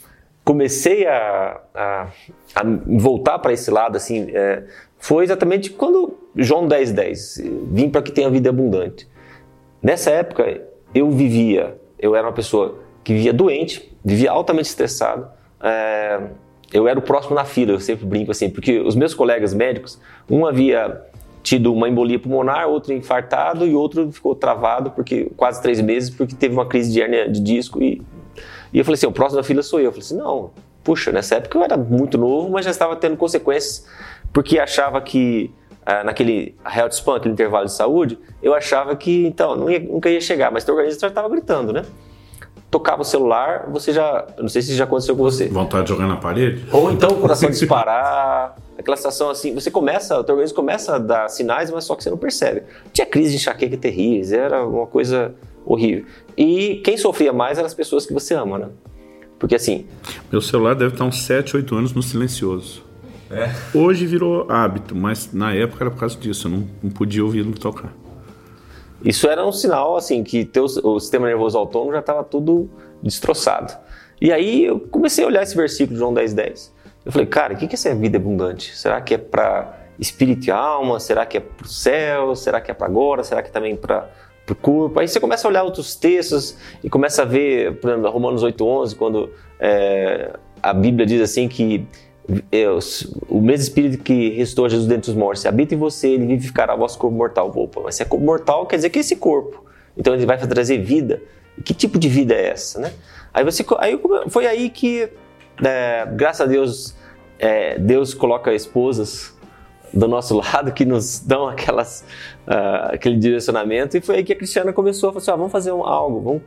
comecei 0.45 1.07
a, 1.07 1.61
a, 1.75 2.09
a 2.55 2.63
voltar 2.87 3.39
para 3.39 3.53
esse 3.53 3.71
lado, 3.71 3.97
assim, 3.97 4.31
é, 4.33 4.65
foi 5.05 5.23
exatamente 5.23 5.69
quando 5.69 6.15
João 6.35 6.67
10, 6.67 6.93
10, 6.93 7.43
vim 7.71 7.91
para 7.91 8.01
que 8.01 8.11
tenha 8.11 8.31
vida 8.31 8.49
abundante. 8.49 9.07
Nessa 9.83 10.09
época, 10.09 10.63
eu 10.95 11.11
vivia, 11.11 11.77
eu 11.99 12.17
era 12.17 12.27
uma 12.27 12.33
pessoa 12.33 12.79
que 13.05 13.13
vivia 13.13 13.31
doente, 13.31 13.95
vivia 14.03 14.31
altamente 14.31 14.71
estressado, 14.71 15.29
é, 15.63 16.21
eu 16.73 16.89
era 16.89 16.99
o 16.99 17.03
próximo 17.03 17.35
na 17.35 17.45
fila, 17.45 17.73
eu 17.73 17.81
sempre 17.81 18.07
brinco 18.07 18.31
assim, 18.31 18.49
porque 18.49 18.81
os 18.81 18.97
meus 18.97 19.13
colegas 19.13 19.53
médicos, 19.53 20.01
um 20.29 20.47
havia 20.47 21.03
tido 21.43 21.71
uma 21.71 21.87
embolia 21.87 22.19
pulmonar, 22.19 22.67
outro 22.69 22.95
infartado 22.95 23.67
e 23.67 23.75
outro 23.75 24.11
ficou 24.11 24.35
travado 24.35 24.91
porque 24.91 25.31
quase 25.37 25.61
três 25.61 25.83
meses 25.83 26.09
porque 26.09 26.35
teve 26.35 26.55
uma 26.55 26.65
crise 26.65 26.91
de 26.91 27.01
hernia 27.01 27.29
de 27.29 27.41
disco 27.41 27.83
e, 27.83 28.01
e 28.73 28.79
eu 28.79 28.85
falei 28.87 28.95
assim, 28.95 29.07
o 29.07 29.13
próximo 29.13 29.37
da 29.39 29.45
fila 29.47 29.63
sou 29.63 29.81
eu. 29.81 29.85
Eu 29.85 29.93
falei 29.93 30.07
assim, 30.07 30.17
não, 30.17 30.51
puxa, 30.83 31.13
nessa 31.13 31.35
época 31.35 31.59
eu 31.59 31.63
era 31.63 31.77
muito 31.77 32.17
novo, 32.17 32.51
mas 32.51 32.65
já 32.65 32.71
estava 32.71 32.97
tendo 32.97 33.19
consequências 33.19 33.87
porque 34.35 34.59
achava 34.59 35.01
que 35.01 35.51
ah, 35.87 36.05
naquele 36.05 36.55
health 36.67 36.93
span, 36.93 37.17
aquele 37.17 37.33
intervalo 37.33 37.65
de 37.65 37.73
saúde, 37.73 38.19
eu 38.43 38.53
achava 38.55 38.95
que 38.95 39.27
então 39.27 39.57
não 39.57 39.71
ia, 39.71 39.81
nunca 39.81 40.11
ia 40.11 40.21
chegar, 40.21 40.51
mas 40.53 40.65
teu 40.65 40.75
organismo 40.75 41.01
já 41.01 41.09
estava 41.09 41.31
gritando, 41.31 41.73
né? 41.73 41.85
tocava 42.75 43.03
o 43.03 43.05
celular, 43.05 43.71
você 43.71 43.93
já. 43.93 44.27
Não 44.37 44.49
sei 44.49 44.61
se 44.61 44.75
já 44.75 44.83
aconteceu 44.83 45.15
com 45.17 45.23
você. 45.23 45.47
Vontade 45.47 45.85
de 45.85 45.91
jogar 45.91 46.09
na 46.09 46.17
parede? 46.17 46.65
Ou 46.73 46.91
então 46.91 47.11
o 47.11 47.21
coração 47.21 47.49
disparar. 47.49 48.57
Aquela 48.77 48.97
situação 48.97 49.31
assim, 49.31 49.55
você 49.55 49.71
começa, 49.71 50.19
o 50.19 50.25
teu 50.25 50.35
organismo 50.35 50.57
começa 50.57 50.97
a 50.97 50.99
dar 50.99 51.29
sinais, 51.29 51.71
mas 51.71 51.85
só 51.85 51.95
que 51.95 52.03
você 52.03 52.11
não 52.11 52.19
percebe. 52.19 52.65
Tinha 52.93 53.07
crise 53.07 53.31
de 53.31 53.37
enxaqueca 53.37 53.77
terríveis, 53.77 54.33
era 54.33 54.67
uma 54.67 54.87
coisa 54.89 55.33
horrível. 55.65 56.05
E 56.37 56.81
quem 56.85 56.97
sofria 56.97 57.33
mais 57.33 57.57
eram 57.57 57.67
as 57.67 57.75
pessoas 57.75 58.05
que 58.05 58.13
você 58.13 58.35
ama, 58.35 58.59
né? 58.59 58.69
Porque 59.39 59.55
assim. 59.55 59.87
Meu 60.33 60.41
celular 60.41 60.75
deve 60.75 60.95
estar 60.95 61.05
uns 61.05 61.23
7, 61.25 61.57
8 61.57 61.77
anos 61.77 61.93
no 61.93 62.03
silencioso. 62.03 62.85
É. 63.35 63.51
Hoje 63.77 64.07
virou 64.07 64.51
hábito, 64.51 64.95
mas 64.95 65.33
na 65.33 65.53
época 65.55 65.85
era 65.85 65.91
por 65.91 66.01
causa 66.01 66.17
disso, 66.17 66.49
eu 66.49 66.53
não, 66.53 66.69
não 66.83 66.91
podia 66.91 67.25
ouvi-lo 67.25 67.53
tocar. 67.59 67.93
Isso 69.05 69.29
era 69.29 69.45
um 69.45 69.53
sinal 69.53 69.97
assim 69.97 70.25
que 70.25 70.45
teu, 70.45 70.65
o 70.65 70.99
sistema 70.99 71.27
nervoso 71.27 71.59
autônomo 71.59 71.93
já 71.93 71.99
estava 71.99 72.25
tudo 72.25 72.71
destroçado. 73.03 73.75
E 74.21 74.33
aí 74.33 74.65
eu 74.65 74.81
comecei 74.81 75.25
a 75.25 75.27
olhar 75.27 75.43
esse 75.43 75.55
versículo 75.55 75.95
de 75.95 75.99
João 75.99 76.15
10:10. 76.15 76.35
10. 76.35 76.75
Eu 77.05 77.13
falei, 77.13 77.27
cara, 77.27 77.53
o 77.53 77.57
que 77.57 77.67
é 77.67 77.73
essa 77.73 77.95
vida 77.95 78.17
abundante? 78.17 78.75
Será 78.75 79.01
que 79.01 79.15
é 79.15 79.19
para 79.19 79.79
espírito 79.99 80.47
e 80.47 80.51
alma? 80.51 80.99
Será 80.99 81.27
que 81.27 81.37
é 81.37 81.41
para 81.41 81.67
o 81.67 81.69
céu? 81.69 82.35
Será 82.35 82.61
que 82.61 82.71
é 82.71 82.75
para 82.75 82.87
agora? 82.87 83.23
Será 83.23 83.43
que 83.43 83.51
é 83.51 83.53
também 83.53 83.77
para 83.77 84.09
o 84.49 84.55
corpo? 84.55 84.99
Aí 84.99 85.07
você 85.07 85.21
começa 85.21 85.47
a 85.47 85.51
olhar 85.51 85.65
outros 85.65 85.95
textos 85.95 86.57
e 86.83 86.89
começa 86.89 87.23
a 87.23 87.25
ver, 87.27 87.77
por 87.77 87.91
exemplo, 87.91 88.11
Romanos 88.11 88.43
8:11, 88.43 88.97
quando 88.97 89.31
é, 89.61 90.33
a 90.63 90.73
Bíblia 90.73 91.05
diz 91.05 91.21
assim 91.21 91.47
que 91.47 91.87
o 93.29 93.41
mesmo 93.41 93.65
Espírito 93.65 94.03
que 94.03 94.31
restou 94.31 94.69
Jesus 94.69 94.89
dentre 94.89 95.11
os 95.11 95.17
mortos, 95.17 95.43
se 95.43 95.49
habita 95.49 95.75
em 95.75 95.79
você, 95.79 96.09
ele 96.09 96.27
vivificará 96.27 96.75
o 96.75 96.79
vosso 96.79 96.99
corpo 96.99 97.17
mortal. 97.17 97.53
Opa, 97.55 97.83
mas 97.85 97.97
se 97.97 98.03
é 98.03 98.07
corpo 98.07 98.25
mortal, 98.25 98.67
quer 98.67 98.77
dizer 98.77 98.91
que 98.91 98.99
é 98.99 99.01
esse 99.01 99.17
corpo. 99.17 99.65
Então 99.97 100.15
ele 100.15 100.25
vai 100.25 100.39
trazer 100.39 100.79
vida. 100.79 101.21
E 101.59 101.63
que 101.63 101.75
tipo 101.75 101.99
de 101.99 102.09
vida 102.09 102.35
é 102.35 102.49
essa, 102.49 102.81
né? 102.81 102.93
Aí, 103.33 103.45
você, 103.45 103.65
aí 103.79 104.01
foi 104.29 104.47
aí 104.47 104.71
que, 104.71 105.09
é, 105.63 106.07
graças 106.13 106.41
a 106.41 106.47
Deus, 106.47 106.97
é, 107.39 107.79
Deus 107.79 108.15
coloca 108.15 108.53
esposas 108.55 109.35
do 109.93 110.09
nosso 110.09 110.35
lado 110.41 110.73
que 110.73 110.85
nos 110.85 111.21
dão 111.21 111.47
aquelas, 111.47 112.05
uh, 112.47 112.93
aquele 112.95 113.17
direcionamento. 113.17 113.97
E 113.97 114.01
foi 114.01 114.17
aí 114.17 114.25
que 114.25 114.33
a 114.33 114.37
Cristiana 114.37 114.73
começou 114.73 115.11
a 115.11 115.13
falar 115.13 115.23
assim: 115.23 115.31
ah, 115.31 115.37
vamos 115.37 115.53
fazer 115.53 115.73
um, 115.73 115.85
algo, 115.85 116.21
vamos, 116.21 116.43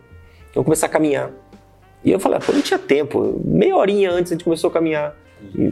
vamos 0.54 0.66
começar 0.66 0.88
a 0.88 0.90
caminhar. 0.90 1.30
E 2.04 2.12
eu 2.12 2.20
falei: 2.20 2.38
ah, 2.38 2.42
pô, 2.46 2.52
não 2.52 2.62
tinha 2.62 2.80
tempo. 2.80 3.40
Meia 3.46 3.76
horinha 3.76 4.12
antes 4.12 4.32
a 4.32 4.36
gente 4.36 4.44
começou 4.44 4.70
a 4.70 4.74
caminhar 4.74 5.16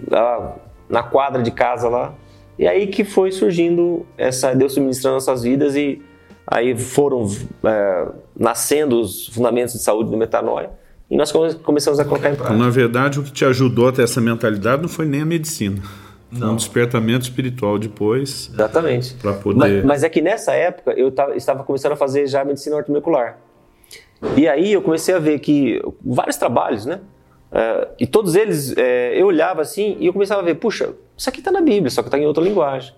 lá, 0.09 0.55
na 0.89 1.03
quadra 1.03 1.41
de 1.41 1.51
casa 1.51 1.89
lá. 1.89 2.13
E 2.57 2.67
aí 2.67 2.87
que 2.87 3.03
foi 3.03 3.31
surgindo 3.31 4.05
essa 4.17 4.53
Deus 4.53 4.73
suministrando 4.73 5.15
nossas 5.15 5.43
vidas 5.43 5.75
e 5.75 6.01
aí 6.47 6.77
foram 6.77 7.27
é, 7.63 8.07
nascendo 8.35 8.99
os 8.99 9.27
fundamentos 9.27 9.73
de 9.73 9.81
saúde 9.81 10.09
do 10.09 10.17
metanoia 10.17 10.69
e 11.09 11.17
nós 11.17 11.31
começamos 11.31 11.99
a 11.99 12.05
colocar 12.05 12.29
em 12.29 12.35
prática. 12.35 12.57
Na 12.57 12.69
verdade, 12.69 13.19
o 13.19 13.23
que 13.23 13.31
te 13.31 13.45
ajudou 13.45 13.89
a 13.89 13.91
ter 13.91 14.03
essa 14.03 14.19
mentalidade 14.19 14.81
não 14.81 14.89
foi 14.89 15.05
nem 15.05 15.21
a 15.21 15.25
medicina. 15.25 15.81
Foi 16.37 16.47
um 16.47 16.55
despertamento 16.55 17.23
espiritual 17.23 17.77
depois. 17.77 18.49
Exatamente. 18.53 19.13
Para 19.13 19.33
poder. 19.33 19.57
Mas, 19.57 19.85
mas, 19.85 20.03
é 20.03 20.09
que 20.09 20.21
nessa 20.21 20.53
época 20.53 20.91
eu 20.91 21.11
tava, 21.11 21.35
estava 21.35 21.63
começando 21.63 21.93
a 21.93 21.95
fazer 21.95 22.27
já 22.27 22.43
medicina 22.43 22.75
ortomolecular. 22.75 23.37
E 24.35 24.47
aí 24.47 24.73
eu 24.73 24.81
comecei 24.81 25.13
a 25.13 25.19
ver 25.19 25.39
que 25.39 25.81
vários 26.03 26.35
trabalhos, 26.35 26.85
né? 26.85 26.99
Uh, 27.55 27.87
e 27.97 28.05
todos 28.05 28.35
eles, 28.35 28.71
uh, 28.71 28.79
eu 29.13 29.27
olhava 29.27 29.61
assim 29.61 29.95
e 29.97 30.07
eu 30.07 30.11
começava 30.11 30.41
a 30.41 30.43
ver, 30.43 30.55
puxa, 30.55 30.93
isso 31.15 31.29
aqui 31.29 31.39
está 31.39 31.53
na 31.53 31.61
Bíblia, 31.61 31.89
só 31.89 32.01
que 32.01 32.09
está 32.09 32.19
em 32.19 32.25
outra 32.25 32.43
linguagem. 32.43 32.93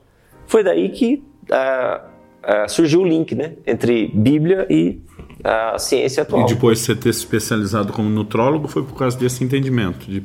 Foi 0.48 0.64
daí 0.64 0.90
que 0.90 1.24
uh, 1.52 2.68
surgiu 2.68 3.02
o 3.02 3.08
link 3.08 3.36
né, 3.36 3.54
entre 3.68 4.08
Bíblia 4.08 4.66
e 4.68 5.00
a 5.44 5.78
ciência 5.78 6.24
atual. 6.24 6.42
E 6.42 6.54
depois 6.56 6.80
de 6.80 6.86
você 6.86 6.96
ter 6.96 7.14
se 7.14 7.20
especializado 7.20 7.94
como 7.94 8.10
nutrólogo, 8.10 8.68
foi 8.68 8.84
por 8.84 8.98
causa 8.98 9.16
desse 9.16 9.44
entendimento, 9.44 10.10
de 10.10 10.24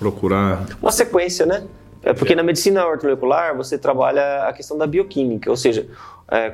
procurar... 0.00 0.66
Uma 0.82 0.90
sequência, 0.90 1.46
né? 1.46 1.62
É 2.02 2.12
porque 2.12 2.34
na 2.34 2.42
medicina 2.42 2.84
ortomolecular 2.84 3.56
você 3.56 3.78
trabalha 3.78 4.48
a 4.48 4.52
questão 4.52 4.76
da 4.76 4.86
bioquímica, 4.86 5.48
ou 5.48 5.56
seja, 5.56 5.86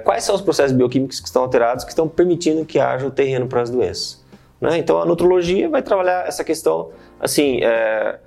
quais 0.02 0.24
são 0.24 0.34
os 0.34 0.40
processos 0.40 0.76
bioquímicos 0.76 1.20
que 1.20 1.26
estão 1.28 1.42
alterados 1.42 1.84
que 1.84 1.90
estão 1.90 2.08
permitindo 2.08 2.64
que 2.64 2.80
haja 2.80 3.06
o 3.06 3.10
terreno 3.10 3.46
para 3.46 3.62
as 3.62 3.70
doenças. 3.70 4.25
Né? 4.60 4.78
Então 4.78 5.00
a 5.00 5.04
nutrologia 5.04 5.68
vai 5.68 5.82
trabalhar 5.82 6.26
essa 6.26 6.42
questão, 6.42 6.90
assim, 7.20 7.60
é, 7.62 8.18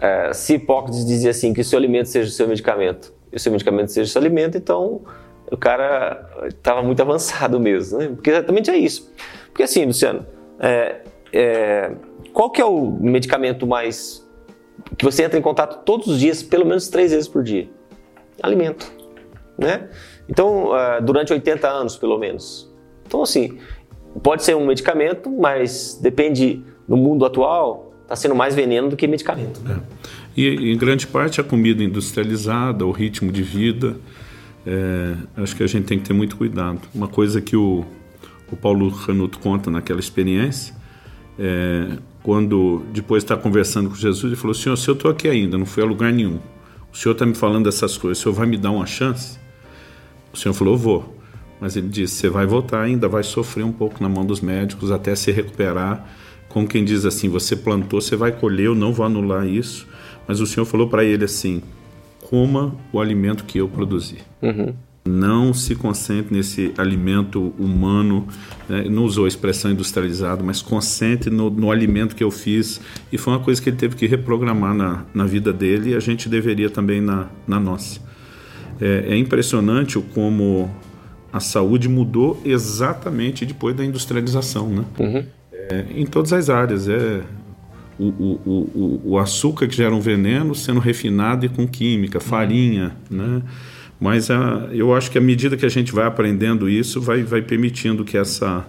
é, 0.00 0.32
se 0.32 0.54
Hipócrates 0.54 1.06
dizia 1.06 1.30
assim 1.30 1.54
que 1.54 1.60
o 1.60 1.64
seu 1.64 1.78
alimento 1.78 2.08
seja 2.08 2.28
o 2.28 2.32
seu 2.32 2.48
medicamento 2.48 3.14
e 3.32 3.36
o 3.36 3.38
seu 3.38 3.52
medicamento 3.52 3.90
seja 3.90 4.08
o 4.08 4.12
seu 4.12 4.20
alimento, 4.20 4.58
então 4.58 5.02
o 5.50 5.56
cara 5.56 6.28
estava 6.48 6.82
muito 6.82 7.00
avançado 7.00 7.60
mesmo, 7.60 7.98
né? 7.98 8.08
porque 8.08 8.30
exatamente 8.30 8.70
é 8.70 8.76
isso. 8.76 9.12
Porque 9.46 9.62
assim, 9.62 9.84
Luciano, 9.84 10.26
é, 10.58 11.02
é, 11.32 11.92
qual 12.32 12.50
que 12.50 12.60
é 12.60 12.64
o 12.64 12.90
medicamento 13.00 13.66
mais 13.66 14.26
que 14.98 15.04
você 15.04 15.24
entra 15.24 15.38
em 15.38 15.42
contato 15.42 15.84
todos 15.84 16.06
os 16.06 16.18
dias, 16.18 16.42
pelo 16.42 16.66
menos 16.66 16.88
três 16.88 17.12
vezes 17.12 17.28
por 17.28 17.42
dia? 17.42 17.68
Alimento, 18.42 18.92
né? 19.58 19.88
Então, 20.28 20.70
uh, 20.70 21.02
durante 21.02 21.32
80 21.32 21.68
anos, 21.68 21.96
pelo 21.96 22.18
menos. 22.18 22.70
Então, 23.06 23.22
assim, 23.22 23.58
Pode 24.22 24.44
ser 24.44 24.56
um 24.56 24.66
medicamento, 24.66 25.30
mas 25.30 25.98
depende 26.00 26.62
no 26.88 26.96
mundo 26.96 27.24
atual, 27.24 27.92
está 28.02 28.16
sendo 28.16 28.34
mais 28.34 28.54
veneno 28.54 28.88
do 28.88 28.96
que 28.96 29.06
medicamento. 29.06 29.60
É. 29.68 29.78
E 30.36 30.72
em 30.72 30.76
grande 30.76 31.06
parte 31.06 31.40
a 31.40 31.44
comida 31.44 31.82
industrializada, 31.82 32.84
o 32.84 32.90
ritmo 32.90 33.32
de 33.32 33.42
vida, 33.42 33.96
é, 34.66 35.14
acho 35.36 35.56
que 35.56 35.62
a 35.62 35.66
gente 35.66 35.84
tem 35.84 35.98
que 35.98 36.04
ter 36.04 36.12
muito 36.12 36.36
cuidado. 36.36 36.80
Uma 36.94 37.08
coisa 37.08 37.40
que 37.40 37.56
o, 37.56 37.84
o 38.50 38.56
Paulo 38.56 38.88
Ranuto 38.88 39.38
conta 39.38 39.70
naquela 39.70 40.00
experiência, 40.00 40.74
é, 41.38 41.98
quando 42.22 42.82
depois 42.92 43.22
está 43.22 43.36
conversando 43.36 43.88
com 43.88 43.96
Jesus, 43.96 44.24
ele 44.24 44.36
falou: 44.36 44.54
Senhor, 44.54 44.76
se 44.76 44.88
eu 44.88 44.94
estou 44.94 45.10
aqui 45.10 45.28
ainda, 45.28 45.56
não 45.56 45.66
fui 45.66 45.82
a 45.82 45.86
lugar 45.86 46.12
nenhum, 46.12 46.40
o 46.92 46.96
Senhor 46.96 47.12
está 47.12 47.24
me 47.24 47.34
falando 47.34 47.64
dessas 47.64 47.96
coisas, 47.96 48.18
o 48.18 48.22
Senhor 48.22 48.34
vai 48.34 48.46
me 48.46 48.56
dar 48.56 48.70
uma 48.70 48.86
chance? 48.86 49.38
O 50.32 50.36
Senhor 50.36 50.52
falou: 50.52 50.76
Vou. 50.76 51.15
Mas 51.60 51.76
ele 51.76 51.88
disse: 51.88 52.14
você 52.14 52.28
vai 52.28 52.46
voltar 52.46 52.82
ainda, 52.82 53.08
vai 53.08 53.22
sofrer 53.22 53.64
um 53.64 53.72
pouco 53.72 54.02
na 54.02 54.08
mão 54.08 54.24
dos 54.24 54.40
médicos 54.40 54.90
até 54.90 55.14
se 55.14 55.30
recuperar. 55.30 56.06
Como 56.48 56.66
quem 56.66 56.84
diz 56.84 57.04
assim: 57.04 57.28
você 57.28 57.56
plantou, 57.56 58.00
você 58.00 58.16
vai 58.16 58.32
colher, 58.32 58.66
eu 58.66 58.74
não 58.74 58.92
vou 58.92 59.06
anular 59.06 59.46
isso. 59.46 59.86
Mas 60.26 60.40
o 60.40 60.46
Senhor 60.46 60.66
falou 60.66 60.88
para 60.88 61.04
ele 61.04 61.24
assim: 61.24 61.62
coma 62.22 62.74
o 62.92 63.00
alimento 63.00 63.44
que 63.44 63.58
eu 63.58 63.68
produzi. 63.68 64.18
Uhum. 64.42 64.74
Não 65.06 65.54
se 65.54 65.76
concentre 65.76 66.34
nesse 66.34 66.74
alimento 66.76 67.54
humano, 67.58 68.26
né? 68.68 68.84
não 68.90 69.04
usou 69.04 69.24
a 69.24 69.28
expressão 69.28 69.70
industrializado, 69.70 70.42
mas 70.42 70.60
concentre 70.60 71.30
no, 71.30 71.48
no, 71.48 71.70
alimento 71.70 72.16
que 72.16 72.24
eu 72.24 72.30
fiz. 72.30 72.80
E 73.12 73.16
foi 73.16 73.32
uma 73.32 73.38
coisa 73.38 73.62
que 73.62 73.70
ele 73.70 73.76
teve 73.76 73.94
que 73.94 74.06
reprogramar 74.06 74.74
na, 74.74 75.04
na 75.14 75.24
vida 75.24 75.52
dele 75.52 75.90
e 75.90 75.94
a 75.94 76.00
gente 76.00 76.28
deveria 76.28 76.68
também 76.68 77.00
na, 77.00 77.28
na 77.46 77.60
nossa. 77.60 78.00
É, 78.80 79.04
é 79.10 79.16
impressionante 79.16 79.96
o 79.96 80.02
como 80.02 80.74
a 81.36 81.40
saúde 81.40 81.88
mudou 81.88 82.40
exatamente 82.44 83.44
depois 83.44 83.76
da 83.76 83.84
industrialização, 83.84 84.70
né? 84.70 84.84
Uhum. 84.98 85.24
É, 85.52 85.84
em 85.94 86.06
todas 86.06 86.32
as 86.32 86.48
áreas. 86.48 86.88
É 86.88 87.22
o, 87.98 88.04
o, 88.04 88.40
o, 88.44 89.00
o, 89.04 89.18
açúcar 89.18 89.66
que 89.66 89.74
gera 89.74 89.94
um 89.94 90.00
veneno 90.00 90.54
sendo 90.54 90.80
refinado 90.80 91.46
e 91.46 91.48
com 91.48 91.66
química, 91.66 92.20
farinha, 92.20 92.94
né? 93.10 93.42
Mas 93.98 94.30
a, 94.30 94.68
eu 94.70 94.94
acho 94.94 95.10
que 95.10 95.16
à 95.16 95.20
medida 95.20 95.56
que 95.56 95.64
a 95.64 95.68
gente 95.68 95.92
vai 95.92 96.06
aprendendo 96.06 96.68
isso, 96.68 97.00
vai, 97.00 97.22
vai 97.22 97.40
permitindo 97.40 98.04
que 98.04 98.18
essa, 98.18 98.66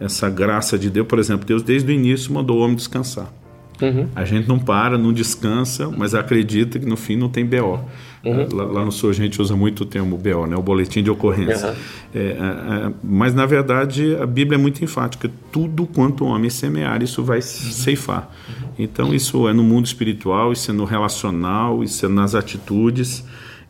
essa 0.00 0.28
graça 0.28 0.76
de 0.76 0.90
Deus, 0.90 1.06
por 1.06 1.20
exemplo, 1.20 1.46
Deus 1.46 1.62
desde 1.62 1.90
o 1.90 1.94
início 1.94 2.32
mandou 2.32 2.58
o 2.58 2.60
homem 2.60 2.74
descansar. 2.74 3.32
Uhum. 3.80 4.08
A 4.14 4.24
gente 4.24 4.48
não 4.48 4.58
para, 4.58 4.98
não 4.98 5.12
descansa, 5.12 5.88
mas 5.88 6.14
acredita 6.14 6.78
que 6.78 6.86
no 6.86 6.96
fim 6.96 7.16
não 7.16 7.28
tem 7.28 7.46
BO. 7.46 7.80
Uhum. 8.22 8.48
Lá, 8.52 8.64
lá, 8.64 8.84
no 8.84 8.92
Sul 8.92 9.08
a 9.08 9.14
gente 9.14 9.40
usa 9.40 9.56
muito 9.56 9.80
o 9.80 9.86
termo 9.86 10.18
BO, 10.18 10.46
né? 10.46 10.54
o 10.54 10.62
boletim 10.62 11.02
de 11.02 11.10
ocorrência. 11.10 11.68
Uhum. 11.68 11.74
É, 12.14 12.18
é, 12.18 12.86
é, 12.86 12.92
mas 13.02 13.34
na 13.34 13.46
verdade 13.46 14.14
a 14.16 14.26
Bíblia 14.26 14.58
é 14.58 14.60
muito 14.60 14.84
enfática: 14.84 15.30
tudo 15.50 15.86
quanto 15.86 16.24
o 16.24 16.26
homem 16.26 16.50
semear, 16.50 17.02
isso 17.02 17.22
vai 17.22 17.38
uhum. 17.38 17.42
ceifar. 17.42 18.30
Então 18.78 19.14
isso 19.14 19.48
é 19.48 19.52
no 19.54 19.62
mundo 19.62 19.86
espiritual, 19.86 20.52
isso 20.52 20.70
é 20.70 20.74
no 20.74 20.84
relacional, 20.84 21.82
isso 21.82 22.04
é 22.04 22.08
nas 22.08 22.34
atitudes. 22.34 23.24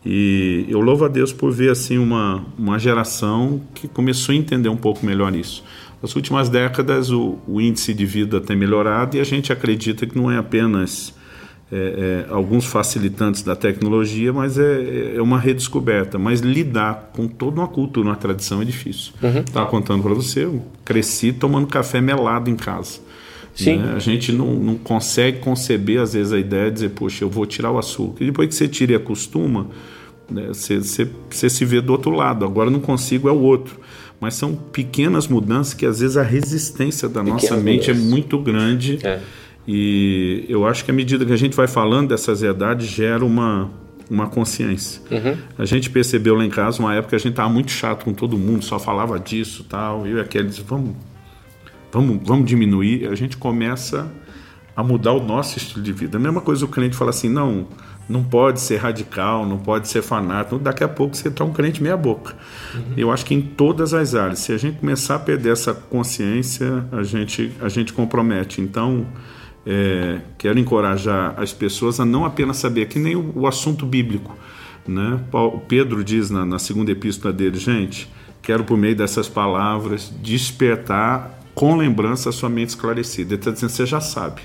E 0.04 0.64
eu 0.68 0.80
louvo 0.80 1.04
a 1.04 1.08
Deus 1.08 1.32
por 1.32 1.52
ver 1.52 1.70
assim 1.70 1.98
uma, 1.98 2.44
uma 2.58 2.78
geração 2.78 3.60
que 3.74 3.86
começou 3.86 4.32
a 4.32 4.36
entender 4.36 4.68
um 4.68 4.76
pouco 4.76 5.04
melhor 5.04 5.34
isso. 5.36 5.62
Nas 6.02 6.16
últimas 6.16 6.48
décadas, 6.48 7.10
o, 7.10 7.38
o 7.46 7.60
índice 7.60 7.92
de 7.92 8.06
vida 8.06 8.40
tem 8.40 8.56
melhorado 8.56 9.16
e 9.16 9.20
a 9.20 9.24
gente 9.24 9.52
acredita 9.52 10.06
que 10.06 10.16
não 10.16 10.30
é 10.30 10.38
apenas 10.38 11.14
é, 11.72 12.26
é, 12.28 12.32
alguns 12.32 12.66
facilitantes 12.66 13.42
da 13.42 13.54
tecnologia, 13.54 14.32
mas 14.32 14.58
é, 14.58 15.14
é, 15.14 15.22
uma 15.22 15.38
redescoberta. 15.38 16.18
Mas 16.18 16.40
lidar 16.40 17.10
com 17.14 17.28
toda 17.28 17.60
uma 17.60 17.68
cultura, 17.68 18.08
uma 18.08 18.16
tradição 18.16 18.60
é 18.60 18.64
difícil. 18.64 19.12
Uhum. 19.22 19.38
Estava 19.38 19.66
contando 19.66 20.02
para 20.02 20.12
você, 20.12 20.44
eu 20.44 20.62
cresci 20.84 21.32
tomando 21.32 21.68
café 21.68 22.00
melado 22.00 22.50
em 22.50 22.56
casa. 22.56 22.98
Sim. 23.54 23.76
Né? 23.76 23.92
A 23.94 23.98
gente 24.00 24.32
não, 24.32 24.54
não 24.54 24.74
consegue 24.76 25.38
conceber, 25.38 26.00
às 26.00 26.14
vezes, 26.14 26.32
a 26.32 26.38
ideia 26.38 26.66
de 26.66 26.74
dizer, 26.74 26.90
poxa, 26.90 27.24
eu 27.24 27.30
vou 27.30 27.46
tirar 27.46 27.70
o 27.70 27.78
açúcar. 27.78 28.24
E 28.24 28.26
depois 28.26 28.48
que 28.48 28.54
você 28.54 28.66
tira 28.66 28.92
e 28.92 28.94
acostuma, 28.96 29.68
né, 30.28 30.48
você 30.48 31.48
se 31.48 31.64
vê 31.64 31.80
do 31.80 31.92
outro 31.92 32.10
lado. 32.10 32.44
Agora 32.44 32.68
não 32.68 32.80
consigo, 32.80 33.28
é 33.28 33.32
o 33.32 33.40
outro. 33.40 33.78
mas 34.20 34.34
são 34.34 34.54
pequenas 34.54 35.28
mudanças 35.28 35.72
que 35.72 35.86
às 35.86 36.00
vezes 36.00 36.16
a 36.16 36.22
resistência 36.22 37.08
da 37.08 37.20
pequenas 37.20 37.42
nossa 37.42 37.56
mente 37.56 37.90
é 37.90 37.94
mudanças. 37.94 38.06
é 38.06 38.10
muito 38.10 38.38
grande. 38.38 38.98
É. 39.02 39.20
E 39.72 40.46
eu 40.48 40.66
acho 40.66 40.84
que 40.84 40.90
à 40.90 40.94
medida 40.94 41.24
que 41.24 41.32
a 41.32 41.36
gente 41.36 41.54
vai 41.54 41.68
falando 41.68 42.08
dessas 42.08 42.40
verdades, 42.40 42.88
gera 42.88 43.24
uma, 43.24 43.70
uma 44.10 44.26
consciência. 44.26 45.00
Uhum. 45.08 45.36
A 45.56 45.64
gente 45.64 45.88
percebeu 45.88 46.34
lá 46.34 46.44
em 46.44 46.50
casa 46.50 46.80
uma 46.80 46.92
época 46.92 47.10
que 47.10 47.14
a 47.14 47.18
gente 47.18 47.34
estava 47.34 47.48
muito 47.48 47.70
chato 47.70 48.04
com 48.04 48.12
todo 48.12 48.36
mundo, 48.36 48.64
só 48.64 48.80
falava 48.80 49.16
disso 49.20 49.62
tal. 49.62 50.04
Eu 50.08 50.18
e 50.18 50.20
aqueles, 50.20 50.58
vamos, 50.58 50.96
vamos, 51.92 52.18
vamos 52.24 52.46
diminuir. 52.46 53.06
A 53.06 53.14
gente 53.14 53.36
começa 53.36 54.10
a 54.74 54.82
mudar 54.82 55.12
o 55.12 55.22
nosso 55.24 55.56
estilo 55.56 55.84
de 55.84 55.92
vida. 55.92 56.18
A 56.18 56.20
mesma 56.20 56.40
coisa 56.40 56.64
o 56.64 56.68
cliente 56.68 56.96
fala 56.96 57.10
assim, 57.10 57.28
não, 57.28 57.68
não 58.08 58.24
pode 58.24 58.60
ser 58.60 58.78
radical, 58.78 59.46
não 59.46 59.58
pode 59.58 59.86
ser 59.86 60.02
fanático. 60.02 60.58
Daqui 60.58 60.82
a 60.82 60.88
pouco 60.88 61.16
você 61.16 61.28
está 61.28 61.44
um 61.44 61.52
crente 61.52 61.80
meia 61.80 61.96
boca. 61.96 62.34
Uhum. 62.74 62.94
Eu 62.96 63.12
acho 63.12 63.24
que 63.24 63.34
em 63.34 63.40
todas 63.40 63.94
as 63.94 64.16
áreas, 64.16 64.40
se 64.40 64.52
a 64.52 64.58
gente 64.58 64.80
começar 64.80 65.14
a 65.14 65.20
perder 65.20 65.52
essa 65.52 65.72
consciência, 65.72 66.84
a 66.90 67.04
gente, 67.04 67.52
a 67.60 67.68
gente 67.68 67.92
compromete. 67.92 68.60
Então, 68.60 69.06
é, 69.66 70.20
quero 70.38 70.58
encorajar 70.58 71.34
as 71.36 71.52
pessoas 71.52 72.00
a 72.00 72.04
não 72.04 72.24
apenas 72.24 72.56
saber, 72.56 72.86
que 72.88 72.98
nem 72.98 73.16
o, 73.16 73.32
o 73.34 73.46
assunto 73.46 73.84
bíblico. 73.84 74.36
Né? 74.86 75.20
Paulo, 75.30 75.62
Pedro 75.68 76.02
diz 76.02 76.30
na, 76.30 76.44
na 76.44 76.58
segunda 76.58 76.90
epístola 76.90 77.32
dele, 77.32 77.58
gente, 77.58 78.10
quero 78.42 78.64
por 78.64 78.76
meio 78.76 78.96
dessas 78.96 79.28
palavras 79.28 80.12
despertar 80.22 81.38
com 81.54 81.76
lembrança 81.76 82.30
a 82.30 82.32
sua 82.32 82.48
mente 82.48 82.70
esclarecida. 82.70 83.34
Ele 83.34 83.40
está 83.40 83.50
dizendo, 83.50 83.70
você 83.70 83.86
já 83.86 84.00
sabe. 84.00 84.40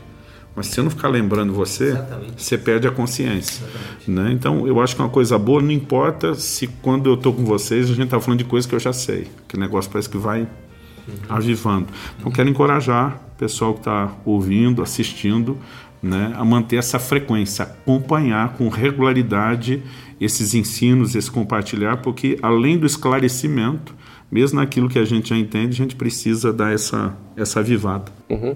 Mas 0.55 0.67
se 0.67 0.79
eu 0.79 0.83
não 0.85 0.91
ficar 0.91 1.09
lembrando 1.09 1.51
você, 1.53 1.89
Exatamente. 1.89 2.43
você 2.43 2.57
perde 2.57 2.87
a 2.87 2.91
consciência. 2.91 3.65
Né? 4.07 4.31
Então, 4.31 4.65
eu 4.65 4.79
acho 4.79 4.95
que 4.95 5.01
é 5.01 5.03
uma 5.03 5.11
coisa 5.11 5.37
boa, 5.37 5.61
não 5.61 5.71
importa 5.71 6.33
se 6.35 6.67
quando 6.81 7.09
eu 7.09 7.15
estou 7.15 7.33
com 7.33 7.43
vocês, 7.43 7.85
a 7.85 7.93
gente 7.93 8.05
está 8.05 8.19
falando 8.19 8.39
de 8.39 8.45
coisas 8.45 8.69
que 8.69 8.73
eu 8.73 8.79
já 8.79 8.93
sei. 8.93 9.27
Que 9.49 9.57
negócio 9.57 9.91
parece 9.91 10.09
que 10.09 10.17
vai 10.17 10.41
uhum. 10.41 11.15
avivando. 11.27 11.87
Então, 12.17 12.31
quero 12.31 12.47
encorajar 12.49 13.24
o 13.35 13.37
pessoal 13.37 13.73
que 13.73 13.81
está 13.81 14.15
ouvindo, 14.25 14.81
assistindo, 14.81 15.57
né, 16.01 16.33
a 16.35 16.45
manter 16.45 16.77
essa 16.77 16.99
frequência, 16.99 17.63
acompanhar 17.63 18.53
com 18.53 18.69
regularidade 18.69 19.83
esses 20.19 20.53
ensinos, 20.53 21.15
esse 21.15 21.29
compartilhar, 21.29 21.97
porque 21.97 22.37
além 22.41 22.77
do 22.77 22.85
esclarecimento, 22.85 23.93
mesmo 24.31 24.59
naquilo 24.59 24.87
que 24.87 24.99
a 24.99 25.05
gente 25.05 25.29
já 25.29 25.35
entende, 25.35 25.69
a 25.69 25.83
gente 25.83 25.95
precisa 25.95 26.53
dar 26.53 26.73
essa, 26.73 27.15
essa 27.35 27.59
avivada. 27.59 28.11
Uhum. 28.29 28.55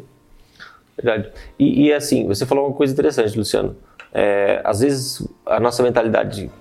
Verdade. 1.01 1.31
E, 1.57 1.87
e, 1.87 1.93
assim, 1.93 2.27
você 2.27 2.45
falou 2.45 2.67
uma 2.67 2.75
coisa 2.75 2.91
interessante, 2.93 3.37
Luciano. 3.37 3.75
É, 4.13 4.61
às 4.65 4.81
vezes, 4.81 5.25
a 5.45 5.59
nossa 5.59 5.81
mentalidade 5.83 6.43
de, 6.43 6.51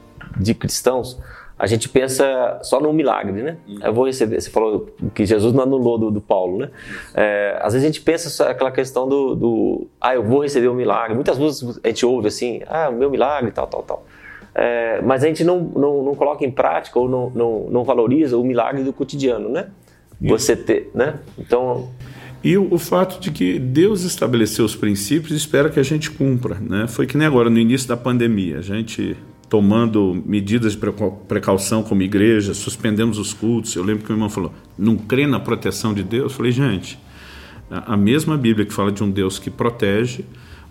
de, 0.42 0.54
cristãos, 0.54 1.18
a 1.59 1.66
gente 1.66 1.88
pensa 1.88 2.61
só 2.62 2.81
no 2.81 2.92
milagre, 2.92 3.42
né? 3.42 3.57
Uhum. 3.66 3.79
Eu 3.83 3.92
vou 3.92 4.07
receber. 4.07 4.40
Você 4.40 4.49
falou 4.49 4.88
que 5.12 5.27
Jesus 5.27 5.53
não 5.53 5.64
anulou 5.64 5.99
do, 5.99 6.11
do 6.11 6.21
Paulo, 6.21 6.59
né? 6.59 6.71
É, 7.14 7.59
às 7.61 7.73
vezes 7.73 7.85
a 7.85 7.90
gente 7.90 8.01
pensa 8.01 8.31
só 8.31 8.49
aquela 8.49 8.71
questão 8.71 9.09
do, 9.09 9.35
do, 9.35 9.87
ah, 10.01 10.14
eu 10.14 10.23
vou 10.23 10.42
receber 10.42 10.68
o 10.68 10.73
um 10.73 10.77
milagre. 10.77 11.14
Muitas 11.14 11.37
vezes 11.37 11.81
a 11.83 11.88
gente 11.88 12.07
ouve 12.07 12.29
assim, 12.29 12.61
ah, 12.68 12.88
o 12.88 12.92
meu 12.92 13.11
milagre, 13.11 13.51
tal, 13.51 13.66
tal, 13.66 13.83
tal. 13.83 14.07
É, 14.55 15.03
mas 15.03 15.25
a 15.25 15.27
gente 15.27 15.42
não, 15.42 15.61
não, 15.61 16.03
não 16.05 16.14
coloca 16.14 16.44
em 16.44 16.51
prática 16.51 16.99
ou 16.99 17.09
não, 17.09 17.31
não, 17.31 17.66
não 17.71 17.85
valoriza 17.85 18.38
o 18.38 18.44
milagre 18.44 18.85
do 18.85 18.92
cotidiano, 18.92 19.49
né? 19.49 19.68
Você 20.21 20.57
ter, 20.57 20.90
né? 20.94 21.18
Então 21.37 21.88
e 22.42 22.57
o, 22.57 22.73
o, 22.73 22.79
fato 22.79 23.21
de 23.21 23.33
que 23.33 23.59
Deus 23.59 24.03
estabeleceu 24.03 24.64
os 24.64 24.77
princípios 24.77 25.33
e 25.33 25.37
espera 25.37 25.68
que 25.68 25.81
a 25.81 25.83
gente 25.83 26.11
cumpra. 26.11 26.55
Né? 26.55 26.87
Foi 26.87 27.05
que 27.07 27.16
nem 27.16 27.27
agora, 27.27 27.51
no 27.51 27.59
início 27.59 27.88
da 27.88 27.97
pandemia, 27.97 28.59
a 28.59 28.62
gente 28.62 29.16
tomando 29.49 30.23
medidas 30.27 30.73
de 30.73 30.79
precaução 31.27 31.83
como 31.83 32.03
igreja, 32.03 32.53
suspendemos 32.53 33.19
os 33.19 33.33
cultos. 33.33 33.75
Eu 33.75 33.83
lembro 33.83 34.05
que 34.05 34.13
o 34.13 34.15
irmão 34.15 34.29
falou, 34.29 34.53
não 34.79 34.97
crê 34.97 35.27
na 35.27 35.41
proteção 35.41 35.95
de 35.95 36.03
Deus? 36.03 36.25
Eu 36.25 36.31
falei, 36.31 36.53
gente, 36.53 36.99
a 37.71 37.97
mesma 37.97 38.37
Bíblia 38.37 38.67
que 38.67 38.73
fala 38.73 38.93
de 38.93 39.03
um 39.03 39.11
Deus 39.11 39.39
que 39.39 39.51
protege, 39.51 40.25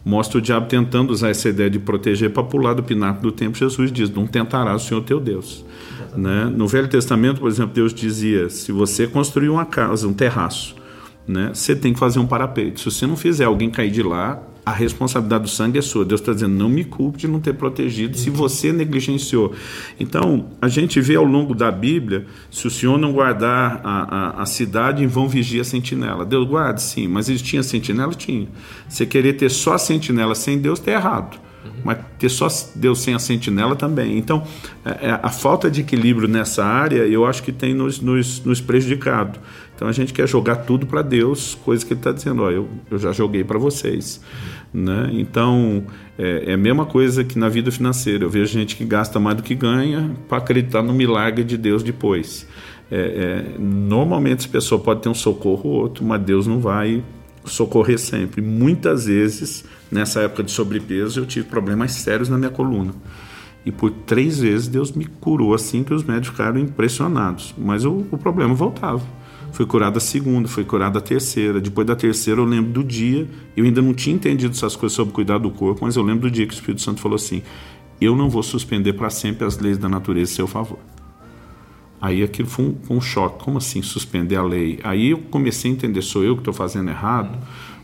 mostra 0.05 0.37
o 0.37 0.41
diabo 0.41 0.67
tentando 0.67 1.11
usar 1.11 1.29
essa 1.29 1.49
ideia 1.49 1.69
de 1.69 1.79
proteger 1.79 2.29
para 2.29 2.43
pular 2.43 2.73
do 2.73 2.83
pináculo 2.83 3.31
do 3.31 3.31
tempo. 3.31 3.57
Jesus 3.57 3.91
diz, 3.91 4.09
não 4.09 4.25
tentará 4.25 4.73
o 4.73 4.79
Senhor 4.79 5.01
teu 5.01 5.19
Deus. 5.19 5.65
Né? 6.15 6.45
No 6.45 6.67
Velho 6.67 6.87
Testamento, 6.87 7.41
por 7.41 7.49
exemplo, 7.49 7.73
Deus 7.73 7.93
dizia, 7.93 8.49
se 8.49 8.71
você 8.71 9.05
construir 9.05 9.49
uma 9.49 9.65
casa, 9.65 10.07
um 10.07 10.13
terraço, 10.13 10.75
né, 11.27 11.51
você 11.53 11.75
tem 11.75 11.93
que 11.93 11.99
fazer 11.99 12.19
um 12.19 12.25
parapeito. 12.25 12.79
Se 12.79 12.85
você 12.85 13.05
não 13.05 13.17
fizer 13.17 13.45
alguém 13.45 13.69
cair 13.69 13.91
de 13.91 14.01
lá, 14.01 14.41
a 14.67 14.71
responsabilidade 14.73 15.43
do 15.43 15.49
sangue 15.49 15.79
é 15.79 15.81
sua. 15.81 16.03
Deus 16.03 16.19
está 16.19 16.33
dizendo, 16.33 16.53
não 16.53 16.67
me 16.67 16.83
culpe 16.83 17.19
de 17.19 17.25
não 17.25 17.39
ter 17.39 17.53
protegido 17.53 18.17
se 18.17 18.29
você 18.29 18.73
negligenciou. 18.73 19.53
Então, 19.97 20.47
a 20.61 20.67
gente 20.67 20.99
vê 20.99 21.15
ao 21.15 21.23
longo 21.23 21.55
da 21.55 21.71
Bíblia, 21.71 22.25
se 22.51 22.67
o 22.67 22.69
Senhor 22.69 22.97
não 22.97 23.13
guardar 23.13 23.79
a, 23.81 24.39
a, 24.39 24.41
a 24.41 24.45
cidade, 24.45 25.07
vão 25.07 25.25
vigia 25.25 25.61
a 25.61 25.63
sentinela. 25.63 26.25
Deus 26.25 26.45
guarda, 26.45 26.79
sim, 26.79 27.07
mas 27.07 27.29
ele 27.29 27.39
tinha 27.39 27.63
sentinela? 27.63 28.13
Tinha. 28.13 28.49
Você 28.89 29.05
querer 29.05 29.33
ter 29.33 29.49
só 29.49 29.75
a 29.75 29.77
sentinela 29.77 30.35
sem 30.35 30.57
Deus, 30.57 30.79
está 30.79 30.91
errado 30.91 31.46
mas 31.83 31.97
ter 32.17 32.29
só 32.29 32.47
Deus 32.75 32.99
sem 32.99 33.13
a 33.13 33.19
sentinela 33.19 33.75
também. 33.75 34.17
Então, 34.17 34.43
é, 34.85 35.07
é, 35.07 35.19
a 35.21 35.29
falta 35.29 35.69
de 35.69 35.81
equilíbrio 35.81 36.27
nessa 36.27 36.65
área, 36.65 37.05
eu 37.05 37.25
acho 37.25 37.43
que 37.43 37.51
tem 37.51 37.73
nos, 37.73 37.99
nos, 37.99 38.43
nos 38.43 38.61
prejudicado. 38.61 39.39
Então, 39.75 39.87
a 39.87 39.91
gente 39.91 40.11
quer 40.11 40.27
jogar 40.27 40.57
tudo 40.57 40.87
para 40.87 41.01
Deus, 41.01 41.55
coisa 41.63 41.85
que 41.85 41.93
Ele 41.93 41.99
está 41.99 42.11
dizendo, 42.11 42.41
ó, 42.41 42.49
eu, 42.49 42.67
eu 42.89 42.97
já 42.97 43.11
joguei 43.11 43.43
para 43.43 43.59
vocês. 43.59 44.19
Né? 44.73 45.09
Então, 45.13 45.83
é, 46.17 46.45
é, 46.47 46.53
a 46.53 46.57
mesma 46.57 46.85
coisa 46.85 47.23
que 47.23 47.37
na 47.37 47.47
vida 47.47 47.71
financeira. 47.71 48.23
Eu 48.23 48.29
vejo 48.29 48.51
gente 48.51 48.75
que 48.75 48.83
gasta 48.83 49.19
mais 49.19 49.37
do 49.37 49.43
que 49.43 49.53
ganha 49.53 50.15
para 50.27 50.39
acreditar 50.39 50.81
no 50.81 50.93
milagre 50.93 51.43
de 51.43 51.57
Deus 51.57 51.83
depois. 51.83 52.47
É, 52.89 52.97
é, 52.97 53.59
normalmente, 53.59 54.47
a 54.47 54.49
pessoa 54.49 54.81
pode 54.81 55.01
ter 55.01 55.09
um 55.09 55.13
socorro 55.13 55.69
ou 55.69 55.81
outro, 55.81 56.03
mas 56.03 56.21
Deus 56.21 56.47
não 56.47 56.59
vai 56.59 57.03
socorrer 57.45 57.99
sempre. 57.99 58.41
Muitas 58.41 59.05
vezes, 59.05 59.63
nessa 59.91 60.21
época 60.21 60.43
de 60.43 60.51
sobrepeso, 60.51 61.19
eu 61.19 61.25
tive 61.25 61.47
problemas 61.47 61.91
sérios 61.93 62.29
na 62.29 62.37
minha 62.37 62.51
coluna. 62.51 62.93
E 63.65 63.71
por 63.71 63.91
três 63.91 64.39
vezes 64.39 64.67
Deus 64.67 64.91
me 64.93 65.05
curou 65.05 65.53
assim 65.53 65.83
que 65.83 65.93
os 65.93 66.03
médicos 66.03 66.29
ficaram 66.29 66.59
impressionados. 66.59 67.53
Mas 67.57 67.83
o, 67.83 68.05
o 68.11 68.17
problema 68.17 68.53
voltava. 68.53 69.05
Fui 69.51 69.65
curado 69.65 69.97
a 69.97 69.99
segunda, 69.99 70.47
fui 70.47 70.63
curado 70.63 70.97
a 70.97 71.01
terceira. 71.01 71.59
Depois 71.59 71.85
da 71.85 71.95
terceira, 71.95 72.39
eu 72.39 72.45
lembro 72.45 72.71
do 72.71 72.83
dia. 72.83 73.27
Eu 73.55 73.65
ainda 73.65 73.81
não 73.81 73.93
tinha 73.93 74.15
entendido 74.15 74.53
essas 74.53 74.75
coisas 74.75 74.95
sobre 74.95 75.13
cuidar 75.13 75.37
do 75.39 75.49
corpo, 75.49 75.83
mas 75.83 75.95
eu 75.95 76.03
lembro 76.03 76.29
do 76.29 76.31
dia 76.31 76.45
que 76.45 76.53
o 76.53 76.55
Espírito 76.55 76.81
Santo 76.81 77.01
falou 77.01 77.15
assim: 77.15 77.41
Eu 77.99 78.15
não 78.15 78.29
vou 78.29 78.43
suspender 78.43 78.93
para 78.93 79.09
sempre 79.09 79.45
as 79.45 79.57
leis 79.57 79.77
da 79.77 79.89
natureza 79.89 80.31
a 80.31 80.35
seu 80.35 80.47
favor. 80.47 80.79
Aí 81.99 82.21
aquilo 82.21 82.47
foi 82.47 82.65
um, 82.65 82.97
um, 82.97 83.01
choque. 83.01 83.43
Como 83.43 83.57
assim 83.57 83.81
suspender 83.81 84.35
a 84.35 84.43
lei? 84.43 84.79
Aí 84.83 85.09
eu 85.09 85.17
comecei 85.17 85.71
a 85.71 85.73
entender, 85.73 86.01
sou 86.03 86.23
eu 86.23 86.35
que 86.35 86.41
estou 86.41 86.53
fazendo 86.53 86.89
errado? 86.89 87.37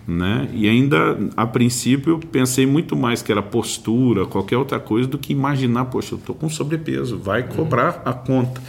Né? 0.06 0.50
E 0.54 0.68
ainda, 0.68 1.18
a 1.38 1.46
princípio, 1.46 2.20
pensei 2.32 2.66
muito 2.66 2.96
mais 2.96 3.22
que 3.22 3.32
era 3.32 3.42
postura, 3.42 4.26
qualquer 4.26 4.58
outra 4.58 4.80
coisa, 4.80 5.08
do 5.08 5.18
que 5.18 5.32
imaginar, 5.32 5.86
poxa, 5.86 6.16
eu 6.16 6.20
estou 6.20 6.36
com 6.36 6.50
sobrepeso, 6.50 7.18
vai 7.18 7.44
cobrar 7.44 8.02
a 8.04 8.12
conta. 8.12 8.62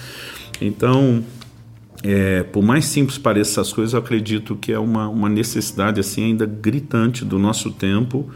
Então, 0.61 1.25
é, 2.05 2.43
por 2.45 2.63
mais 2.63 2.85
simples 2.85 3.19
pareça 3.19 3.61
essas 3.61 3.73
coisas, 3.73 3.95
eu 3.95 3.99
acredito 3.99 4.55
que 4.55 4.73
é 4.73 4.79
uma, 4.79 5.09
uma 5.09 5.29
necessidade 5.29 5.99
assim 5.99 6.25
ainda 6.25 6.47
gritante 6.47 7.25
do 7.25 7.39
nosso 7.39 7.71
tempo 7.71 8.31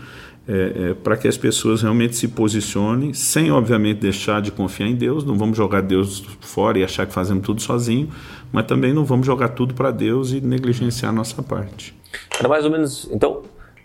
é, 0.48 0.52
é, 0.90 0.94
para 0.94 1.14
que 1.14 1.28
as 1.28 1.36
pessoas 1.36 1.82
realmente 1.82 2.16
se 2.16 2.26
posicionem, 2.26 3.12
sem 3.12 3.52
obviamente 3.52 3.98
deixar 3.98 4.40
de 4.40 4.50
confiar 4.50 4.88
em 4.88 4.94
Deus. 4.94 5.22
Não 5.22 5.36
vamos 5.36 5.58
jogar 5.58 5.82
Deus 5.82 6.24
fora 6.40 6.78
e 6.78 6.82
achar 6.82 7.06
que 7.06 7.12
fazemos 7.12 7.44
tudo 7.44 7.60
sozinho, 7.60 8.08
mas 8.50 8.64
também 8.64 8.94
não 8.94 9.04
vamos 9.04 9.26
jogar 9.26 9.50
tudo 9.50 9.74
para 9.74 9.90
Deus 9.90 10.32
e 10.32 10.40
negligenciar 10.40 11.10
a 11.10 11.14
nossa 11.14 11.42
parte. 11.42 11.94
Era 12.38 12.48
mais 12.48 12.64
ou 12.64 12.70
menos. 12.70 13.08
Então, 13.10 13.42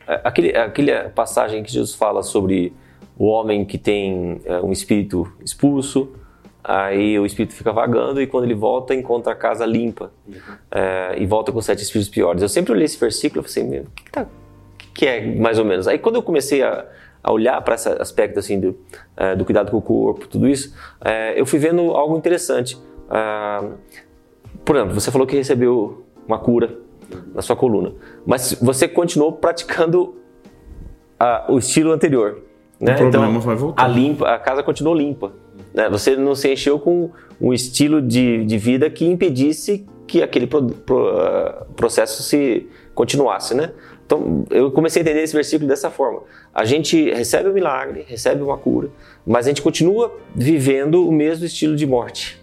é, 0.07 0.21
aquele, 0.23 0.55
aquele 0.55 0.91
passagem 1.09 1.63
que 1.63 1.71
Jesus 1.71 1.93
fala 1.93 2.23
sobre 2.23 2.73
o 3.17 3.25
homem 3.25 3.65
que 3.65 3.77
tem 3.77 4.41
é, 4.45 4.59
um 4.59 4.71
espírito 4.71 5.31
expulso, 5.43 6.09
aí 6.63 7.19
o 7.19 7.25
espírito 7.25 7.53
fica 7.53 7.71
vagando 7.71 8.21
e 8.21 8.27
quando 8.27 8.45
ele 8.45 8.55
volta 8.55 8.93
encontra 8.93 9.33
a 9.33 9.35
casa 9.35 9.65
limpa 9.65 10.11
uhum. 10.27 10.35
é, 10.71 11.15
e 11.17 11.25
volta 11.25 11.51
com 11.51 11.61
sete 11.61 11.83
espíritos 11.83 12.13
piores. 12.13 12.41
Eu 12.41 12.49
sempre 12.49 12.73
olhei 12.73 12.85
esse 12.85 12.99
versículo 12.99 13.45
e 13.45 13.49
falei, 13.49 13.79
o 13.81 13.85
que, 13.95 14.01
está 14.07 14.25
que 14.93 15.07
é 15.07 15.35
mais 15.35 15.59
ou 15.59 15.65
menos? 15.65 15.87
Aí 15.87 15.97
quando 15.97 16.15
eu 16.15 16.23
comecei 16.23 16.61
a, 16.61 16.85
a 17.23 17.31
olhar 17.31 17.59
para 17.61 17.75
esse 17.75 17.89
aspecto 17.89 18.39
assim 18.39 18.59
do, 18.59 18.69
uh, 18.69 19.35
do, 19.37 19.43
cuidado 19.43 19.71
com 19.71 19.77
o 19.77 19.81
corpo, 19.81 20.27
tudo 20.27 20.47
isso, 20.47 20.75
uh, 21.01 21.33
eu 21.35 21.45
fui 21.45 21.59
vendo 21.59 21.91
algo 21.91 22.15
interessante. 22.15 22.75
Uh, 22.75 23.73
por 24.63 24.75
exemplo, 24.75 24.93
você 24.93 25.11
falou 25.11 25.27
que 25.27 25.35
recebeu 25.35 26.05
uma 26.27 26.39
cura 26.39 26.77
na 27.33 27.41
sua 27.41 27.55
coluna, 27.55 27.93
mas 28.25 28.57
você 28.61 28.87
continuou 28.87 29.33
praticando 29.33 30.15
o 31.47 31.57
estilo 31.57 31.91
anterior. 31.91 32.41
Né? 32.79 32.95
O 32.99 33.07
então, 33.07 33.39
vai 33.39 33.55
voltar. 33.55 33.83
A, 33.83 33.87
limpa, 33.87 34.29
a 34.29 34.39
casa 34.39 34.61
continuou 34.61 34.95
limpa. 34.95 35.31
Né? 35.73 35.89
Você 35.89 36.15
não 36.15 36.35
se 36.35 36.51
encheu 36.51 36.79
com 36.79 37.11
um 37.39 37.53
estilo 37.53 38.01
de, 38.01 38.43
de 38.45 38.57
vida 38.57 38.89
que 38.89 39.05
impedisse 39.05 39.85
que 40.05 40.21
aquele 40.21 40.47
pro, 40.47 40.67
pro, 40.67 41.65
processo 41.75 42.21
se 42.23 42.67
continuasse, 42.93 43.55
né? 43.55 43.71
Então, 44.05 44.45
eu 44.49 44.69
comecei 44.69 45.01
a 45.01 45.03
entender 45.03 45.23
esse 45.23 45.33
versículo 45.33 45.67
dessa 45.67 45.89
forma. 45.89 46.23
A 46.53 46.65
gente 46.65 47.09
recebe 47.11 47.49
o 47.49 47.53
milagre, 47.53 48.05
recebe 48.07 48.43
uma 48.43 48.57
cura, 48.57 48.89
mas 49.25 49.45
a 49.45 49.49
gente 49.49 49.61
continua 49.61 50.13
vivendo 50.35 51.07
o 51.07 51.11
mesmo 51.11 51.45
estilo 51.45 51.75
de 51.75 51.87
morte. 51.87 52.42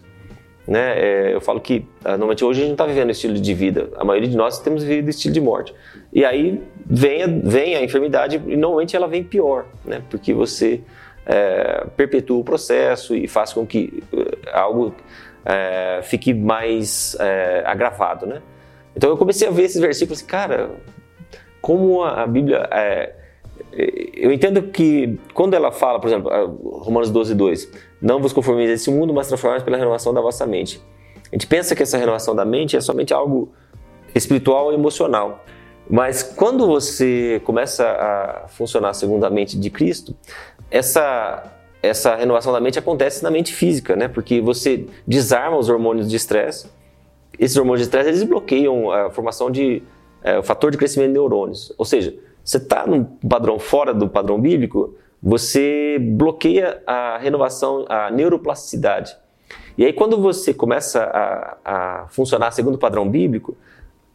Né? 0.70 1.00
É, 1.00 1.34
eu 1.34 1.40
falo 1.40 1.60
que 1.60 1.84
ah, 2.04 2.10
normalmente 2.10 2.44
hoje 2.44 2.60
a 2.60 2.62
gente 2.62 2.68
não 2.68 2.74
está 2.74 2.86
vivendo 2.86 3.10
estilo 3.10 3.34
de 3.34 3.54
vida, 3.54 3.90
a 3.96 4.04
maioria 4.04 4.28
de 4.28 4.36
nós 4.36 4.60
temos 4.60 4.84
vivido 4.84 5.10
estilo 5.10 5.34
de 5.34 5.40
morte. 5.40 5.74
E 6.12 6.24
aí 6.24 6.62
vem 6.86 7.24
a, 7.24 7.26
vem 7.26 7.74
a 7.74 7.82
enfermidade 7.82 8.40
e 8.46 8.56
normalmente 8.56 8.94
ela 8.94 9.08
vem 9.08 9.24
pior, 9.24 9.66
né? 9.84 10.00
porque 10.08 10.32
você 10.32 10.80
é, 11.26 11.86
perpetua 11.96 12.38
o 12.38 12.44
processo 12.44 13.16
e 13.16 13.26
faz 13.26 13.52
com 13.52 13.66
que 13.66 14.00
uh, 14.12 14.48
algo 14.52 14.94
é, 15.44 16.02
fique 16.04 16.32
mais 16.32 17.16
é, 17.18 17.64
agravado. 17.66 18.26
Né? 18.26 18.40
Então 18.94 19.10
eu 19.10 19.16
comecei 19.16 19.48
a 19.48 19.50
ver 19.50 19.64
esses 19.64 19.80
versículos 19.80 20.20
assim, 20.20 20.28
cara, 20.28 20.70
como 21.60 22.04
a, 22.04 22.24
Bíblia. 22.28 22.68
É, 22.70 23.12
eu 24.14 24.32
entendo 24.32 24.62
que 24.62 25.18
quando 25.34 25.54
ela 25.54 25.72
fala, 25.72 25.98
por 25.98 26.06
exemplo, 26.06 26.30
Romanos 26.80 27.10
12, 27.10 27.34
2, 27.34 27.89
não 28.00 28.20
vos 28.20 28.32
conformeis 28.32 28.70
a 28.70 28.74
esse 28.74 28.90
mundo, 28.90 29.12
mas 29.12 29.28
transformados 29.28 29.64
pela 29.64 29.76
renovação 29.76 30.12
da 30.14 30.20
vossa 30.20 30.46
mente. 30.46 30.80
A 31.30 31.34
gente 31.34 31.46
pensa 31.46 31.74
que 31.74 31.82
essa 31.82 31.96
renovação 31.96 32.34
da 32.34 32.44
mente 32.44 32.76
é 32.76 32.80
somente 32.80 33.12
algo 33.12 33.52
espiritual 34.14 34.72
e 34.72 34.74
emocional. 34.74 35.44
Mas 35.88 36.22
quando 36.22 36.66
você 36.66 37.40
começa 37.44 37.84
a 37.84 38.48
funcionar 38.48 38.94
segundo 38.94 39.24
a 39.24 39.30
mente 39.30 39.58
de 39.58 39.70
Cristo, 39.70 40.14
essa, 40.70 41.52
essa 41.82 42.14
renovação 42.14 42.52
da 42.52 42.60
mente 42.60 42.78
acontece 42.78 43.22
na 43.22 43.30
mente 43.30 43.52
física, 43.52 43.96
né? 43.96 44.08
Porque 44.08 44.40
você 44.40 44.86
desarma 45.06 45.56
os 45.56 45.68
hormônios 45.68 46.08
de 46.08 46.16
estresse. 46.16 46.68
Esses 47.38 47.56
hormônios 47.56 47.80
de 47.80 47.86
estresse 47.86 48.08
eles 48.08 48.22
bloqueiam 48.22 48.90
a 48.90 49.10
formação 49.10 49.50
de 49.50 49.82
é, 50.22 50.38
o 50.38 50.42
fator 50.42 50.70
de 50.70 50.78
crescimento 50.78 51.08
de 51.08 51.14
neurônios. 51.14 51.72
Ou 51.76 51.84
seja, 51.84 52.14
você 52.44 52.58
está 52.58 52.86
num 52.86 53.04
padrão 53.04 53.58
fora 53.58 53.92
do 53.92 54.08
padrão 54.08 54.40
bíblico, 54.40 54.94
você 55.22 55.98
bloqueia 55.98 56.82
a 56.86 57.18
renovação, 57.18 57.84
a 57.88 58.10
neuroplasticidade. 58.10 59.16
E 59.76 59.84
aí, 59.84 59.92
quando 59.92 60.20
você 60.20 60.52
começa 60.54 61.02
a, 61.02 61.56
a 61.64 62.08
funcionar 62.08 62.50
segundo 62.50 62.74
o 62.74 62.78
padrão 62.78 63.08
bíblico, 63.08 63.56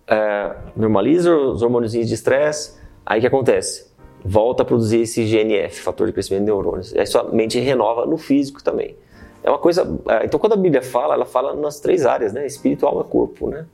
é, 0.08 0.56
normaliza 0.76 1.36
os 1.36 1.62
hormônios 1.62 1.92
de 1.92 2.02
estresse, 2.02 2.78
aí 3.06 3.20
o 3.20 3.22
que 3.22 3.28
acontece? 3.28 3.94
Volta 4.24 4.64
a 4.64 4.66
produzir 4.66 5.02
esse 5.02 5.24
GNF, 5.24 5.82
fator 5.82 6.08
de 6.08 6.14
crescimento 6.14 6.42
de 6.42 6.46
neurônios. 6.48 6.96
Aí 6.96 7.06
sua 7.06 7.24
mente 7.32 7.60
renova 7.60 8.06
no 8.06 8.18
físico 8.18 8.64
também. 8.64 8.96
É 9.44 9.50
uma 9.50 9.60
coisa. 9.60 9.88
É, 10.08 10.26
então, 10.26 10.40
quando 10.40 10.54
a 10.54 10.58
Bíblia 10.58 10.82
fala, 10.82 11.14
ela 11.14 11.26
fala 11.26 11.54
nas 11.54 11.80
três 11.80 12.06
áreas, 12.06 12.34
né? 12.34 12.48
Espiritual 12.48 13.04
corpo, 13.04 13.48
né? 13.48 13.66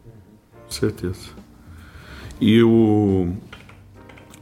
Certeza. 0.69 1.29
E 2.41 2.61
o, 2.61 3.29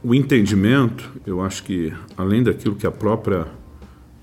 o 0.02 0.14
entendimento, 0.14 1.10
eu 1.26 1.42
acho 1.42 1.62
que 1.62 1.92
além 2.16 2.42
daquilo 2.42 2.74
que 2.74 2.86
a 2.86 2.90
própria, 2.90 3.46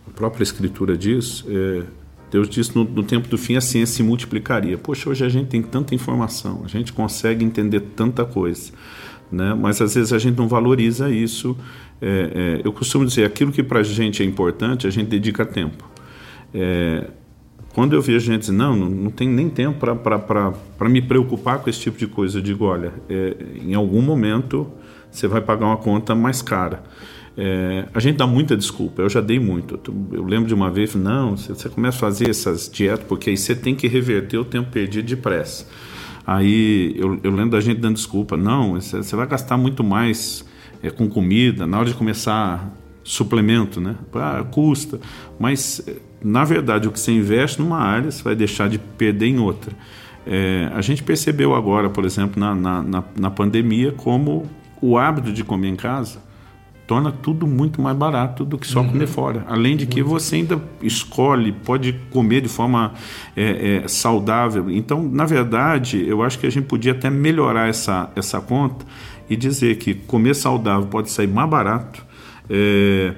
a 0.08 0.12
própria 0.16 0.44
Escritura 0.44 0.98
diz, 0.98 1.46
é, 1.48 1.84
Deus 2.32 2.50
disse 2.50 2.76
no, 2.76 2.84
no, 2.84 3.04
tempo 3.04 3.28
do 3.28 3.38
fim 3.38 3.56
a 3.56 3.62
ciência 3.62 3.98
se 3.98 4.04
multiplicaria. 4.04 4.78
Poxa, 4.78 5.10
hoje 5.10 5.24
a 5.24 5.30
gente 5.30 5.48
tem 5.48 5.62
tanta 5.62 5.94
informação, 5.94 6.64
a 6.66 6.68
gente 6.68 6.92
consegue 6.92 7.46
entender 7.46 7.80
tanta 7.96 8.26
coisa, 8.26 8.72
né? 9.32 9.54
mas 9.54 9.82
às 9.82 9.96
vezes 9.96 10.12
a 10.12 10.18
gente 10.18 10.38
não 10.38 10.48
valoriza 10.48 11.10
isso. 11.10 11.56
É, 12.02 12.60
é, 12.60 12.62
eu 12.64 12.74
costumo 12.74 13.06
dizer, 13.06 13.26
aquilo 13.26 13.52
que 13.52 13.62
para 13.62 13.80
a 13.80 13.84
gente 13.84 14.22
é 14.24 14.26
importante, 14.26 14.88
a 14.88 14.90
gente 14.90 15.08
dedica 15.08 15.46
tempo. 15.46 15.88
É, 16.54 17.08
quando 17.74 17.94
eu 17.94 18.02
vejo 18.02 18.26
gente 18.26 18.42
dizer, 18.42 18.54
não, 18.54 18.76
não, 18.76 18.90
não 18.90 19.12
tem 19.12 19.30
nem 19.30 19.48
tempo 19.48 19.78
para 19.80 20.90
me 20.90 21.02
preocupar 21.02 21.60
com 21.60 21.70
esse 21.70 21.80
tipo 21.80 22.00
de 22.00 22.08
coisa, 22.08 22.40
eu 22.40 22.42
digo, 22.42 22.66
olha, 22.66 22.92
é, 23.08 23.36
em 23.64 23.76
algum 23.76 24.02
momento 24.02 24.68
você 25.12 25.28
vai 25.28 25.42
pagar 25.42 25.66
uma 25.66 25.78
conta 25.78 26.14
mais 26.16 26.42
cara. 26.42 26.84
É, 27.40 27.86
a 27.94 28.00
gente 28.00 28.18
dá 28.18 28.26
muita 28.26 28.58
desculpa, 28.58 29.04
eu 29.04 29.10
já 29.10 29.22
dei 29.22 29.40
muito. 29.40 29.80
Eu 30.12 30.24
lembro 30.24 30.48
de 30.48 30.54
uma 30.56 30.72
vez, 30.72 30.96
não, 30.96 31.38
você 31.38 31.70
começa 31.70 31.98
a 31.98 32.00
fazer 32.00 32.30
essas 32.30 32.68
dietas, 32.68 33.06
porque 33.08 33.30
aí 33.30 33.38
você 33.38 33.56
tem 33.56 33.76
que 33.76 33.88
reverter 33.88 34.38
o 34.38 34.46
tempo 34.46 34.72
perdido 34.72 35.06
depressa. 35.06 35.68
Aí 36.26 36.96
eu, 36.98 37.20
eu 37.24 37.32
lembro 37.32 37.52
da 37.52 37.62
gente 37.62 37.80
dando 37.80 37.96
desculpa, 37.96 38.36
não, 38.36 38.74
você 38.74 39.16
vai 39.16 39.28
gastar 39.28 39.56
muito 39.56 39.84
mais 39.84 40.44
é, 40.82 40.90
com 40.90 41.08
comida, 41.08 41.68
na 41.68 41.78
hora 41.78 41.88
de 41.88 41.94
começar 41.94 42.74
suplemento, 43.04 43.80
né? 43.80 43.96
Ah, 44.14 44.44
custa. 44.52 45.00
Mas, 45.40 45.82
na 46.22 46.44
verdade, 46.44 46.88
o 46.88 46.92
que 46.92 47.00
você 47.00 47.12
investe 47.12 47.62
numa 47.62 47.80
área, 47.80 48.12
você 48.12 48.22
vai 48.22 48.36
deixar 48.36 48.68
de 48.68 48.78
perder 48.78 49.28
em 49.28 49.40
outra. 49.40 49.72
É, 50.26 50.70
a 50.74 50.82
gente 50.82 51.02
percebeu 51.04 51.56
agora, 51.56 51.90
por 51.90 52.04
exemplo, 52.04 52.38
na, 52.38 52.54
na, 52.54 52.84
na, 52.84 53.04
na 53.18 53.32
pandemia, 53.32 53.94
como 53.94 54.46
o 54.82 54.98
hábito 54.98 55.32
de 55.32 55.44
comer 55.44 55.70
em 55.70 55.76
casa 55.76 56.20
torna 56.88 57.12
tudo 57.12 57.46
muito 57.46 57.82
mais 57.82 57.96
barato 57.98 58.46
do 58.46 58.58
que 58.58 58.66
só 58.66 58.80
uhum. 58.80 58.90
comer 58.90 59.08
fora. 59.08 59.46
Além 59.50 59.76
de 59.76 59.86
que 59.86 60.02
você 60.02 60.38
ainda 60.38 60.60
escolhe, 60.82 61.52
pode 61.52 61.94
comer 62.10 62.42
de 62.42 62.48
forma 62.48 62.94
é, 63.36 63.82
é, 63.84 63.88
saudável. 63.90 64.72
Então, 64.72 65.04
na 65.04 65.26
verdade, 65.26 66.04
eu 66.08 66.24
acho 66.24 66.40
que 66.40 66.48
a 66.48 66.50
gente 66.50 66.66
podia 66.66 66.94
até 66.94 67.10
melhorar 67.10 67.68
essa, 67.68 68.10
essa 68.16 68.40
conta 68.40 68.86
e 69.30 69.36
dizer 69.36 69.78
que 69.78 69.94
comer 69.94 70.34
saudável 70.34 70.88
pode 70.88 71.12
sair 71.12 71.28
mais 71.28 71.50
barato. 71.50 72.06
É, 72.50 73.14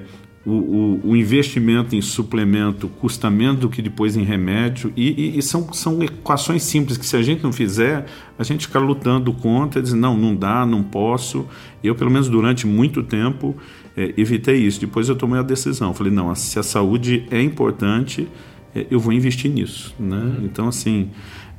o, 0.50 1.00
o, 1.04 1.16
investimento 1.16 1.94
em 1.94 2.00
suplemento 2.00 2.88
custa 2.88 3.30
menos 3.30 3.60
do 3.60 3.68
que 3.68 3.80
depois 3.80 4.16
em 4.16 4.22
remédio, 4.22 4.92
e, 4.96 5.10
e, 5.10 5.38
e, 5.38 5.42
são, 5.42 5.72
são 5.72 6.02
equações 6.02 6.62
simples 6.62 6.96
que, 6.96 7.06
se 7.06 7.16
a 7.16 7.22
gente 7.22 7.42
não 7.42 7.52
fizer, 7.52 8.06
a 8.38 8.42
gente 8.42 8.66
fica 8.66 8.78
lutando 8.78 9.32
contra, 9.32 9.80
diz, 9.82 9.92
não, 9.92 10.16
não 10.16 10.34
dá, 10.34 10.64
não 10.64 10.82
posso. 10.82 11.46
Eu, 11.82 11.94
pelo 11.94 12.10
menos 12.10 12.28
durante 12.28 12.66
muito 12.66 13.02
tempo, 13.02 13.56
é, 13.96 14.14
evitei 14.16 14.56
isso. 14.56 14.80
Depois 14.80 15.08
eu 15.08 15.16
tomei 15.16 15.38
a 15.38 15.42
decisão, 15.42 15.92
falei, 15.94 16.12
não, 16.12 16.34
se 16.34 16.58
a 16.58 16.62
saúde 16.62 17.26
é 17.30 17.42
importante, 17.42 18.28
é, 18.74 18.86
eu 18.90 18.98
vou 18.98 19.12
investir 19.12 19.50
nisso. 19.50 19.94
Né? 19.98 20.36
Então, 20.42 20.68
assim, 20.68 21.10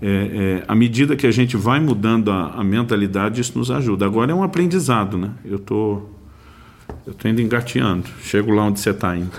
é, 0.01 0.08
é, 0.08 0.63
à 0.67 0.73
medida 0.73 1.15
que 1.15 1.27
a 1.27 1.32
gente 1.32 1.56
vai 1.56 1.80
mudando 1.80 2.32
a, 2.32 2.47
a 2.56 2.63
mentalidade, 2.63 3.39
isso 3.39 3.58
nos 3.58 3.69
ajuda. 3.69 4.06
Agora 4.06 4.32
é 4.32 4.36
um 4.36 4.41
aprendizado, 4.41 5.17
né? 5.17 5.32
Eu 5.45 5.58
estou. 5.58 6.11
Eu 7.06 7.13
tô 7.13 7.27
indo 7.27 7.41
engateando. 7.41 8.08
Chego 8.21 8.51
lá 8.51 8.63
onde 8.63 8.80
você 8.80 8.91
está 8.91 9.15
indo. 9.15 9.32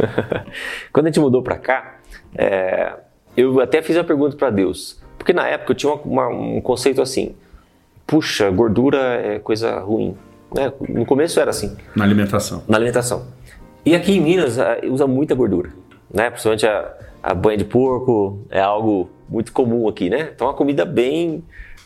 Quando 0.92 1.06
a 1.06 1.08
gente 1.08 1.20
mudou 1.20 1.42
para 1.42 1.56
cá, 1.56 1.96
é, 2.34 2.94
eu 3.36 3.60
até 3.60 3.82
fiz 3.82 3.96
a 3.96 4.04
pergunta 4.04 4.36
para 4.36 4.50
Deus. 4.50 5.00
Porque 5.18 5.32
na 5.32 5.46
época 5.46 5.72
eu 5.72 5.76
tinha 5.76 5.92
uma, 5.92 6.26
uma, 6.26 6.28
um 6.28 6.60
conceito 6.60 7.00
assim: 7.00 7.34
puxa, 8.06 8.50
gordura 8.50 8.98
é 8.98 9.38
coisa 9.38 9.78
ruim. 9.80 10.16
Né? 10.54 10.72
No 10.88 11.06
começo 11.06 11.40
era 11.40 11.50
assim. 11.50 11.76
Na 11.94 12.04
alimentação. 12.04 12.62
Na 12.68 12.76
alimentação. 12.76 13.26
E 13.84 13.94
aqui 13.94 14.12
em 14.12 14.20
Minas 14.20 14.56
usa 14.84 15.06
muita 15.06 15.34
gordura. 15.34 15.70
Né? 16.12 16.30
Principalmente 16.30 16.66
a, 16.66 16.92
a 17.22 17.34
banha 17.34 17.58
de 17.58 17.64
porco 17.64 18.44
é 18.50 18.60
algo 18.60 19.08
muito 19.28 19.52
comum 19.52 19.88
aqui, 19.88 20.10
né? 20.10 20.30
Então, 20.34 20.46
é 20.46 20.50
uma 20.50 20.56
comida 20.56 20.84
bem, 20.84 21.42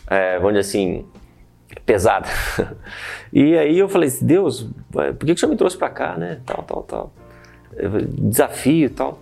é, 0.07 0.37
vamos 0.37 0.53
dizer 0.53 0.59
assim, 0.59 1.05
pesada. 1.85 2.27
E 3.33 3.57
aí 3.57 3.77
eu 3.77 3.89
falei 3.89 4.07
assim, 4.07 4.25
Deus, 4.25 4.69
por 4.89 5.17
que, 5.17 5.25
que 5.25 5.31
o 5.33 5.37
Senhor 5.37 5.51
me 5.51 5.57
trouxe 5.57 5.77
para 5.77 5.89
cá, 5.89 6.17
né? 6.17 6.39
Tal, 6.45 6.63
tal, 6.63 6.83
tal. 6.83 7.13
Desafio 8.17 8.89
tal. 8.89 9.19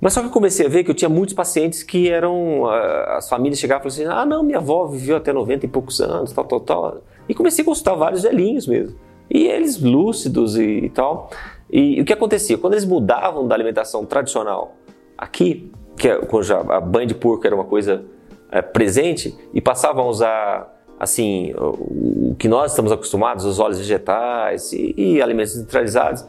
Mas 0.00 0.14
só 0.14 0.20
que 0.20 0.28
eu 0.28 0.30
comecei 0.30 0.66
a 0.66 0.68
ver 0.68 0.82
que 0.82 0.90
eu 0.90 0.94
tinha 0.94 1.08
muitos 1.08 1.34
pacientes 1.34 1.82
que 1.82 2.08
eram. 2.08 2.66
Ah, 2.66 3.16
as 3.18 3.28
famílias 3.28 3.58
chegavam 3.58 3.86
e 3.86 3.90
falavam 3.90 4.12
assim: 4.12 4.20
ah, 4.20 4.24
não, 4.24 4.42
minha 4.42 4.58
avó 4.58 4.86
viveu 4.86 5.16
até 5.16 5.32
90 5.32 5.66
e 5.66 5.68
poucos 5.68 6.00
anos, 6.00 6.32
tal, 6.32 6.44
tal, 6.44 6.60
tal. 6.60 7.02
E 7.28 7.34
comecei 7.34 7.62
a 7.62 7.66
consultar 7.66 7.94
vários 7.94 8.22
velhinhos 8.22 8.66
mesmo. 8.66 8.96
E 9.28 9.46
eles 9.46 9.80
lúcidos 9.80 10.56
e, 10.56 10.62
e 10.62 10.90
tal. 10.90 11.30
E, 11.70 11.98
e, 11.98 12.00
o 12.00 12.04
que 12.04 12.12
acontecia? 12.12 12.56
Quando 12.56 12.74
eles 12.74 12.84
mudavam 12.84 13.46
da 13.46 13.54
alimentação 13.54 14.04
tradicional 14.06 14.74
aqui, 15.16 15.70
que 15.96 16.08
é, 16.08 16.16
quando 16.16 16.44
já 16.44 16.60
a 16.60 16.80
banha 16.80 17.06
de 17.06 17.14
porco 17.14 17.46
era 17.46 17.54
uma 17.54 17.64
coisa 17.64 18.04
é, 18.50 18.62
presente, 18.62 19.36
e 19.52 19.60
passavam 19.60 20.06
a 20.06 20.08
usar 20.08 20.79
assim, 21.00 21.54
o, 21.56 22.36
que 22.38 22.46
nós 22.46 22.72
estamos 22.72 22.92
acostumados, 22.92 23.46
os 23.46 23.58
óleos 23.58 23.78
vegetais 23.78 24.70
e, 24.74 24.94
e 24.96 25.22
alimentos 25.22 25.56
industrializados, 25.56 26.26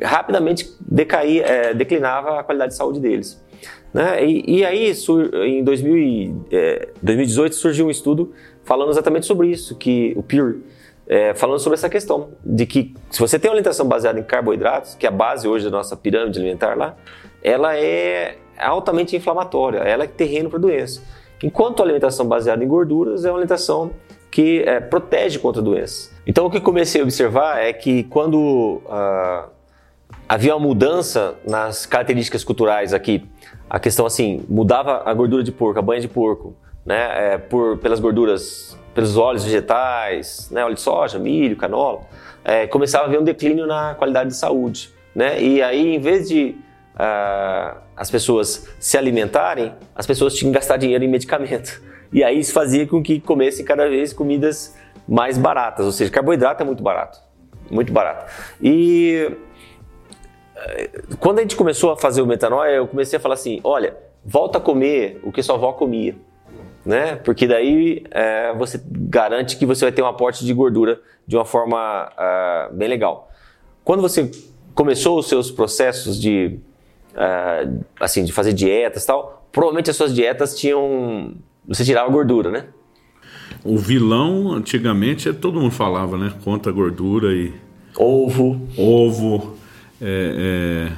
rapidamente 0.00 0.72
decaía, 0.80 1.44
é, 1.44 1.74
declinava 1.74 2.38
a 2.38 2.44
qualidade 2.44 2.70
de 2.70 2.78
saúde 2.78 3.00
deles. 3.00 3.42
Né? 3.92 4.24
E, 4.24 4.58
e, 4.58 4.64
aí, 4.64 4.92
em 5.44 5.64
2000, 5.64 6.46
é, 6.52 6.88
2018, 7.02 7.56
surgiu 7.56 7.86
um 7.88 7.90
estudo 7.90 8.32
falando 8.62 8.90
exatamente 8.90 9.26
sobre 9.26 9.48
isso, 9.48 9.76
que 9.76 10.14
o 10.16 10.22
Peer, 10.22 10.58
é, 11.08 11.34
falando 11.34 11.58
sobre 11.58 11.74
essa 11.74 11.90
questão, 11.90 12.30
de 12.44 12.64
que 12.64 12.94
se 13.10 13.18
você 13.18 13.40
tem 13.40 13.50
uma 13.50 13.56
alimentação 13.56 13.86
baseada 13.86 14.20
em 14.20 14.22
carboidratos, 14.22 14.94
que 14.94 15.04
é 15.04 15.08
a 15.08 15.12
base 15.12 15.48
hoje 15.48 15.64
da 15.64 15.72
nossa 15.72 15.96
pirâmide 15.96 16.38
alimentar 16.38 16.76
lá, 16.76 16.96
ela 17.42 17.76
é 17.76 18.36
altamente 18.56 19.16
inflamatória, 19.16 19.78
ela 19.78 20.04
é 20.04 20.06
terreno 20.06 20.48
para 20.48 20.60
doença. 20.60 21.02
Enquanto 21.42 21.80
a 21.80 21.84
alimentação 21.84 22.24
baseada 22.24 22.62
em 22.62 22.68
gorduras 22.68 23.24
é 23.24 23.28
uma 23.28 23.38
alimentação 23.38 23.90
que 24.32 24.62
é, 24.66 24.80
protege 24.80 25.38
contra 25.38 25.60
doenças. 25.60 26.10
Então 26.26 26.46
o 26.46 26.50
que 26.50 26.58
comecei 26.58 27.02
a 27.02 27.04
observar 27.04 27.62
é 27.62 27.70
que 27.70 28.04
quando 28.04 28.80
ah, 28.88 29.50
havia 30.26 30.56
uma 30.56 30.66
mudança 30.66 31.34
nas 31.46 31.84
características 31.84 32.42
culturais 32.42 32.94
aqui, 32.94 33.28
a 33.68 33.78
questão 33.78 34.06
assim, 34.06 34.42
mudava 34.48 35.02
a 35.04 35.12
gordura 35.12 35.44
de 35.44 35.52
porco, 35.52 35.78
a 35.78 35.82
banha 35.82 36.00
de 36.00 36.08
porco, 36.08 36.56
né, 36.84 37.34
é, 37.34 37.38
por, 37.38 37.76
pelas 37.76 38.00
gorduras, 38.00 38.76
pelos 38.94 39.18
óleos 39.18 39.44
vegetais, 39.44 40.50
né, 40.50 40.64
óleo 40.64 40.74
de 40.74 40.80
soja, 40.80 41.18
milho, 41.18 41.54
canola, 41.54 42.00
é, 42.42 42.66
começava 42.66 43.04
a 43.04 43.06
haver 43.08 43.20
um 43.20 43.24
declínio 43.24 43.66
na 43.66 43.94
qualidade 43.94 44.30
de 44.30 44.36
saúde. 44.36 44.90
Né? 45.14 45.42
E 45.42 45.62
aí, 45.62 45.94
em 45.94 46.00
vez 46.00 46.26
de 46.26 46.56
uh, 46.94 47.76
as 47.94 48.10
pessoas 48.10 48.66
se 48.80 48.96
alimentarem, 48.96 49.74
as 49.94 50.06
pessoas 50.06 50.34
tinham 50.34 50.50
que 50.50 50.58
gastar 50.58 50.78
dinheiro 50.78 51.04
em 51.04 51.08
medicamento. 51.08 51.91
E 52.12 52.22
aí 52.22 52.38
isso 52.38 52.52
fazia 52.52 52.86
com 52.86 53.02
que 53.02 53.20
comessem 53.20 53.64
cada 53.64 53.88
vez 53.88 54.12
comidas 54.12 54.76
mais 55.08 55.38
baratas, 55.38 55.84
ou 55.86 55.92
seja, 55.92 56.10
carboidrato 56.10 56.62
é 56.62 56.66
muito 56.66 56.82
barato, 56.82 57.20
muito 57.70 57.92
barato. 57.92 58.30
E 58.62 59.30
eh, 60.56 60.90
quando 61.18 61.38
a 61.38 61.42
gente 61.42 61.56
começou 61.56 61.90
a 61.90 61.96
fazer 61.96 62.22
o 62.22 62.26
metanoia, 62.26 62.76
eu 62.76 62.86
comecei 62.86 63.16
a 63.16 63.20
falar 63.20 63.34
assim, 63.34 63.60
olha, 63.64 63.96
volta 64.24 64.58
a 64.58 64.60
comer 64.60 65.20
o 65.24 65.32
que 65.32 65.42
sua 65.42 65.56
avó 65.56 65.72
comia, 65.72 66.14
né? 66.84 67.16
Porque 67.16 67.46
daí 67.46 68.04
é, 68.10 68.52
você 68.54 68.80
garante 68.86 69.56
que 69.56 69.66
você 69.66 69.84
vai 69.84 69.92
ter 69.92 70.02
um 70.02 70.06
aporte 70.06 70.44
de 70.44 70.52
gordura 70.52 71.00
de 71.26 71.36
uma 71.36 71.44
forma 71.44 72.10
uh, 72.12 72.74
bem 72.74 72.88
legal. 72.88 73.30
Quando 73.84 74.00
você 74.00 74.30
começou 74.74 75.18
os 75.18 75.28
seus 75.28 75.50
processos 75.50 76.20
de 76.20 76.58
uh, 77.14 77.84
assim 78.00 78.24
de 78.24 78.32
fazer 78.32 78.52
dietas 78.52 79.04
tal, 79.04 79.46
provavelmente 79.52 79.90
as 79.90 79.96
suas 79.96 80.14
dietas 80.14 80.56
tinham 80.58 81.34
você 81.66 81.84
tirava 81.84 82.10
gordura, 82.10 82.50
né? 82.50 82.64
O 83.64 83.78
vilão 83.78 84.52
antigamente 84.52 85.32
todo 85.32 85.60
mundo 85.60 85.70
falava, 85.70 86.18
né? 86.18 86.32
Conta 86.44 86.70
gordura 86.72 87.32
e 87.32 87.52
ovo, 87.96 88.66
ovo, 88.76 89.56
é, 90.00 90.88
é, 90.90 90.92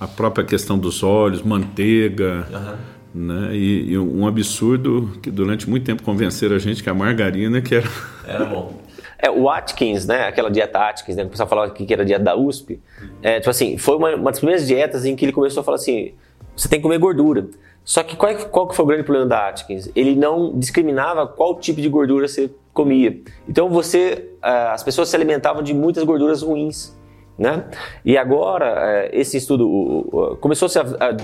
a 0.00 0.06
própria 0.06 0.44
questão 0.44 0.78
dos 0.78 1.02
óleos, 1.02 1.42
manteiga. 1.42 2.46
Uhum. 2.50 2.96
Né? 3.26 3.56
E, 3.56 3.92
e, 3.92 3.98
um 3.98 4.26
absurdo 4.26 5.18
que 5.22 5.30
durante 5.30 5.68
muito 5.68 5.84
tempo 5.84 6.02
convenceram 6.02 6.54
a 6.54 6.58
gente 6.58 6.82
que 6.82 6.90
a 6.90 6.94
margarina 6.94 7.62
que 7.62 7.74
era... 7.74 7.88
Era 8.28 8.44
bom. 8.44 8.82
É, 9.18 9.30
o 9.30 9.48
Atkins, 9.48 10.04
né, 10.04 10.26
aquela 10.26 10.50
dieta 10.50 10.78
Atkins, 10.78 11.16
né, 11.16 11.22
que 11.22 11.28
o 11.28 11.30
pessoal 11.30 11.48
falava 11.48 11.70
que 11.70 11.90
era 11.92 12.04
dieta 12.04 12.22
da 12.22 12.36
USP, 12.36 12.78
é, 13.22 13.38
tipo 13.38 13.48
assim, 13.48 13.78
foi 13.78 13.96
uma, 13.96 14.14
uma 14.14 14.30
das 14.30 14.38
primeiras 14.38 14.66
dietas 14.66 15.06
em 15.06 15.16
que 15.16 15.24
ele 15.24 15.32
começou 15.32 15.62
a 15.62 15.64
falar 15.64 15.76
assim, 15.76 16.12
você 16.54 16.68
tem 16.68 16.78
que 16.78 16.82
comer 16.82 16.98
gordura. 16.98 17.48
Só 17.86 18.02
que 18.02 18.16
qual, 18.16 18.34
qual 18.50 18.66
que 18.66 18.74
foi 18.74 18.84
o 18.84 18.88
grande 18.88 19.04
problema 19.04 19.28
da 19.28 19.48
Atkins? 19.48 19.88
Ele 19.94 20.16
não 20.16 20.58
discriminava 20.58 21.24
qual 21.24 21.54
tipo 21.60 21.80
de 21.80 21.88
gordura 21.88 22.26
você 22.26 22.50
comia. 22.74 23.22
Então 23.48 23.70
você, 23.70 24.32
é, 24.42 24.50
as 24.72 24.82
pessoas 24.82 25.08
se 25.08 25.14
alimentavam 25.14 25.62
de 25.62 25.72
muitas 25.72 26.02
gorduras 26.02 26.42
ruins, 26.42 26.92
né? 27.38 27.64
E 28.04 28.18
agora 28.18 28.74
é, 28.76 29.10
esse 29.12 29.36
estudo 29.36 30.36
começou-se 30.40 30.76
a, 30.76 30.82
a 30.82 31.16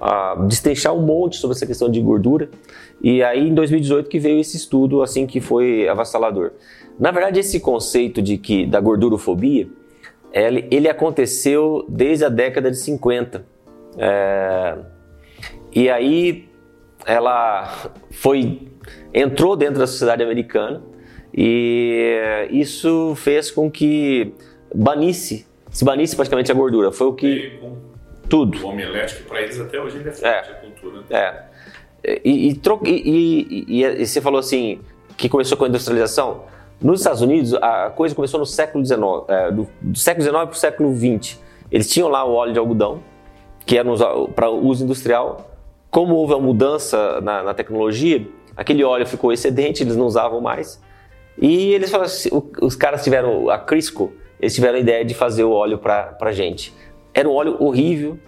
a 0.00 0.36
destrinchar 0.46 0.94
um 0.94 1.02
monte 1.02 1.38
sobre 1.38 1.56
essa 1.56 1.66
questão 1.66 1.90
de 1.90 2.00
gordura. 2.00 2.48
E 3.02 3.20
aí 3.20 3.48
em 3.48 3.52
2018 3.52 4.08
que 4.08 4.20
veio 4.20 4.38
esse 4.38 4.56
estudo 4.56 5.02
assim 5.02 5.26
que 5.26 5.40
foi 5.40 5.88
avassalador. 5.88 6.52
Na 6.98 7.10
verdade 7.10 7.40
esse 7.40 7.58
conceito 7.58 8.22
de 8.22 8.38
que 8.38 8.64
da 8.64 8.80
gordurofobia 8.80 9.68
ele, 10.32 10.68
ele 10.70 10.88
aconteceu 10.88 11.84
desde 11.88 12.24
a 12.24 12.28
década 12.28 12.70
de 12.70 12.76
50. 12.76 13.44
É, 13.96 14.78
e 15.72 15.88
aí 15.88 16.48
ela 17.06 17.92
foi 18.10 18.68
entrou 19.12 19.56
dentro 19.56 19.78
da 19.78 19.86
sociedade 19.86 20.22
americana 20.22 20.82
e 21.32 22.48
isso 22.50 23.14
fez 23.16 23.50
com 23.50 23.70
que 23.70 24.32
banisse 24.74 25.48
se 25.70 25.84
banisse 25.84 26.16
praticamente 26.16 26.50
a 26.50 26.54
gordura. 26.54 26.90
Foi 26.90 27.06
o 27.06 27.12
que 27.12 27.60
tudo. 28.28 28.58
O 28.64 28.68
omelete, 28.68 29.16
que 29.16 29.22
para 29.22 29.42
eles 29.42 29.60
até 29.60 29.80
hoje 29.80 29.98
ainda 29.98 30.10
é 30.10 30.28
é. 30.28 30.38
a 30.38 30.54
cultura. 30.54 31.04
É. 31.10 31.48
E, 32.24 32.50
e, 32.50 33.64
e, 33.68 33.84
e, 33.84 34.06
você 34.06 34.20
falou 34.20 34.38
assim, 34.38 34.80
que 35.16 35.28
começou 35.28 35.56
com 35.56 35.64
a 35.64 35.68
industrialização. 35.68 36.44
Nos 36.80 37.00
Estados 37.00 37.20
Unidos, 37.20 37.54
a 37.54 37.90
coisa 37.90 38.14
começou 38.14 38.38
no 38.38 38.46
século 38.46 38.84
XIX, 38.84 39.00
é, 39.28 39.50
do, 39.50 39.68
do, 39.80 39.98
século 39.98 40.22
XIX 40.22 40.36
para 40.36 40.50
o 40.50 40.54
século 40.54 40.94
XX. 40.94 41.40
Eles 41.72 41.90
tinham 41.90 42.08
lá 42.08 42.24
o 42.24 42.34
óleo 42.34 42.52
de 42.52 42.58
algodão, 42.58 43.02
que 43.66 43.76
era 43.76 43.88
para 44.34 44.48
uso 44.48 44.84
industrial. 44.84 45.57
Como 45.90 46.14
houve 46.14 46.34
a 46.34 46.38
mudança 46.38 47.20
na, 47.20 47.42
na, 47.42 47.54
tecnologia, 47.54 48.26
aquele 48.56 48.84
óleo 48.84 49.06
ficou 49.06 49.32
excedente, 49.32 49.82
eles 49.82 49.96
não 49.96 50.06
usavam 50.06 50.40
mais. 50.40 50.80
E 51.40 51.72
eles 51.72 51.90
falaram 51.90 52.10
assim, 52.10 52.28
os 52.60 52.74
caras 52.74 53.02
tiveram, 53.02 53.48
a 53.48 53.58
Crisco, 53.58 54.12
eles 54.40 54.54
tiveram 54.54 54.76
a 54.76 54.80
ideia 54.80 55.04
de 55.04 55.14
fazer 55.14 55.44
o 55.44 55.50
óleo 55.50 55.78
para 55.78 56.16
a 56.20 56.32
gente. 56.32 56.74
Era 57.14 57.28
um 57.28 57.32
óleo 57.32 57.56
horrível, 57.58 58.18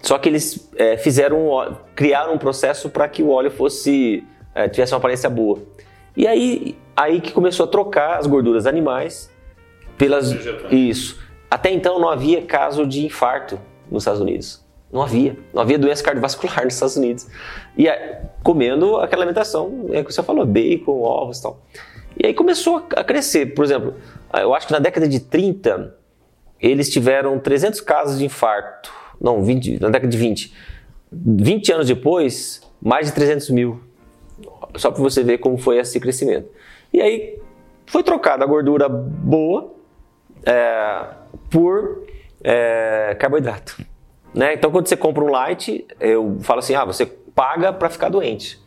só 0.00 0.18
que 0.18 0.28
eles 0.28 0.70
é, 0.76 0.96
fizeram 0.96 1.48
um, 1.48 1.76
criaram 1.94 2.34
um 2.34 2.38
processo 2.38 2.88
para 2.88 3.08
que 3.08 3.22
o 3.22 3.30
óleo 3.30 3.50
fosse 3.50 4.24
é, 4.54 4.68
tivesse 4.68 4.92
uma 4.92 4.98
aparência 4.98 5.28
boa. 5.28 5.58
E 6.16 6.26
aí 6.26 6.76
aí 6.96 7.20
que 7.20 7.32
começou 7.32 7.64
a 7.64 7.68
trocar 7.68 8.18
as 8.18 8.26
gorduras 8.26 8.66
animais 8.66 9.30
pelas 9.96 10.30
isso. 10.70 11.18
Até 11.50 11.70
então 11.70 11.98
não 11.98 12.08
havia 12.08 12.42
caso 12.42 12.86
de 12.86 13.04
infarto 13.04 13.58
nos 13.90 14.02
Estados 14.02 14.20
Unidos. 14.20 14.64
Não 14.92 15.02
havia. 15.02 15.36
Não 15.52 15.62
havia 15.62 15.78
doença 15.78 16.02
cardiovascular 16.02 16.62
nos 16.64 16.74
Estados 16.74 16.96
Unidos. 16.96 17.26
E 17.76 17.88
aí, 17.88 18.16
comendo 18.42 18.96
aquela 18.96 19.22
alimentação, 19.22 19.86
é 19.92 20.02
que 20.02 20.12
você 20.12 20.22
falou, 20.22 20.44
bacon, 20.44 21.02
ovos 21.02 21.38
e 21.38 21.42
tal. 21.42 21.60
E 22.18 22.26
aí 22.26 22.34
começou 22.34 22.86
a 22.96 23.04
crescer. 23.04 23.54
Por 23.54 23.64
exemplo, 23.64 23.94
eu 24.34 24.54
acho 24.54 24.66
que 24.66 24.72
na 24.72 24.78
década 24.78 25.08
de 25.08 25.20
30, 25.20 25.96
eles 26.60 26.90
tiveram 26.90 27.38
300 27.38 27.80
casos 27.80 28.18
de 28.18 28.24
infarto, 28.24 28.92
não, 29.20 29.42
20, 29.42 29.80
na 29.80 29.88
década 29.88 30.10
de 30.10 30.18
20. 30.18 30.52
20 31.12 31.72
anos 31.72 31.86
depois, 31.86 32.62
mais 32.80 33.06
de 33.06 33.12
300 33.12 33.50
mil. 33.50 33.80
Só 34.76 34.90
para 34.90 35.02
você 35.02 35.22
ver 35.22 35.38
como 35.38 35.58
foi 35.58 35.78
esse 35.78 35.98
crescimento. 35.98 36.48
E 36.92 37.00
aí 37.00 37.38
foi 37.86 38.02
trocada 38.02 38.44
a 38.44 38.46
gordura 38.46 38.88
boa 38.88 39.74
é, 40.44 41.06
por 41.50 42.06
é, 42.42 43.16
carboidrato. 43.18 43.76
Né? 44.34 44.54
Então, 44.54 44.70
quando 44.70 44.86
você 44.86 44.96
compra 44.96 45.24
um 45.24 45.30
light, 45.30 45.86
eu 45.98 46.38
falo 46.40 46.60
assim: 46.60 46.74
ah, 46.74 46.84
você 46.84 47.06
paga 47.06 47.72
para 47.72 47.88
ficar 47.88 48.08
doente. 48.08 48.60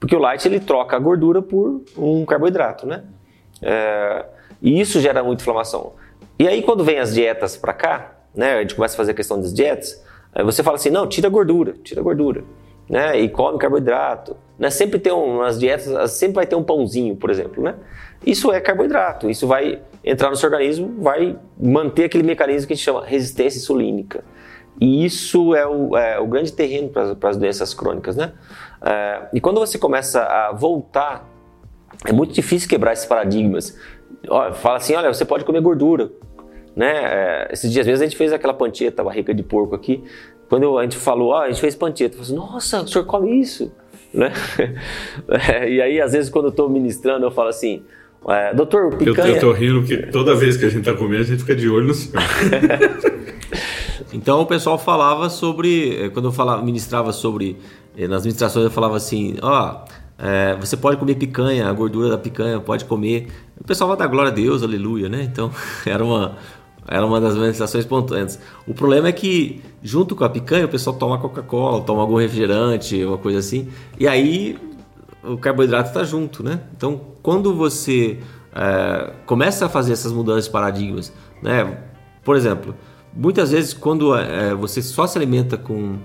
Porque 0.00 0.14
o 0.14 0.18
light 0.18 0.44
ele 0.46 0.60
troca 0.60 0.96
a 0.96 0.98
gordura 0.98 1.40
por 1.40 1.82
um 1.96 2.24
carboidrato. 2.24 2.86
Né? 2.86 3.04
É, 3.62 4.26
e 4.60 4.80
isso 4.80 5.00
gera 5.00 5.22
muita 5.22 5.42
inflamação. 5.42 5.92
E 6.38 6.48
aí 6.48 6.62
quando 6.62 6.82
vem 6.82 6.98
as 6.98 7.14
dietas 7.14 7.56
para 7.56 7.72
cá, 7.72 8.12
né, 8.34 8.54
a 8.54 8.60
gente 8.60 8.74
começa 8.74 8.94
a 8.94 8.96
fazer 8.96 9.12
a 9.12 9.14
questão 9.14 9.40
das 9.40 9.54
dietas, 9.54 10.02
aí 10.34 10.42
você 10.42 10.62
fala 10.62 10.76
assim, 10.76 10.90
não, 10.90 11.06
tira 11.06 11.28
gordura, 11.28 11.74
tira 11.84 12.02
gordura, 12.02 12.42
né, 12.88 13.18
e 13.20 13.28
come 13.28 13.56
carboidrato, 13.56 14.36
né, 14.58 14.68
sempre 14.68 14.98
tem 14.98 15.12
um, 15.12 15.38
nas 15.38 15.58
dietas, 15.60 16.10
sempre 16.10 16.34
vai 16.34 16.46
ter 16.46 16.56
um 16.56 16.64
pãozinho, 16.64 17.14
por 17.14 17.30
exemplo, 17.30 17.62
né, 17.62 17.76
isso 18.26 18.50
é 18.52 18.60
carboidrato, 18.60 19.30
isso 19.30 19.46
vai 19.46 19.80
entrar 20.02 20.28
no 20.30 20.36
seu 20.36 20.50
organismo, 20.50 21.00
vai 21.00 21.38
manter 21.56 22.04
aquele 22.04 22.24
mecanismo 22.24 22.66
que 22.66 22.72
a 22.72 22.76
gente 22.76 22.84
chama 22.84 23.04
resistência 23.04 23.58
insulínica, 23.58 24.24
e 24.80 25.04
isso 25.04 25.54
é 25.54 25.66
o, 25.66 25.96
é, 25.96 26.18
o 26.18 26.26
grande 26.26 26.52
terreno 26.52 26.88
para 26.88 27.30
as 27.30 27.36
doenças 27.36 27.72
crônicas, 27.74 28.16
né, 28.16 28.32
é, 28.82 29.28
e 29.32 29.40
quando 29.40 29.60
você 29.60 29.78
começa 29.78 30.22
a 30.22 30.52
voltar 30.52 31.28
é 32.04 32.12
muito 32.12 32.34
difícil 32.34 32.68
quebrar 32.68 32.92
esses 32.92 33.06
paradigmas 33.06 33.78
fala 34.54 34.76
assim, 34.76 34.94
olha, 34.94 35.12
você 35.12 35.24
pode 35.24 35.44
comer 35.44 35.60
gordura, 35.60 36.10
né? 36.74 36.92
É, 36.92 37.48
esses 37.52 37.70
dias, 37.70 37.84
às 37.84 37.86
vezes, 37.86 38.02
a 38.02 38.04
gente 38.04 38.16
fez 38.16 38.32
aquela 38.32 38.54
pancheta, 38.54 39.02
barriga 39.02 39.34
de 39.34 39.42
porco 39.42 39.74
aqui. 39.74 40.02
Quando 40.48 40.78
a 40.78 40.82
gente 40.82 40.96
falou, 40.96 41.30
ó, 41.30 41.42
a 41.42 41.48
gente 41.48 41.60
fez 41.60 41.74
pancheta, 41.74 42.16
eu 42.16 42.24
falei 42.24 42.40
assim, 42.40 42.52
nossa, 42.52 42.82
o 42.82 42.88
senhor 42.88 43.04
come 43.04 43.40
isso? 43.40 43.72
Né? 44.12 44.32
É, 45.28 45.68
e 45.68 45.82
aí, 45.82 46.00
às 46.00 46.12
vezes, 46.12 46.30
quando 46.30 46.46
eu 46.46 46.50
estou 46.50 46.68
ministrando, 46.68 47.24
eu 47.26 47.30
falo 47.30 47.48
assim, 47.48 47.82
é, 48.28 48.54
doutor, 48.54 48.96
picanha... 48.96 49.28
Eu, 49.28 49.34
eu 49.34 49.40
tô 49.40 49.52
rindo 49.52 49.82
que 49.82 49.96
toda 50.08 50.34
vez 50.34 50.56
que 50.56 50.64
a 50.64 50.68
gente 50.68 50.84
tá 50.84 50.94
comendo, 50.94 51.22
a 51.22 51.26
gente 51.26 51.40
fica 51.40 51.54
de 51.54 51.68
olho 51.68 51.88
no 51.88 51.94
senhor. 51.94 52.22
então, 54.12 54.40
o 54.40 54.46
pessoal 54.46 54.78
falava 54.78 55.28
sobre, 55.28 56.04
eh, 56.04 56.08
quando 56.10 56.26
eu 56.26 56.32
falava, 56.32 56.62
ministrava 56.62 57.12
sobre, 57.12 57.58
eh, 57.96 58.06
nas 58.06 58.22
ministrações 58.24 58.64
eu 58.64 58.70
falava 58.70 58.96
assim, 58.96 59.36
ó... 59.42 59.84
É, 60.16 60.54
você 60.54 60.76
pode 60.76 60.96
comer 60.96 61.16
picanha, 61.16 61.68
a 61.68 61.72
gordura 61.72 62.08
da 62.08 62.16
picanha 62.16 62.60
pode 62.60 62.84
comer. 62.84 63.26
O 63.60 63.64
pessoal 63.64 63.88
vai 63.88 63.96
dar 63.96 64.06
glória 64.06 64.30
a 64.30 64.34
Deus, 64.34 64.62
aleluia, 64.62 65.08
né? 65.08 65.24
Então 65.24 65.50
era 65.84 66.04
uma, 66.04 66.36
era 66.86 67.04
uma 67.04 67.20
das 67.20 67.34
manifestações 67.34 67.84
espontâneas. 67.84 68.38
O 68.66 68.74
problema 68.74 69.08
é 69.08 69.12
que, 69.12 69.62
junto 69.82 70.14
com 70.14 70.24
a 70.24 70.28
picanha, 70.28 70.66
o 70.66 70.68
pessoal 70.68 70.96
toma 70.96 71.18
Coca-Cola, 71.18 71.82
toma 71.82 72.02
algum 72.02 72.16
refrigerante, 72.16 73.04
uma 73.04 73.18
coisa 73.18 73.38
assim. 73.40 73.68
E 73.98 74.06
aí 74.06 74.56
o 75.22 75.38
carboidrato 75.38 75.88
está 75.88 76.04
junto, 76.04 76.42
né? 76.42 76.60
Então, 76.76 77.00
quando 77.22 77.54
você 77.54 78.18
é, 78.54 79.12
começa 79.26 79.66
a 79.66 79.68
fazer 79.68 79.94
essas 79.94 80.12
mudanças 80.12 80.44
de 80.44 80.50
paradigmas, 80.50 81.12
né? 81.42 81.78
Por 82.22 82.36
exemplo, 82.36 82.74
muitas 83.16 83.50
vezes 83.50 83.72
quando 83.72 84.14
é, 84.16 84.54
você 84.54 84.82
só 84.82 85.06
se 85.06 85.16
alimenta 85.16 85.56
com 85.56 85.98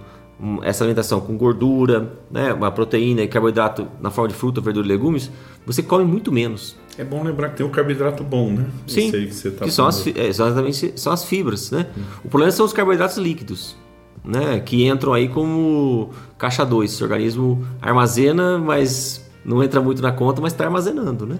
essa 0.63 0.83
alimentação 0.83 1.19
com 1.19 1.37
gordura, 1.37 2.13
né, 2.31 2.53
uma 2.53 2.71
proteína 2.71 3.21
e 3.21 3.27
carboidrato 3.27 3.87
na 3.99 4.09
forma 4.09 4.29
de 4.29 4.35
fruta, 4.35 4.61
verdura 4.61 4.85
e 4.85 4.89
legumes, 4.89 5.29
você 5.65 5.83
come 5.83 6.05
muito 6.05 6.31
menos. 6.31 6.77
É 6.97 7.03
bom 7.03 7.23
lembrar 7.23 7.49
que 7.49 7.57
tem 7.57 7.65
o 7.65 7.69
carboidrato 7.69 8.23
bom, 8.23 8.51
né? 8.51 8.65
Sim, 8.87 9.11
que, 9.11 9.31
você 9.31 9.51
tá 9.51 9.65
que 9.65 9.71
são, 9.71 9.85
as, 9.85 10.05
é, 10.07 10.27
exatamente, 10.27 10.93
são 10.95 11.11
as 11.11 11.25
fibras, 11.25 11.71
né? 11.71 11.87
Hum. 11.97 12.01
O 12.25 12.29
problema 12.29 12.51
são 12.51 12.65
os 12.65 12.73
carboidratos 12.73 13.17
líquidos, 13.17 13.75
né? 14.23 14.59
Que 14.59 14.85
entram 14.87 15.13
aí 15.13 15.27
como 15.27 16.09
caixa 16.37 16.65
2. 16.65 16.91
Esse 16.91 17.03
organismo 17.03 17.65
armazena, 17.81 18.57
mas 18.57 19.25
não 19.45 19.63
entra 19.63 19.81
muito 19.81 20.01
na 20.01 20.11
conta, 20.11 20.41
mas 20.41 20.53
está 20.53 20.65
armazenando, 20.65 21.25
né? 21.25 21.39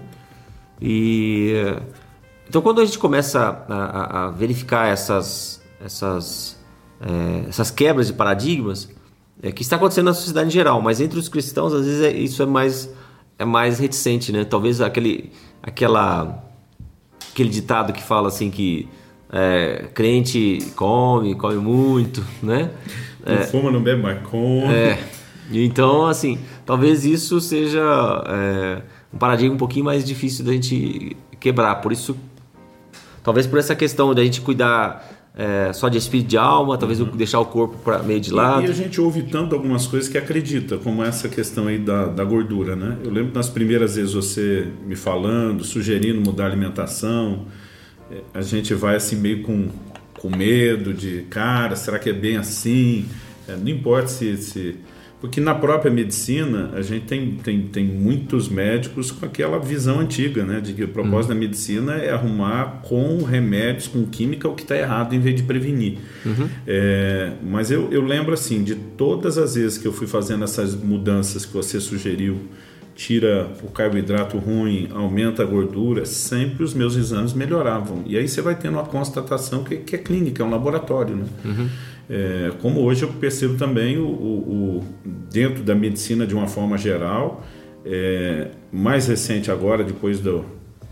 E... 0.80 1.54
Então 2.48 2.60
quando 2.62 2.80
a 2.80 2.84
gente 2.84 2.98
começa 2.98 3.64
a, 3.68 3.74
a, 3.74 4.24
a 4.26 4.30
verificar 4.30 4.88
essas, 4.88 5.59
essas 5.84 6.58
é, 7.00 7.48
essas 7.48 7.70
quebras 7.70 8.08
de 8.08 8.12
paradigmas 8.12 8.88
é, 9.42 9.50
que 9.50 9.62
está 9.62 9.76
acontecendo 9.76 10.06
na 10.06 10.14
sociedade 10.14 10.48
em 10.48 10.50
geral, 10.50 10.80
mas 10.82 11.00
entre 11.00 11.18
os 11.18 11.28
cristãos 11.28 11.72
às 11.72 11.86
vezes 11.86 12.02
é, 12.02 12.12
isso 12.12 12.42
é 12.42 12.46
mais 12.46 12.92
é 13.38 13.44
mais 13.44 13.78
reticente, 13.78 14.32
né? 14.32 14.44
Talvez 14.44 14.80
aquele 14.80 15.32
aquela 15.62 16.44
aquele 17.32 17.48
ditado 17.48 17.92
que 17.92 18.02
fala 18.02 18.28
assim 18.28 18.50
que 18.50 18.88
é, 19.32 19.88
crente 19.94 20.58
come, 20.76 21.34
come 21.34 21.56
muito, 21.56 22.24
né? 22.42 22.70
Não 23.24 23.34
é, 23.34 23.42
fuma, 23.46 23.70
não 23.70 23.82
bebe, 23.82 24.02
mas 24.02 24.26
come. 24.26 24.72
É. 24.72 24.98
Então, 25.52 26.06
assim, 26.06 26.38
talvez 26.64 27.04
isso 27.04 27.40
seja 27.40 27.80
é, 28.26 28.82
um 29.12 29.18
paradigma 29.18 29.54
um 29.54 29.58
pouquinho 29.58 29.84
mais 29.84 30.04
difícil 30.04 30.44
da 30.44 30.52
gente 30.52 31.16
quebrar. 31.38 31.76
Por 31.76 31.92
isso, 31.92 32.16
talvez 33.22 33.46
por 33.46 33.58
essa 33.58 33.74
questão 33.74 34.14
da 34.14 34.22
gente 34.22 34.40
cuidar 34.40 35.19
é, 35.36 35.72
só 35.72 35.88
de 35.88 35.96
espírito 35.96 36.28
de 36.28 36.36
alma, 36.36 36.76
talvez 36.76 37.00
uhum. 37.00 37.10
deixar 37.16 37.40
o 37.40 37.46
corpo 37.46 37.76
para 37.78 38.02
meio 38.02 38.20
de 38.20 38.32
lado. 38.32 38.62
E, 38.62 38.66
e, 38.66 38.70
a 38.70 38.74
gente 38.74 39.00
ouve 39.00 39.22
tanto 39.22 39.54
algumas 39.54 39.86
coisas 39.86 40.08
que 40.08 40.18
acredita, 40.18 40.76
como 40.78 41.02
essa 41.02 41.28
questão 41.28 41.68
aí 41.68 41.78
da, 41.78 42.06
da 42.06 42.24
gordura, 42.24 42.74
né? 42.74 42.98
Eu 43.04 43.10
lembro 43.10 43.32
nas 43.32 43.48
primeiras 43.48 43.96
vezes 43.96 44.12
você 44.12 44.68
me 44.84 44.96
falando, 44.96 45.64
sugerindo 45.64 46.20
mudar 46.20 46.44
a 46.44 46.46
alimentação, 46.48 47.46
é, 48.10 48.20
a 48.34 48.42
gente 48.42 48.74
vai 48.74 48.96
assim 48.96 49.16
meio 49.16 49.42
com, 49.42 49.68
com 50.18 50.36
medo 50.36 50.92
de, 50.92 51.22
cara, 51.30 51.76
será 51.76 51.98
que 51.98 52.10
é 52.10 52.14
bem 52.14 52.36
assim? 52.36 53.06
É, 53.48 53.56
não 53.56 53.68
importa 53.68 54.08
se, 54.08 54.36
se 54.36 54.76
porque 55.20 55.38
na 55.38 55.54
própria 55.54 55.92
medicina, 55.92 56.70
a 56.72 56.80
gente 56.80 57.04
tem, 57.04 57.32
tem, 57.32 57.60
tem 57.62 57.84
muitos 57.84 58.48
médicos 58.48 59.10
com 59.10 59.26
aquela 59.26 59.58
visão 59.58 60.00
antiga, 60.00 60.44
né? 60.44 60.60
De 60.60 60.72
que 60.72 60.82
o 60.82 60.88
propósito 60.88 61.32
uhum. 61.32 61.38
da 61.38 61.46
medicina 61.46 61.94
é 61.96 62.10
arrumar 62.10 62.80
com 62.82 63.22
remédios, 63.22 63.86
com 63.86 64.06
química, 64.06 64.48
o 64.48 64.54
que 64.54 64.62
está 64.62 64.74
errado, 64.76 65.14
em 65.14 65.20
vez 65.20 65.36
de 65.36 65.42
prevenir. 65.42 65.98
Uhum. 66.24 66.48
É, 66.66 67.32
mas 67.42 67.70
eu, 67.70 67.92
eu 67.92 68.02
lembro, 68.02 68.32
assim, 68.32 68.64
de 68.64 68.74
todas 68.74 69.36
as 69.36 69.56
vezes 69.56 69.76
que 69.76 69.86
eu 69.86 69.92
fui 69.92 70.06
fazendo 70.06 70.42
essas 70.42 70.74
mudanças 70.74 71.44
que 71.44 71.52
você 71.52 71.78
sugeriu, 71.78 72.38
tira 72.94 73.50
o 73.62 73.70
carboidrato 73.70 74.38
ruim, 74.38 74.88
aumenta 74.90 75.42
a 75.42 75.46
gordura, 75.46 76.06
sempre 76.06 76.64
os 76.64 76.72
meus 76.72 76.96
exames 76.96 77.34
melhoravam. 77.34 78.02
E 78.06 78.16
aí 78.16 78.26
você 78.26 78.40
vai 78.40 78.54
tendo 78.54 78.74
uma 78.74 78.84
constatação 78.84 79.64
que, 79.64 79.76
que 79.76 79.96
é 79.96 79.98
clínica, 79.98 80.42
é 80.42 80.46
um 80.46 80.50
laboratório, 80.50 81.16
né? 81.16 81.24
Uhum. 81.44 81.68
É, 82.10 82.50
como 82.60 82.80
hoje 82.80 83.04
eu 83.04 83.08
percebo 83.08 83.54
também 83.54 83.96
o, 83.96 84.04
o, 84.04 84.80
o, 84.80 84.84
dentro 85.30 85.62
da 85.62 85.76
medicina 85.76 86.26
de 86.26 86.34
uma 86.34 86.48
forma 86.48 86.76
geral, 86.76 87.46
é, 87.86 88.48
mais 88.72 89.06
recente 89.06 89.48
agora, 89.48 89.84
depois 89.84 90.18
do, 90.18 90.44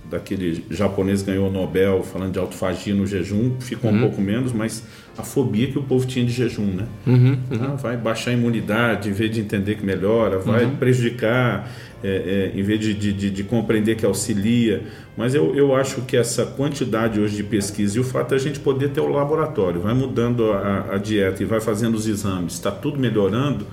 daquele 0.09 0.65
japonês 0.71 1.21
ganhou 1.23 1.49
o 1.49 1.53
Nobel 1.53 2.05
falando 2.05 2.33
de 2.33 2.39
autofagia 2.39 2.95
no 2.95 3.05
jejum, 3.05 3.59
ficou 3.59 3.91
uhum. 3.91 3.97
um 3.97 4.01
pouco 4.01 4.21
menos, 4.21 4.53
mas 4.53 4.85
a 5.17 5.25
fobia 5.25 5.67
que 5.67 5.77
o 5.77 5.83
povo 5.83 6.07
tinha 6.07 6.25
de 6.25 6.31
jejum, 6.31 6.67
né? 6.67 6.87
Uhum, 7.05 7.37
uhum. 7.51 7.59
Ah, 7.63 7.75
vai 7.75 7.97
baixar 7.97 8.31
a 8.31 8.35
imunidade 8.35 9.09
em 9.09 9.13
vez 9.13 9.33
de 9.33 9.41
entender 9.41 9.75
que 9.75 9.85
melhora, 9.85 10.39
vai 10.39 10.65
uhum. 10.65 10.77
prejudicar 10.77 11.69
é, 12.03 12.53
é, 12.55 12.59
em 12.59 12.63
vez 12.63 12.81
de, 12.81 12.95
de, 12.95 13.31
de, 13.31 13.45
compreender 13.45 13.97
que 13.97 14.07
auxilia. 14.07 14.83
Mas 15.17 15.35
eu, 15.35 15.55
eu 15.55 15.75
acho 15.75 16.03
que 16.03 16.17
essa 16.17 16.47
quantidade 16.47 17.21
hoje 17.21 17.37
de 17.37 17.43
pesquisa 17.43 17.99
e 17.99 18.01
o 18.01 18.05
fato 18.05 18.29
de 18.29 18.35
a 18.37 18.39
gente 18.39 18.61
poder 18.61 18.91
ter 18.91 19.01
o 19.01 19.09
laboratório, 19.09 19.81
vai 19.81 19.95
mudando 19.95 20.53
a, 20.53 20.95
a 20.95 20.99
dieta 20.99 21.43
e 21.43 21.47
vai 21.47 21.61
fazendo 21.61 21.95
os 21.95 22.07
exames, 22.07 22.55
está 22.55 22.71
tudo 22.71 22.99
melhorando, 22.99 23.67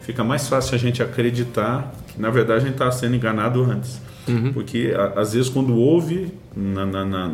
fica 0.00 0.22
mais 0.22 0.48
fácil 0.48 0.74
a 0.74 0.78
gente 0.78 1.02
acreditar 1.02 1.92
que 2.08 2.20
na 2.20 2.30
verdade 2.30 2.60
a 2.60 2.64
gente 2.64 2.74
está 2.74 2.90
sendo 2.92 3.16
enganado 3.16 3.62
antes. 3.62 4.00
Uhum. 4.28 4.52
Porque 4.52 4.94
a, 4.96 5.20
às 5.20 5.32
vezes 5.32 5.48
quando 5.48 5.74
ouve 5.74 6.32
na, 6.56 6.86
na, 6.86 7.04
na 7.04 7.32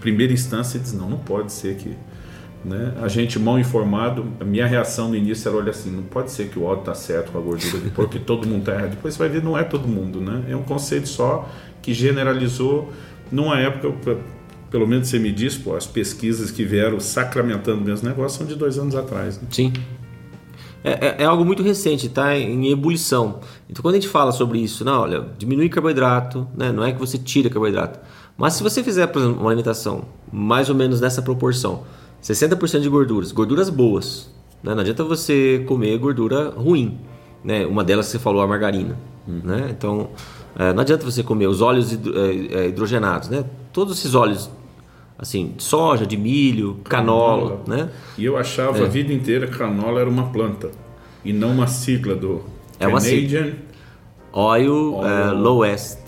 primeira 0.00 0.32
instância 0.32 0.80
diz 0.80 0.92
não, 0.92 1.10
não 1.10 1.18
pode 1.18 1.52
ser 1.52 1.76
que 1.76 1.94
né? 2.64 2.94
A 3.02 3.08
gente 3.08 3.38
mal 3.38 3.58
informado, 3.58 4.26
a 4.40 4.44
minha 4.44 4.66
reação 4.66 5.08
no 5.08 5.16
início 5.16 5.48
era 5.48 5.58
olha 5.58 5.70
assim, 5.70 5.90
não 5.90 6.02
pode 6.02 6.30
ser 6.30 6.48
que 6.48 6.58
o 6.58 6.62
óleo 6.62 6.80
está 6.80 6.94
certo 6.94 7.32
com 7.32 7.38
a 7.38 7.40
gordura 7.40 7.78
de 7.82 7.90
porco, 7.90 8.12
que 8.12 8.18
todo 8.18 8.46
mundo 8.46 8.60
está 8.60 8.72
errado. 8.72 8.90
Depois 8.90 9.14
você 9.14 9.18
vai 9.18 9.28
ver, 9.28 9.42
não 9.42 9.58
é 9.58 9.64
todo 9.64 9.86
mundo, 9.88 10.20
né? 10.20 10.44
É 10.48 10.56
um 10.56 10.62
conceito 10.62 11.08
só 11.08 11.48
que 11.80 11.92
generalizou 11.92 12.92
numa 13.30 13.58
época, 13.58 14.18
pelo 14.70 14.86
menos 14.86 15.08
você 15.08 15.18
me 15.18 15.32
diz, 15.32 15.56
pô, 15.56 15.74
as 15.74 15.86
pesquisas 15.86 16.50
que 16.50 16.64
vieram 16.64 17.00
sacramentando 17.00 17.82
meus 17.82 18.02
negócios 18.02 18.38
são 18.38 18.46
de 18.46 18.54
dois 18.54 18.78
anos 18.78 18.94
atrás. 18.94 19.40
Né? 19.40 19.48
Sim. 19.50 19.72
É, 20.84 20.90
é, 20.90 21.16
é, 21.22 21.24
algo 21.24 21.44
muito 21.44 21.62
recente, 21.62 22.06
está 22.06 22.36
em 22.36 22.70
ebulição. 22.70 23.40
Então, 23.70 23.82
quando 23.82 23.94
a 23.94 23.98
gente 23.98 24.08
fala 24.08 24.32
sobre 24.32 24.58
isso, 24.58 24.84
não, 24.84 25.00
olha, 25.02 25.26
diminui 25.38 25.68
carboidrato, 25.68 26.46
né? 26.56 26.72
não 26.72 26.84
é 26.84 26.92
que 26.92 26.98
você 26.98 27.16
tira 27.16 27.48
carboidrato. 27.48 28.00
Mas 28.36 28.54
se 28.54 28.62
você 28.62 28.82
fizer, 28.82 29.06
por 29.06 29.22
exemplo, 29.22 29.40
uma 29.40 29.50
alimentação 29.50 30.04
mais 30.32 30.68
ou 30.68 30.74
menos 30.74 31.00
nessa 31.00 31.22
proporção, 31.22 31.84
60% 32.22 32.80
de 32.80 32.88
gorduras, 32.88 33.32
gorduras 33.32 33.68
boas. 33.68 34.30
Né? 34.62 34.74
Não 34.74 34.80
adianta 34.80 35.02
você 35.02 35.64
comer 35.66 35.98
gordura 35.98 36.50
ruim. 36.50 36.98
Né? 37.44 37.66
Uma 37.66 37.82
delas 37.82 38.06
você 38.06 38.18
falou 38.18 38.42
a 38.42 38.46
margarina. 38.46 38.96
Hum. 39.28 39.40
Né? 39.42 39.68
Então, 39.70 40.10
é, 40.56 40.72
não 40.72 40.82
adianta 40.82 41.04
você 41.04 41.22
comer 41.22 41.48
os 41.48 41.60
óleos 41.60 41.92
é, 41.92 41.96
é, 41.96 42.68
hidrogenados. 42.68 43.28
Né? 43.28 43.44
Todos 43.72 43.98
esses 43.98 44.14
óleos, 44.14 44.48
assim, 45.18 45.54
de 45.56 45.62
soja, 45.62 46.06
de 46.06 46.16
milho, 46.16 46.78
canola. 46.84 47.58
canola. 47.58 47.62
Né? 47.66 47.90
E 48.16 48.24
eu 48.24 48.36
achava 48.36 48.78
é. 48.78 48.82
a 48.82 48.88
vida 48.88 49.12
inteira 49.12 49.46
que 49.46 49.58
canola 49.58 50.00
era 50.00 50.08
uma 50.08 50.30
planta 50.30 50.70
e 51.24 51.32
não 51.32 51.50
uma 51.50 51.66
sigla 51.66 52.14
do 52.14 52.42
é 52.78 52.86
uma 52.86 53.00
Canadian 53.00 53.44
sigla. 53.44 53.56
Oil, 54.32 54.94
Oil 54.94 55.32
uh, 55.32 55.34
Low 55.34 55.58
West. 55.58 55.98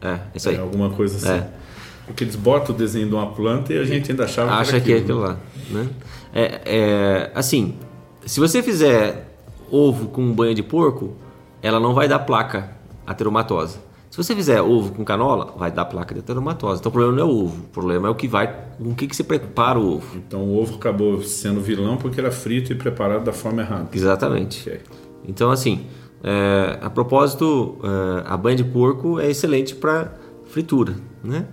É, 0.00 0.18
isso 0.34 0.48
aí. 0.48 0.58
alguma 0.58 0.90
coisa 0.90 1.16
assim. 1.16 1.38
É. 1.38 1.61
Porque 2.06 2.24
eles 2.24 2.36
botam 2.36 2.74
o 2.74 2.78
desenho 2.78 3.08
de 3.08 3.14
uma 3.14 3.32
planta 3.32 3.72
e 3.72 3.78
a 3.78 3.84
gente 3.84 4.10
ainda 4.10 4.24
achava 4.24 4.52
Acha 4.52 4.80
que, 4.80 4.92
era 4.92 5.00
aquilo, 5.00 5.06
que 5.06 5.12
é 5.12 5.14
aquilo 5.14 5.20
lá. 5.20 5.36
Né? 5.70 5.88
É, 6.34 6.60
é, 6.64 7.32
assim, 7.34 7.76
se 8.24 8.40
você 8.40 8.62
fizer 8.62 9.28
ovo 9.70 10.08
com 10.08 10.32
banha 10.32 10.54
de 10.54 10.62
porco, 10.62 11.16
ela 11.62 11.78
não 11.78 11.94
vai 11.94 12.08
dar 12.08 12.18
placa 12.20 12.76
ateromatose. 13.06 13.78
Se 14.10 14.16
você 14.18 14.34
fizer 14.34 14.60
ovo 14.60 14.92
com 14.92 15.04
canola, 15.04 15.54
vai 15.56 15.72
dar 15.72 15.86
placa 15.86 16.12
de 16.12 16.20
ateromatose. 16.20 16.80
Então 16.80 16.90
o 16.90 16.92
problema 16.92 17.16
não 17.16 17.22
é 17.22 17.32
o 17.32 17.44
ovo, 17.44 17.62
o 17.62 17.68
problema 17.68 18.08
é 18.08 18.10
o 18.10 18.14
que 18.14 18.28
vai, 18.28 18.46
com 18.76 18.90
o 18.90 18.94
que, 18.94 19.06
que 19.06 19.16
você 19.16 19.24
prepara 19.24 19.78
o 19.78 19.94
ovo. 19.94 20.18
Então 20.18 20.40
o 20.40 20.60
ovo 20.60 20.74
acabou 20.74 21.22
sendo 21.22 21.62
vilão 21.62 21.96
porque 21.96 22.20
era 22.20 22.30
frito 22.30 22.72
e 22.72 22.74
preparado 22.74 23.24
da 23.24 23.32
forma 23.32 23.62
errada. 23.62 23.88
Exatamente. 23.90 24.68
Okay. 24.68 24.80
Então 25.26 25.50
assim, 25.50 25.86
é, 26.22 26.78
a 26.82 26.90
propósito, 26.90 27.78
é, 27.82 28.24
a 28.26 28.36
banha 28.36 28.56
de 28.56 28.64
porco 28.64 29.18
é 29.18 29.30
excelente 29.30 29.74
para 29.74 30.12
fritura, 30.44 30.94
né? 31.24 31.46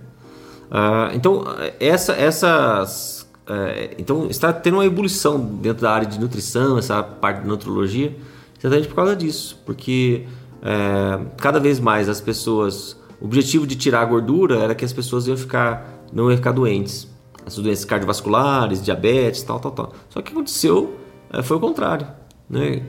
Uh, 0.70 1.14
então, 1.14 1.44
essa, 1.80 2.12
essas. 2.12 3.28
Uh, 3.42 3.94
então, 3.98 4.28
está 4.30 4.52
tendo 4.52 4.74
uma 4.74 4.86
ebulição 4.86 5.40
dentro 5.40 5.82
da 5.82 5.90
área 5.90 6.06
de 6.06 6.18
nutrição, 6.20 6.78
essa 6.78 7.02
parte 7.02 7.42
de 7.42 7.48
nutrologia, 7.48 8.16
exatamente 8.58 8.86
por 8.86 8.94
causa 8.94 9.16
disso. 9.16 9.60
Porque 9.66 10.26
uh, 10.58 11.26
cada 11.36 11.58
vez 11.58 11.80
mais 11.80 12.08
as 12.08 12.20
pessoas. 12.20 12.98
O 13.20 13.26
objetivo 13.26 13.66
de 13.66 13.76
tirar 13.76 14.00
a 14.00 14.04
gordura 14.06 14.60
era 14.60 14.74
que 14.74 14.82
as 14.82 14.94
pessoas 14.94 15.26
iam 15.26 15.36
ficar, 15.36 16.06
não 16.10 16.30
iam 16.30 16.38
ficar 16.38 16.52
doentes. 16.52 17.06
As 17.44 17.54
doenças 17.56 17.84
cardiovasculares, 17.84 18.82
diabetes, 18.82 19.42
tal, 19.42 19.60
tal, 19.60 19.72
tal. 19.72 19.92
Só 20.08 20.20
que 20.22 20.30
o 20.30 20.32
que 20.32 20.32
aconteceu 20.32 20.96
eh, 21.30 21.42
foi 21.42 21.58
o 21.58 21.60
contrário. 21.60 22.06
Né? 22.48 22.82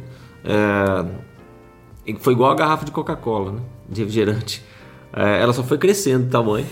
foi 2.20 2.32
igual 2.32 2.52
a 2.52 2.56
garrafa 2.56 2.86
de 2.86 2.92
Coca-Cola, 2.92 3.52
né? 3.52 3.60
de 3.90 4.02
refrigerante. 4.02 4.64
ela 5.12 5.52
só 5.52 5.64
foi 5.64 5.78
crescendo 5.78 6.24
de 6.24 6.30
tamanho 6.32 6.66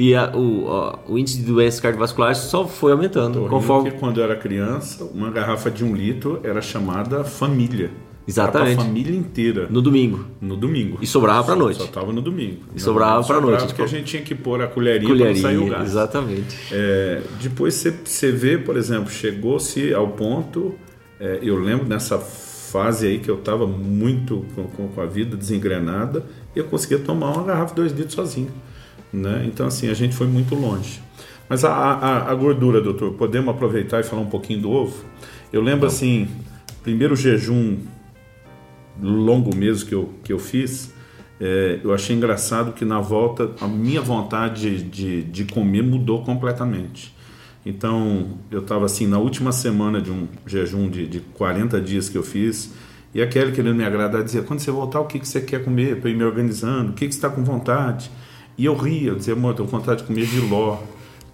e 0.00 0.14
a, 0.14 0.34
o, 0.34 1.12
o 1.12 1.18
índice 1.18 1.36
de 1.36 1.44
doenças 1.44 1.78
cardiovasculares 1.78 2.38
só 2.38 2.66
foi 2.66 2.92
aumentando. 2.92 3.46
conforme... 3.50 3.90
quando 3.90 4.18
eu 4.18 4.24
era 4.24 4.34
criança, 4.34 5.04
uma 5.04 5.30
garrafa 5.30 5.70
de 5.70 5.84
um 5.84 5.94
litro 5.94 6.40
era 6.42 6.62
chamada 6.62 7.22
família. 7.22 7.90
Exatamente. 8.26 8.72
Era 8.72 8.80
a 8.80 8.84
família 8.84 9.14
inteira. 9.14 9.66
No 9.68 9.82
domingo. 9.82 10.24
No 10.40 10.56
domingo. 10.56 10.96
E 11.02 11.06
sobrava 11.06 11.44
para 11.44 11.54
noite. 11.54 11.82
Só 11.82 11.86
tava 11.86 12.14
no 12.14 12.22
domingo. 12.22 12.60
E 12.74 12.80
sobrava 12.80 13.22
para 13.26 13.40
noite. 13.42 13.66
Porque 13.66 13.82
a 13.82 13.86
gente 13.86 14.04
tinha 14.04 14.22
que 14.22 14.34
pôr 14.34 14.62
a 14.62 14.68
colherinha, 14.68 15.10
colherinha 15.10 15.42
para 15.42 15.50
sair 15.50 15.58
o 15.58 15.68
gás. 15.68 15.90
Exatamente. 15.90 16.56
É, 16.72 17.20
depois 17.42 17.74
você 17.74 18.32
vê, 18.32 18.56
por 18.56 18.78
exemplo, 18.78 19.10
chegou-se 19.10 19.92
ao 19.92 20.08
ponto, 20.08 20.76
é, 21.18 21.40
eu 21.42 21.58
lembro 21.58 21.86
nessa 21.86 22.18
fase 22.18 23.06
aí 23.06 23.18
que 23.18 23.28
eu 23.28 23.34
estava 23.34 23.66
muito 23.66 24.46
com, 24.54 24.88
com, 24.88 25.00
a 25.00 25.06
vida 25.06 25.36
desengrenada, 25.36 26.24
eu 26.56 26.64
conseguia 26.64 27.00
tomar 27.00 27.32
uma 27.32 27.44
garrafa 27.44 27.74
de 27.74 27.80
dois 27.82 27.92
litros 27.92 28.14
sozinho. 28.14 28.50
Né? 29.12 29.44
Então, 29.46 29.66
assim, 29.66 29.88
a 29.88 29.94
gente 29.94 30.14
foi 30.14 30.26
muito 30.26 30.54
longe. 30.54 31.00
Mas 31.48 31.64
a, 31.64 31.72
a, 31.72 32.30
a, 32.30 32.34
gordura, 32.34 32.80
doutor, 32.80 33.12
podemos 33.14 33.48
aproveitar 33.52 34.00
e 34.00 34.02
falar 34.04 34.22
um 34.22 34.30
pouquinho 34.30 34.60
do 34.60 34.70
ovo? 34.70 35.04
Eu 35.52 35.60
lembro, 35.60 35.80
Não. 35.80 35.88
assim, 35.88 36.28
primeiro 36.82 37.16
jejum 37.16 37.78
longo 39.02 39.54
mesmo 39.54 39.88
que 39.88 39.94
eu, 39.94 40.10
que 40.22 40.32
eu 40.32 40.38
fiz, 40.38 40.92
é, 41.40 41.80
eu 41.82 41.92
achei 41.92 42.14
engraçado 42.14 42.72
que 42.72 42.84
na 42.84 43.00
volta 43.00 43.50
a 43.60 43.66
minha 43.66 44.00
vontade 44.00 44.82
de, 44.82 45.22
de 45.22 45.44
comer 45.44 45.82
mudou 45.82 46.22
completamente. 46.22 47.14
Então, 47.64 48.38
eu 48.50 48.60
estava 48.60 48.86
assim, 48.86 49.06
na 49.06 49.18
última 49.18 49.52
semana 49.52 50.00
de 50.00 50.10
um 50.10 50.28
jejum 50.46 50.88
de, 50.88 51.06
de 51.06 51.20
40 51.20 51.80
dias 51.80 52.08
que 52.08 52.16
eu 52.16 52.22
fiz, 52.22 52.72
e 53.14 53.20
aquele 53.20 53.52
querendo 53.52 53.74
me 53.74 53.84
agradar 53.84 54.22
dizia: 54.22 54.42
quando 54.42 54.60
você 54.60 54.70
voltar, 54.70 55.00
o 55.00 55.06
que, 55.06 55.18
que 55.18 55.26
você 55.28 55.40
quer 55.40 55.64
comer? 55.64 56.00
Para 56.00 56.10
ir 56.10 56.16
me 56.16 56.24
organizando, 56.24 56.92
o 56.92 56.94
que, 56.94 57.06
que 57.06 57.12
você 57.12 57.18
está 57.18 57.28
com 57.28 57.42
vontade? 57.42 58.10
E 58.56 58.64
eu 58.64 58.74
ria, 58.74 59.10
eu 59.10 59.16
dizia, 59.16 59.34
amor, 59.34 59.54
com 59.54 59.64
vontade 59.64 60.02
de 60.02 60.06
comer 60.06 60.24
giló. 60.24 60.78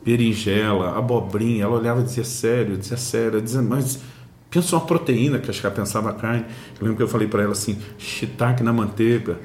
berinjela, 0.04 0.96
abobrinha. 0.96 1.64
Ela 1.64 1.76
olhava 1.76 2.00
e 2.00 2.04
dizia 2.04 2.24
sério, 2.24 2.76
dizia 2.76 2.96
sério, 2.96 3.42
dizia, 3.42 3.60
mas 3.60 4.00
pensa 4.48 4.76
uma 4.76 4.86
proteína, 4.86 5.38
que 5.38 5.50
acho 5.50 5.60
que 5.60 5.66
ela 5.66 5.74
pensava 5.74 6.12
carne. 6.12 6.44
Eu 6.78 6.82
lembro 6.82 6.96
que 6.96 7.02
eu 7.02 7.08
falei 7.08 7.26
para 7.26 7.42
ela 7.42 7.52
assim, 7.52 7.78
shiitake 7.98 8.62
na 8.62 8.72
manteiga. 8.72 9.36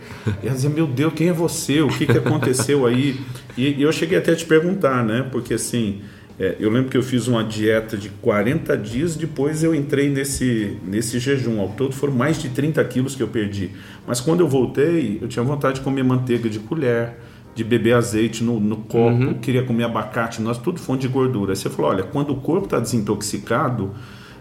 E 0.41 0.45
ela 0.45 0.55
dizia, 0.55 0.69
meu 0.69 0.87
Deus, 0.87 1.13
quem 1.13 1.29
é 1.29 1.33
você? 1.33 1.81
O 1.81 1.87
que, 1.87 2.05
que 2.05 2.17
aconteceu 2.17 2.85
aí? 2.85 3.19
E, 3.57 3.79
e 3.79 3.81
eu 3.81 3.91
cheguei 3.91 4.17
até 4.17 4.31
a 4.31 4.35
te 4.35 4.45
perguntar, 4.45 5.03
né? 5.03 5.27
Porque 5.31 5.55
assim, 5.55 6.01
é, 6.39 6.55
eu 6.59 6.69
lembro 6.69 6.89
que 6.89 6.97
eu 6.97 7.03
fiz 7.03 7.27
uma 7.27 7.43
dieta 7.43 7.97
de 7.97 8.09
40 8.09 8.77
dias, 8.77 9.15
depois 9.15 9.63
eu 9.63 9.75
entrei 9.75 10.09
nesse, 10.09 10.77
nesse 10.85 11.19
jejum. 11.19 11.59
Ao 11.59 11.69
todo 11.69 11.93
foram 11.93 12.13
mais 12.13 12.41
de 12.41 12.49
30 12.49 12.83
quilos 12.85 13.15
que 13.15 13.23
eu 13.23 13.27
perdi. 13.27 13.71
Mas 14.07 14.21
quando 14.21 14.39
eu 14.39 14.47
voltei, 14.47 15.19
eu 15.21 15.27
tinha 15.27 15.43
vontade 15.43 15.75
de 15.75 15.81
comer 15.81 16.03
manteiga 16.03 16.49
de 16.49 16.59
colher, 16.59 17.17
de 17.53 17.63
beber 17.63 17.95
azeite 17.95 18.43
no, 18.43 18.59
no 18.59 18.77
copo, 18.77 19.23
uhum. 19.23 19.33
queria 19.35 19.63
comer 19.63 19.83
abacate, 19.83 20.41
nós 20.41 20.57
tudo 20.57 20.79
fonte 20.79 21.01
de 21.01 21.07
gordura. 21.07 21.51
Aí 21.51 21.55
você 21.55 21.69
falou, 21.69 21.91
olha, 21.91 22.03
quando 22.03 22.31
o 22.31 22.37
corpo 22.37 22.65
está 22.65 22.79
desintoxicado, 22.79 23.91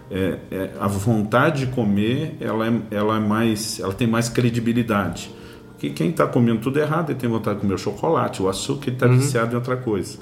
é, 0.09 0.39
é, 0.51 0.71
a 0.79 0.87
vontade 0.87 1.65
de 1.65 1.71
comer 1.71 2.35
ela 2.39 2.67
é, 2.67 2.81
ela 2.91 3.17
é 3.17 3.19
mais, 3.19 3.79
ela 3.79 3.93
tem 3.93 4.07
mais 4.07 4.29
credibilidade. 4.29 5.31
Porque 5.71 5.89
quem 5.89 6.09
está 6.09 6.27
comendo 6.27 6.61
tudo 6.61 6.79
errado, 6.79 7.09
ele 7.09 7.19
tem 7.19 7.29
vontade 7.29 7.55
de 7.55 7.61
comer 7.61 7.73
o 7.73 7.77
chocolate, 7.77 8.41
o 8.41 8.47
açúcar, 8.47 8.87
ele 8.87 8.95
está 8.95 9.07
uhum. 9.07 9.17
viciado 9.17 9.53
em 9.53 9.55
outra 9.55 9.75
coisa. 9.75 10.17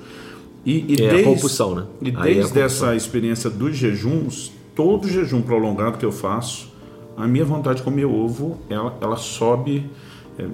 E, 0.66 0.86
e 0.88 0.94
é 0.94 1.10
desde, 1.10 1.22
a 1.22 1.24
compulsão, 1.24 1.76
né? 1.76 1.86
E 2.02 2.12
desde 2.12 2.60
é 2.60 2.64
essa 2.64 2.96
experiência 2.96 3.50
dos 3.50 3.76
jejuns, 3.76 4.52
todo 4.76 5.08
jejum 5.08 5.42
prolongado 5.42 5.98
que 5.98 6.06
eu 6.06 6.12
faço, 6.12 6.72
a 7.18 7.28
minha 7.28 7.44
vontade 7.44 7.78
de 7.78 7.84
comer 7.84 8.06
ovo, 8.06 8.60
ela, 8.70 8.98
ela 9.02 9.18
sobe 9.18 9.80
é, 9.80 9.90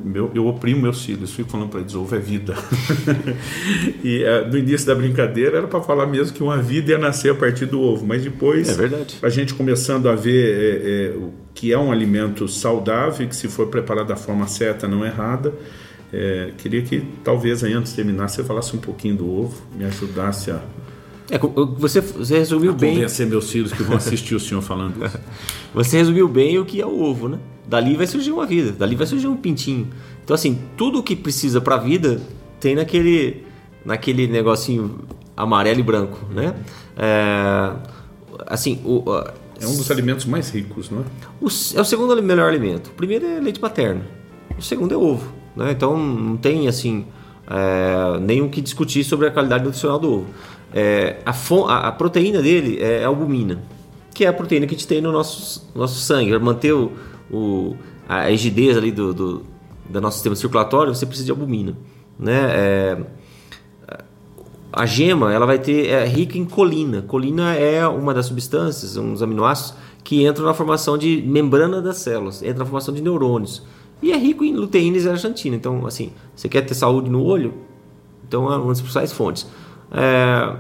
meu, 0.04 0.32
eu 0.34 0.48
oprimo 0.48 0.82
meus 0.82 1.04
filhos, 1.06 1.34
fico 1.34 1.50
falando 1.50 1.70
para 1.70 1.82
eles: 1.82 1.94
ovo 1.94 2.16
é 2.16 2.20
vida. 2.20 2.56
e 4.04 4.24
é, 4.24 4.48
no 4.48 4.58
início 4.58 4.88
da 4.88 4.96
brincadeira 4.96 5.58
era 5.58 5.68
para 5.68 5.82
falar 5.82 6.08
mesmo 6.08 6.36
que 6.36 6.42
uma 6.42 6.58
vida 6.58 6.92
ia 6.92 6.98
nascer 6.98 7.32
a 7.32 7.36
partir 7.36 7.66
do 7.66 7.82
ovo, 7.82 8.06
mas 8.06 8.24
depois 8.24 8.80
é 8.80 9.06
a 9.22 9.30
gente 9.30 9.54
começando 9.54 10.10
a 10.10 10.16
ver 10.16 10.56
é, 10.56 10.90
é, 10.90 11.30
que 11.54 11.72
é 11.72 11.78
um 11.78 11.92
alimento 11.92 12.48
saudável, 12.48 13.28
que 13.28 13.36
se 13.36 13.48
for 13.48 13.68
preparado 13.68 14.08
da 14.08 14.16
forma 14.16 14.48
certa, 14.48 14.88
não 14.88 15.06
errada. 15.06 15.54
É, 16.14 16.52
queria 16.58 16.82
que 16.82 17.04
talvez 17.24 17.64
aí 17.64 17.74
antes 17.74 17.92
de 17.92 17.98
terminar 17.98 18.28
você 18.28 18.44
falasse 18.44 18.76
um 18.76 18.80
pouquinho 18.80 19.18
do 19.18 19.30
ovo, 19.30 19.62
me 19.76 19.86
ajudasse 19.86 20.52
a. 20.52 20.62
É, 21.30 21.38
você, 21.78 22.02
você 22.02 22.38
resumiu 22.40 22.72
a 22.72 22.76
bem. 22.76 22.96
Convencer 22.96 23.28
meus 23.28 23.52
filhos 23.52 23.74
que 23.74 23.84
vão 23.84 23.98
assistir 23.98 24.36
o 24.36 24.40
senhor 24.40 24.62
falando 24.62 25.06
isso. 25.06 25.20
Você 25.74 25.98
resumiu 25.98 26.30
bem 26.30 26.58
o 26.58 26.64
que 26.64 26.80
é 26.80 26.86
o 26.86 27.02
ovo, 27.02 27.28
né? 27.28 27.38
Dali 27.68 27.96
vai 27.96 28.08
surgir 28.08 28.32
uma 28.32 28.46
vida, 28.46 28.72
dali 28.72 28.96
vai 28.96 29.08
surgir 29.08 29.28
um 29.28 29.36
pintinho. 29.36 29.88
Então, 30.24 30.34
assim, 30.34 30.60
tudo 30.76 31.00
o 31.00 31.04
que 31.04 31.16
precisa 31.16 31.62
para 31.62 31.76
a 31.76 31.78
vida 31.78 32.20
tem 32.60 32.76
naquele, 32.76 33.44
naquele 33.84 34.28
negocinho 34.28 35.00
amarelo 35.36 35.80
e 35.80 35.84
branco, 35.84 36.26
né? 36.34 36.56
É, 36.98 37.72
assim, 38.48 38.82
o, 38.84 39.04
é 39.62 39.68
um 39.68 39.76
dos 39.76 39.90
alimentos 39.92 40.26
mais 40.26 40.50
ricos, 40.50 40.90
não 40.90 41.02
é? 41.02 41.04
O, 41.42 41.48
é 41.48 41.82
o 41.82 41.86
segundo 41.86 42.22
melhor 42.22 42.50
alimento. 42.50 42.88
O 42.88 42.94
primeiro 42.94 43.26
é 43.26 43.40
leite 43.40 43.62
materno, 43.62 44.04
o 44.58 44.62
segundo 44.62 44.94
é 44.94 44.98
ovo, 44.98 45.32
né? 45.56 45.72
Então, 45.72 45.98
não 45.98 46.38
tem, 46.38 46.68
assim, 46.68 47.06
é, 47.48 48.20
nenhum 48.20 48.50
que 48.50 48.62
discutir 48.62 49.04
sobre 49.04 49.28
a 49.28 49.32
qualidade 49.32 49.64
nutricional 49.64 50.00
do 50.00 50.14
ovo. 50.14 50.28
É, 50.74 51.18
a, 51.26 51.32
a, 51.32 51.88
a, 51.88 51.92
proteína 51.92 52.42
dele 52.42 52.82
é 52.82 53.04
albumina, 53.04 53.62
que 54.14 54.26
é 54.26 54.28
a 54.28 54.34
proteína 54.34 54.66
que 54.66 54.76
a 54.76 54.78
gente 54.78 54.88
tem 54.88 55.02
no 55.02 55.12
nosso, 55.12 55.70
nosso 55.76 56.00
sangue. 56.00 56.38
Manter 56.40 56.74
o, 56.74 56.92
o, 57.32 57.76
a 58.08 58.24
rigidez 58.24 58.78
ali 58.78 58.92
do, 58.92 59.14
do, 59.14 59.44
do, 59.90 60.02
nosso 60.02 60.18
sistema 60.18 60.36
circulatório, 60.36 60.94
você 60.94 61.06
precisa 61.06 61.26
de 61.26 61.32
albumina. 61.32 61.76
Né? 62.20 62.34
É, 62.34 62.98
a 64.72 64.86
gema 64.86 65.34
ela 65.34 65.46
vai 65.46 65.58
ter 65.58 65.88
é 65.88 66.06
rica 66.06 66.38
em 66.38 66.46
colina. 66.46 67.02
Colina 67.02 67.54
é 67.54 67.88
uma 67.88 68.14
das 68.14 68.26
substâncias, 68.26 68.96
dos 68.96 69.24
aminoácidos 69.24 69.74
que 70.04 70.26
entram 70.26 70.46
na 70.46 70.54
formação 70.54 70.98
de 70.98 71.24
membrana 71.26 71.82
das 71.82 71.98
células, 71.98 72.44
entra 72.44 72.60
na 72.60 72.66
formação 72.66 72.94
de 72.94 73.02
neurônios. 73.02 73.64
E 74.02 74.12
é 74.12 74.18
rico 74.18 74.44
em 74.44 74.54
luteína 74.54 74.98
e 74.98 75.00
zeaxantina. 75.00 75.56
Então, 75.56 75.88
assim, 75.88 76.12
você 76.36 76.48
quer 76.48 76.62
ter 76.62 76.76
saúde 76.76 77.10
no 77.10 77.24
olho? 77.24 77.54
Então, 78.28 78.52
é 78.52 78.58
uma 78.58 78.68
das 78.68 78.82
principais 78.82 79.12
fontes. 79.12 79.48
É, 79.92 80.56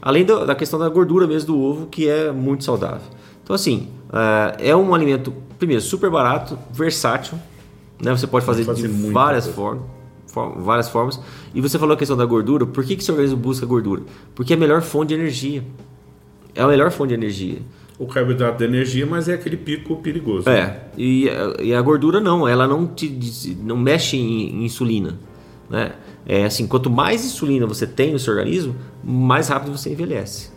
além 0.00 0.24
da 0.24 0.54
questão 0.54 0.78
da 0.78 0.88
gordura 0.88 1.26
mesmo 1.26 1.48
do 1.48 1.60
ovo, 1.60 1.86
que 1.86 2.08
é 2.08 2.32
muito 2.32 2.64
saudável. 2.64 3.06
Então, 3.52 3.56
assim, 3.56 3.88
é, 4.58 4.70
é 4.70 4.76
um 4.76 4.94
alimento 4.94 5.30
primeiro, 5.58 5.82
super 5.82 6.08
barato, 6.08 6.58
versátil, 6.72 7.38
né? 8.02 8.10
Você 8.10 8.26
pode 8.26 8.46
fazer, 8.46 8.64
fazer 8.64 8.88
de 8.88 9.10
várias 9.12 9.46
formas, 9.46 9.84
várias 10.56 10.88
formas. 10.88 11.20
E 11.54 11.60
você 11.60 11.78
falou 11.78 11.94
a 11.94 11.98
questão 11.98 12.16
da 12.16 12.24
gordura. 12.24 12.64
Por 12.64 12.82
que, 12.82 12.96
que 12.96 13.04
seu 13.04 13.14
organismo 13.14 13.38
busca 13.38 13.66
gordura? 13.66 14.04
Porque 14.34 14.54
é 14.54 14.56
a 14.56 14.58
melhor 14.58 14.80
fonte 14.80 15.08
de 15.08 15.16
energia. 15.16 15.62
É 16.54 16.62
a 16.62 16.66
melhor 16.66 16.90
fonte 16.90 17.08
de 17.08 17.14
energia. 17.14 17.58
O 17.98 18.06
carboidrato 18.06 18.58
da 18.58 18.64
energia, 18.64 19.04
mas 19.04 19.28
é 19.28 19.34
aquele 19.34 19.58
pico 19.58 19.96
perigoso. 19.96 20.48
É. 20.48 20.62
Né? 20.62 20.76
E, 20.96 21.28
e, 21.60 21.74
a 21.74 21.82
gordura 21.82 22.20
não, 22.20 22.48
ela 22.48 22.66
não 22.66 22.86
te 22.86 23.54
não 23.62 23.76
mexe 23.76 24.16
em, 24.16 24.62
em 24.62 24.64
insulina, 24.64 25.18
né? 25.68 25.92
É 26.24 26.46
assim, 26.46 26.66
quanto 26.66 26.88
mais 26.88 27.22
insulina 27.22 27.66
você 27.66 27.86
tem 27.86 28.12
no 28.12 28.18
seu 28.18 28.32
organismo, 28.32 28.74
mais 29.04 29.48
rápido 29.48 29.76
você 29.76 29.90
envelhece. 29.90 30.50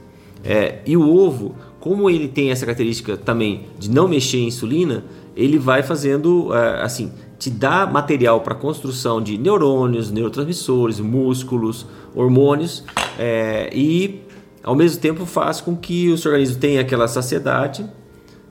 É, 0.46 0.80
e 0.86 0.96
o 0.96 1.10
ovo, 1.10 1.56
como 1.86 2.10
ele 2.10 2.28
tem 2.28 2.50
essa 2.50 2.66
característica 2.66 3.16
também 3.16 3.68
de 3.78 3.92
não 3.92 4.08
mexer 4.08 4.40
em 4.40 4.48
insulina, 4.48 5.04
ele 5.36 5.60
vai 5.60 5.84
fazendo 5.84 6.52
é, 6.52 6.82
assim, 6.82 7.12
te 7.38 7.48
dá 7.48 7.86
material 7.86 8.42
para 8.42 8.56
construção 8.56 9.22
de 9.22 9.38
neurônios, 9.38 10.10
neurotransmissores, 10.10 11.00
músculos, 11.00 11.86
hormônios 12.16 12.84
é, 13.20 13.70
e 13.72 14.24
ao 14.64 14.74
mesmo 14.74 15.00
tempo 15.00 15.28
faz 15.28 15.62
com 15.62 15.78
que 15.78 16.10
o 16.10 16.18
seu 16.18 16.32
organismo 16.32 16.60
tenha 16.60 16.82
aquela 16.82 17.08
saciedade, 17.08 17.88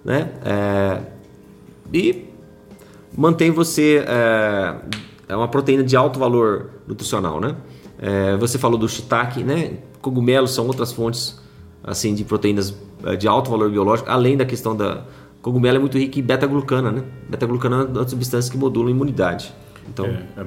né? 0.05 0.31
É, 0.45 1.01
e 1.93 2.27
mantém 3.19 3.51
você 3.51 4.05
é, 4.07 4.77
é 5.29 5.35
uma 5.35 5.49
proteína 5.49 5.83
de 5.83 5.97
alto 5.97 6.21
valor 6.21 6.71
nutricional, 6.87 7.41
né? 7.41 7.57
É, 7.99 8.37
você 8.37 8.59
falou 8.59 8.79
do 8.79 8.89
shiitake, 8.89 9.43
né? 9.43 9.79
Cogumelos 10.01 10.55
são 10.55 10.69
outras 10.69 10.93
fontes 10.93 11.43
assim 11.83 12.15
de 12.15 12.23
proteínas 12.23 12.73
de 13.19 13.29
alto 13.29 13.51
valor 13.51 13.71
biológico, 13.71 14.09
além 14.11 14.37
da 14.37 14.45
questão 14.45 14.77
da 14.77 15.05
cogumelo 15.45 15.77
é 15.77 15.81
muito 15.81 15.99
rico 15.99 16.19
em 16.19 16.23
beta-glucana, 16.23 16.91
né? 16.91 17.05
Beta-glucana 17.29 17.83
é 17.83 17.85
uma 17.85 18.09
substância 18.09 18.51
que 18.51 18.57
modula 18.57 18.89
a 18.89 18.91
imunidade. 18.91 19.53
Então, 19.87 20.07
é, 20.07 20.25
é 20.39 20.45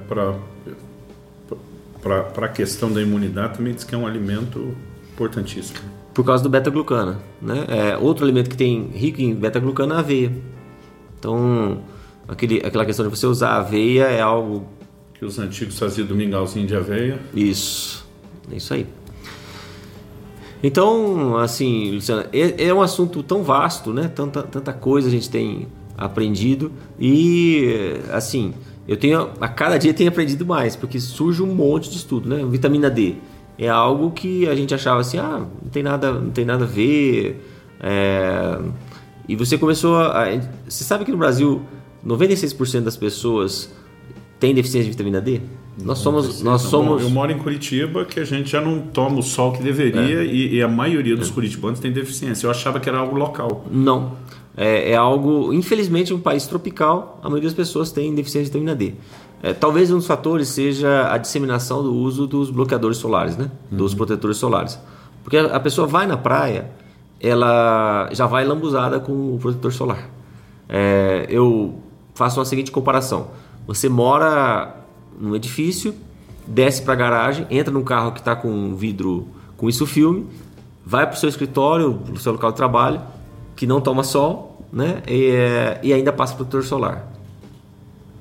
para 2.02 2.46
a 2.46 2.50
questão 2.50 2.92
da 2.92 3.02
imunidade 3.02 3.58
também 3.58 3.74
diz 3.74 3.84
que 3.84 3.94
é 3.94 3.98
um 3.98 4.08
alimento 4.08 4.76
importantíssimo. 5.14 5.80
Por 6.16 6.26
causa 6.26 6.42
do 6.42 6.50
beta-glucana, 6.50 7.20
né? 7.40 7.66
É, 7.68 7.98
outro 7.98 8.26
alimento 8.26 8.50
que 8.50 8.58
tem 8.58 8.88
rico 8.88 9.22
em 9.22 9.36
beta-glucana 9.36 9.94
é 9.94 9.98
a 9.98 10.00
aveia. 10.00 10.32
Então, 11.20 11.80
aquele, 12.28 12.58
aquela 12.66 12.86
questão 12.86 13.08
de 13.08 13.16
você 13.16 13.28
usar 13.28 13.50
a 13.50 13.58
aveia 13.58 14.06
é 14.06 14.20
algo 14.20 14.68
que 15.14 15.26
os 15.26 15.38
antigos 15.38 15.78
faziam 15.78 16.08
do 16.08 16.16
mingauzinho 16.16 16.66
de 16.66 16.76
aveia. 16.76 17.20
Isso, 17.36 18.08
é 18.52 18.56
isso 18.56 18.74
aí. 18.74 18.88
Então, 20.62 21.38
assim, 21.38 21.92
Luciana, 21.92 22.28
é, 22.34 22.68
é, 22.68 22.74
um 22.74 22.82
assunto 22.82 23.22
tão 23.22 23.44
vasto, 23.44 23.94
né? 23.94 24.12
Tanta, 24.14 24.44
tanta 24.44 24.74
coisa 24.74 25.08
a 25.08 25.12
gente 25.12 25.30
tem 25.30 25.68
aprendido 25.98 26.72
e, 27.00 28.00
assim, 28.12 28.54
eu 28.88 28.98
tenho 28.98 29.30
a 29.40 29.48
cada 29.48 29.78
dia 29.78 29.94
tenho 29.94 30.10
aprendido 30.10 30.46
mais, 30.46 30.76
porque 30.76 31.00
surge 31.00 31.42
um 31.42 31.54
monte 31.54 31.90
de 31.90 31.98
estudo, 31.98 32.30
né? 32.30 32.44
Vitamina 32.50 32.90
D 32.90 33.16
é 33.58 33.68
algo 33.68 34.12
que 34.12 34.48
a 34.48 34.56
gente 34.56 34.74
achava 34.74 35.02
assim, 35.02 35.18
ah, 35.18 35.40
não 35.40 35.70
tem 35.70 35.82
nada, 35.82 36.12
não 36.14 36.30
tem 36.30 36.46
nada 36.46 36.64
a 36.64 36.68
ver. 36.68 37.44
É... 37.80 38.60
E 39.28 39.36
você 39.36 39.58
começou 39.58 39.98
a, 39.98 40.26
você 40.68 40.84
sabe 40.84 41.04
que 41.04 41.12
no 41.12 41.18
Brasil 41.18 41.62
96% 42.06 42.82
das 42.82 42.96
pessoas 42.96 43.74
têm 44.40 44.54
deficiência 44.54 44.86
de 44.86 44.92
vitamina 44.92 45.20
D? 45.20 45.42
Nós 45.84 46.00
somos, 46.00 46.42
nós 46.42 46.62
somos. 46.64 47.04
Eu 47.04 47.10
moro 47.10 47.32
em 47.32 47.38
Curitiba, 47.38 48.04
que 48.04 48.20
a 48.20 48.26
gente 48.26 48.50
já 48.50 48.60
não 48.60 48.80
toma 48.80 49.20
o 49.20 49.24
sol 49.24 49.54
que 49.54 49.62
deveria 49.62 50.22
é. 50.22 50.26
e, 50.26 50.56
e, 50.56 50.62
a 50.62 50.68
maioria 50.68 51.16
dos 51.16 51.30
é. 51.30 51.34
curitibanos 51.34 51.80
tem 51.80 51.92
deficiência. 51.92 52.48
Eu 52.48 52.52
achava 52.52 52.80
que 52.80 52.90
era 52.90 52.98
algo 52.98 53.16
local. 53.16 53.66
Não. 53.70 54.14
É, 54.56 54.92
é, 54.92 54.96
algo, 54.96 55.54
infelizmente, 55.54 56.12
um 56.14 56.20
país 56.20 56.48
tropical, 56.48 57.20
a 57.22 57.30
maioria 57.30 57.48
das 57.48 57.56
pessoas 57.56 57.92
tem 57.92 58.14
deficiência 58.16 58.52
de 58.52 58.58
vitamina 58.58 58.76
D. 58.76 58.96
É, 59.44 59.54
talvez 59.54 59.92
um 59.92 59.98
dos 59.98 60.08
fatores 60.08 60.48
seja 60.48 61.14
a 61.14 61.18
disseminação 61.20 61.84
do 61.84 61.94
uso 61.94 62.26
dos 62.26 62.50
bloqueadores 62.50 62.98
solares, 62.98 63.38
né? 63.38 63.52
Uhum. 63.72 63.78
Dos 63.78 63.94
protetores 63.94 64.38
solares. 64.38 64.80
Porque 65.24 65.38
a, 65.38 65.58
a 65.58 65.60
pessoa 65.60 65.86
vai 65.86 66.08
na 66.08 66.18
praia, 66.18 66.72
ela 67.20 68.10
já 68.12 68.26
vai 68.26 68.44
lambuzada 68.46 69.00
com 69.00 69.36
o 69.36 69.38
protetor 69.40 69.72
solar. 69.72 70.10
É, 70.68 71.28
eu 71.30 71.76
faço 72.16 72.40
uma 72.40 72.46
seguinte 72.46 72.72
comparação. 72.72 73.28
Você 73.68 73.88
mora 73.88 74.77
num 75.20 75.36
edifício, 75.36 75.94
desce 76.46 76.82
para 76.82 76.94
a 76.94 76.98
garagem, 76.98 77.46
entra 77.50 77.74
num 77.74 77.84
carro 77.84 78.12
que 78.12 78.20
está 78.20 78.36
com 78.36 78.76
vidro 78.76 79.28
com 79.58 79.68
isso 79.68 79.86
filme, 79.86 80.28
vai 80.86 81.06
para 81.06 81.16
o 81.16 81.20
seu 81.20 81.28
escritório, 81.28 81.94
para 81.96 82.14
o 82.14 82.20
seu 82.20 82.32
local 82.32 82.52
de 82.52 82.58
trabalho, 82.58 83.02
que 83.56 83.66
não 83.66 83.82
toma 83.82 84.04
sol, 84.04 84.66
né? 84.72 85.02
E, 85.08 85.32
é, 85.32 85.80
e 85.84 85.94
ainda 85.94 86.14
passa 86.14 86.36
protetor 86.36 86.64
solar. 86.64 87.12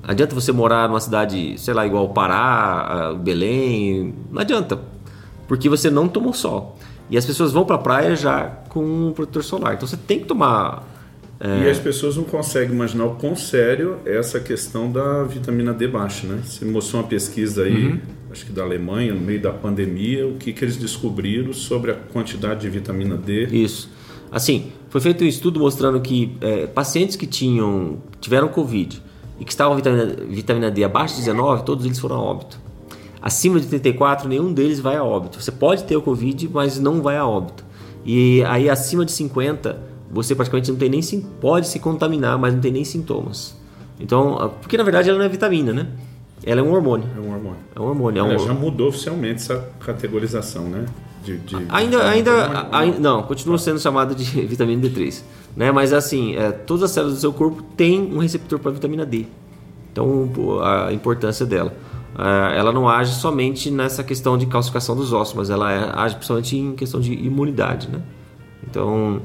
Adianta 0.03 0.33
você 0.33 0.51
morar 0.51 0.87
numa 0.87 0.99
cidade, 0.99 1.57
sei 1.57 1.73
lá, 1.73 1.85
igual 1.85 2.09
Pará, 2.09 3.13
Belém, 3.19 4.15
não 4.31 4.41
adianta. 4.41 4.79
porque 5.47 5.69
você 5.69 5.89
não 5.89 6.07
tomou 6.07 6.33
sol. 6.33 6.77
E 7.09 7.17
as 7.17 7.25
pessoas 7.25 7.53
vão 7.53 7.63
para 7.63 7.75
a 7.75 7.79
praia 7.79 8.15
já 8.15 8.51
com 8.69 8.83
um 8.83 9.13
protetor 9.13 9.43
solar. 9.43 9.75
Então 9.75 9.87
você 9.87 9.95
tem 9.95 10.19
que 10.19 10.25
tomar. 10.25 10.83
É... 11.39 11.65
E 11.65 11.69
as 11.69 11.79
pessoas 11.79 12.17
não 12.17 12.23
conseguem 12.23 12.73
imaginar 12.73 13.05
o 13.05 13.15
quão 13.15 13.35
sério 13.35 13.97
é 14.05 14.17
essa 14.17 14.39
questão 14.39 14.91
da 14.91 15.23
vitamina 15.23 15.73
D 15.73 15.87
baixa, 15.87 16.25
né? 16.25 16.41
Você 16.43 16.65
mostrou 16.65 17.01
uma 17.01 17.07
pesquisa 17.07 17.63
aí, 17.63 17.87
uhum. 17.87 17.99
acho 18.31 18.45
que 18.45 18.51
da 18.51 18.63
Alemanha, 18.63 19.13
no 19.13 19.21
meio 19.21 19.41
da 19.41 19.51
pandemia, 19.51 20.27
o 20.27 20.35
que, 20.35 20.51
que 20.51 20.65
eles 20.65 20.77
descobriram 20.77 21.53
sobre 21.53 21.91
a 21.91 21.95
quantidade 21.95 22.61
de 22.61 22.69
vitamina 22.69 23.15
D. 23.15 23.45
Isso. 23.45 23.89
Assim, 24.31 24.71
foi 24.89 24.99
feito 24.99 25.23
um 25.23 25.27
estudo 25.27 25.59
mostrando 25.59 26.01
que 26.01 26.35
é, 26.41 26.67
pacientes 26.67 27.15
que 27.15 27.27
tinham 27.27 28.01
tiveram 28.19 28.47
Covid 28.47 29.01
e 29.39 29.45
que 29.45 29.51
estavam 29.51 29.75
vitamina, 29.75 30.15
vitamina 30.27 30.71
D 30.71 30.83
abaixo 30.83 31.15
de 31.15 31.21
19, 31.21 31.63
todos 31.63 31.85
eles 31.85 31.99
foram 31.99 32.15
a 32.15 32.21
óbito. 32.21 32.59
Acima 33.21 33.59
de 33.59 33.67
34, 33.67 34.27
nenhum 34.27 34.53
deles 34.53 34.79
vai 34.79 34.95
a 34.95 35.03
óbito. 35.03 35.41
Você 35.41 35.51
pode 35.51 35.83
ter 35.83 35.95
o 35.95 36.01
Covid, 36.01 36.49
mas 36.51 36.79
não 36.79 37.01
vai 37.01 37.17
a 37.17 37.25
óbito. 37.25 37.65
E 38.05 38.43
aí 38.45 38.69
acima 38.69 39.03
de 39.05 39.11
50, 39.11 39.77
você 40.11 40.35
praticamente 40.35 40.71
não 40.71 40.77
tem 40.77 40.89
nem 40.89 41.01
pode 41.39 41.67
se 41.67 41.79
contaminar, 41.79 42.37
mas 42.37 42.53
não 42.53 42.61
tem 42.61 42.71
nem 42.71 42.83
sintomas. 42.83 43.55
Então, 43.99 44.53
porque 44.61 44.77
na 44.77 44.83
verdade 44.83 45.09
ela 45.09 45.17
não 45.17 45.25
é 45.25 45.29
vitamina, 45.29 45.73
né? 45.73 45.87
Ela 46.43 46.61
é 46.61 46.63
um 46.63 46.71
hormônio. 46.71 47.07
É 47.15 47.19
um 47.19 47.33
hormônio. 47.33 47.57
É 47.75 47.79
um 47.79 47.83
hormônio. 47.83 48.19
É 48.19 48.23
um... 48.23 48.39
já 48.39 48.53
mudou 48.53 48.89
oficialmente 48.89 49.41
essa 49.41 49.69
categorização, 49.79 50.65
né? 50.65 50.85
De, 51.23 51.37
de 51.39 51.55
ainda, 51.67 52.07
ainda, 52.07 52.67
ainda, 52.71 52.99
não, 52.99 53.23
continua 53.23 53.57
sendo 53.57 53.79
chamada 53.79 54.15
de 54.15 54.23
vitamina 54.45 54.81
D3, 54.81 55.23
né? 55.55 55.71
Mas 55.71 55.91
assim, 55.91 56.35
é, 56.35 56.51
todas 56.51 56.83
as 56.83 56.91
células 56.91 57.15
do 57.15 57.19
seu 57.19 57.33
corpo 57.33 57.61
têm 57.75 58.13
um 58.13 58.19
receptor 58.19 58.59
para 58.59 58.71
vitamina 58.71 59.05
D. 59.05 59.25
Então, 59.91 60.29
a 60.63 60.93
importância 60.93 61.45
dela. 61.45 61.73
É, 62.17 62.57
ela 62.57 62.71
não 62.71 62.87
age 62.87 63.13
somente 63.15 63.69
nessa 63.69 64.03
questão 64.03 64.37
de 64.37 64.45
calcificação 64.45 64.95
dos 64.95 65.11
ossos, 65.11 65.33
mas 65.35 65.49
ela 65.49 65.71
é, 65.71 65.91
age 65.95 66.15
principalmente 66.15 66.55
em 66.55 66.75
questão 66.75 66.99
de 66.99 67.13
imunidade, 67.13 67.89
né? 67.89 68.01
Então, 68.69 69.21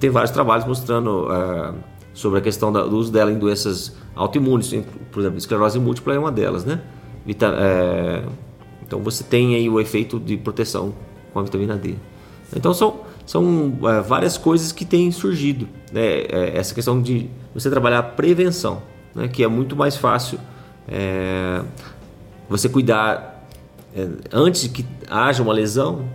tem 0.00 0.10
vários 0.10 0.30
trabalhos 0.30 0.66
mostrando 0.66 1.28
é, 1.32 1.74
sobre 2.12 2.40
a 2.40 2.42
questão 2.42 2.72
do 2.72 2.96
uso 2.96 3.12
dela 3.12 3.30
em 3.30 3.38
doenças 3.38 3.94
autoimunes, 4.14 4.74
por 5.12 5.20
exemplo, 5.20 5.38
esclerose 5.38 5.78
múltipla 5.78 6.14
é 6.14 6.18
uma 6.18 6.32
delas, 6.32 6.64
né? 6.64 6.80
Vita, 7.24 7.46
é, 7.46 8.24
então 8.82 9.00
você 9.00 9.22
tem 9.22 9.54
aí 9.54 9.68
o 9.68 9.78
efeito 9.78 10.18
de 10.18 10.36
proteção 10.36 10.94
com 11.32 11.38
a 11.38 11.42
vitamina 11.42 11.76
D. 11.76 11.94
Então 12.56 12.72
são, 12.72 13.00
são 13.26 13.78
é, 13.84 14.00
várias 14.00 14.36
coisas 14.36 14.72
que 14.72 14.84
têm 14.84 15.12
surgido. 15.12 15.68
Né? 15.92 16.22
É, 16.22 16.56
essa 16.56 16.74
questão 16.74 17.00
de 17.00 17.30
você 17.54 17.70
trabalhar 17.70 17.98
a 17.98 18.02
prevenção, 18.02 18.82
né? 19.14 19.28
que 19.28 19.44
é 19.44 19.48
muito 19.48 19.76
mais 19.76 19.96
fácil 19.96 20.40
é, 20.88 21.62
você 22.48 22.68
cuidar 22.68 23.46
antes 24.32 24.66
que 24.68 24.84
haja 25.10 25.42
uma 25.42 25.52
lesão, 25.52 26.08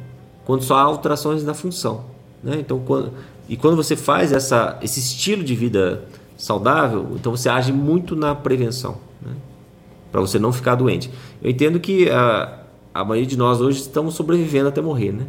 quando 0.45 0.64
só 0.64 0.76
há 0.76 0.82
alterações 0.82 1.43
na 1.43 1.53
função. 1.53 2.05
Né? 2.43 2.57
Então, 2.59 2.80
quando, 2.80 3.14
e 3.54 3.56
quando 3.56 3.76
você 3.76 3.95
faz 3.95 4.32
essa, 4.34 4.80
esse 4.82 4.99
estilo 4.99 5.43
de 5.43 5.54
vida 5.54 6.06
saudável, 6.36 7.10
então 7.14 7.38
você 7.38 7.47
age 7.47 7.72
muito 7.72 8.16
na 8.16 8.34
prevenção, 8.34 8.97
né? 9.22 9.32
para 10.12 10.20
você 10.20 10.39
não 10.39 10.51
ficar 10.51 10.74
doente. 10.74 11.12
Eu 11.39 11.51
entendo 11.51 11.80
que 11.80 12.10
a, 12.10 12.64
a 12.91 13.06
maioria 13.06 13.28
de 13.28 13.38
nós 13.38 13.62
hoje 13.62 13.78
estamos 13.78 14.16
sobrevivendo 14.16 14.70
até 14.70 14.82
morrer, 14.82 15.12
né? 15.12 15.28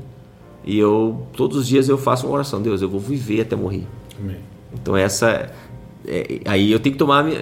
E 0.65 0.79
eu 0.79 1.27
todos 1.37 1.59
os 1.59 1.67
dias 1.67 1.87
eu 1.87 1.99
faço 1.99 2.27
uma 2.27 2.37
oração, 2.37 2.63
Deus, 2.63 2.81
eu 2.81 2.89
vou 2.89 2.99
viver 2.99 3.43
até 3.43 3.55
morrer. 3.55 3.87
Amém. 4.19 4.39
Então 4.73 4.97
essa 4.97 5.53
é, 6.07 6.41
aí 6.47 6.73
eu 6.73 6.81
tenho 6.81 6.95
que 6.95 6.99
tomar 6.99 7.27
uh, 7.27 7.35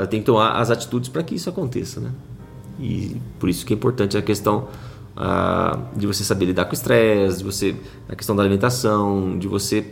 eu 0.00 0.06
tenho 0.08 0.24
que 0.24 0.26
tomar 0.26 0.60
as 0.60 0.72
atitudes 0.72 1.08
para 1.08 1.22
que 1.22 1.36
isso 1.36 1.48
aconteça, 1.48 2.00
né? 2.00 2.10
E 2.80 3.16
por 3.38 3.48
isso 3.48 3.64
que 3.64 3.72
é 3.72 3.76
importante 3.76 4.16
a 4.16 4.22
questão 4.22 4.66
uh, 5.16 5.98
de 5.98 6.06
você 6.06 6.24
saber 6.24 6.46
lidar 6.46 6.64
com 6.64 6.72
o 6.72 6.74
estresse, 6.74 7.38
de 7.38 7.44
você 7.44 7.76
a 8.08 8.16
questão 8.16 8.34
da 8.34 8.42
alimentação, 8.42 9.38
de 9.38 9.48
você 9.48 9.84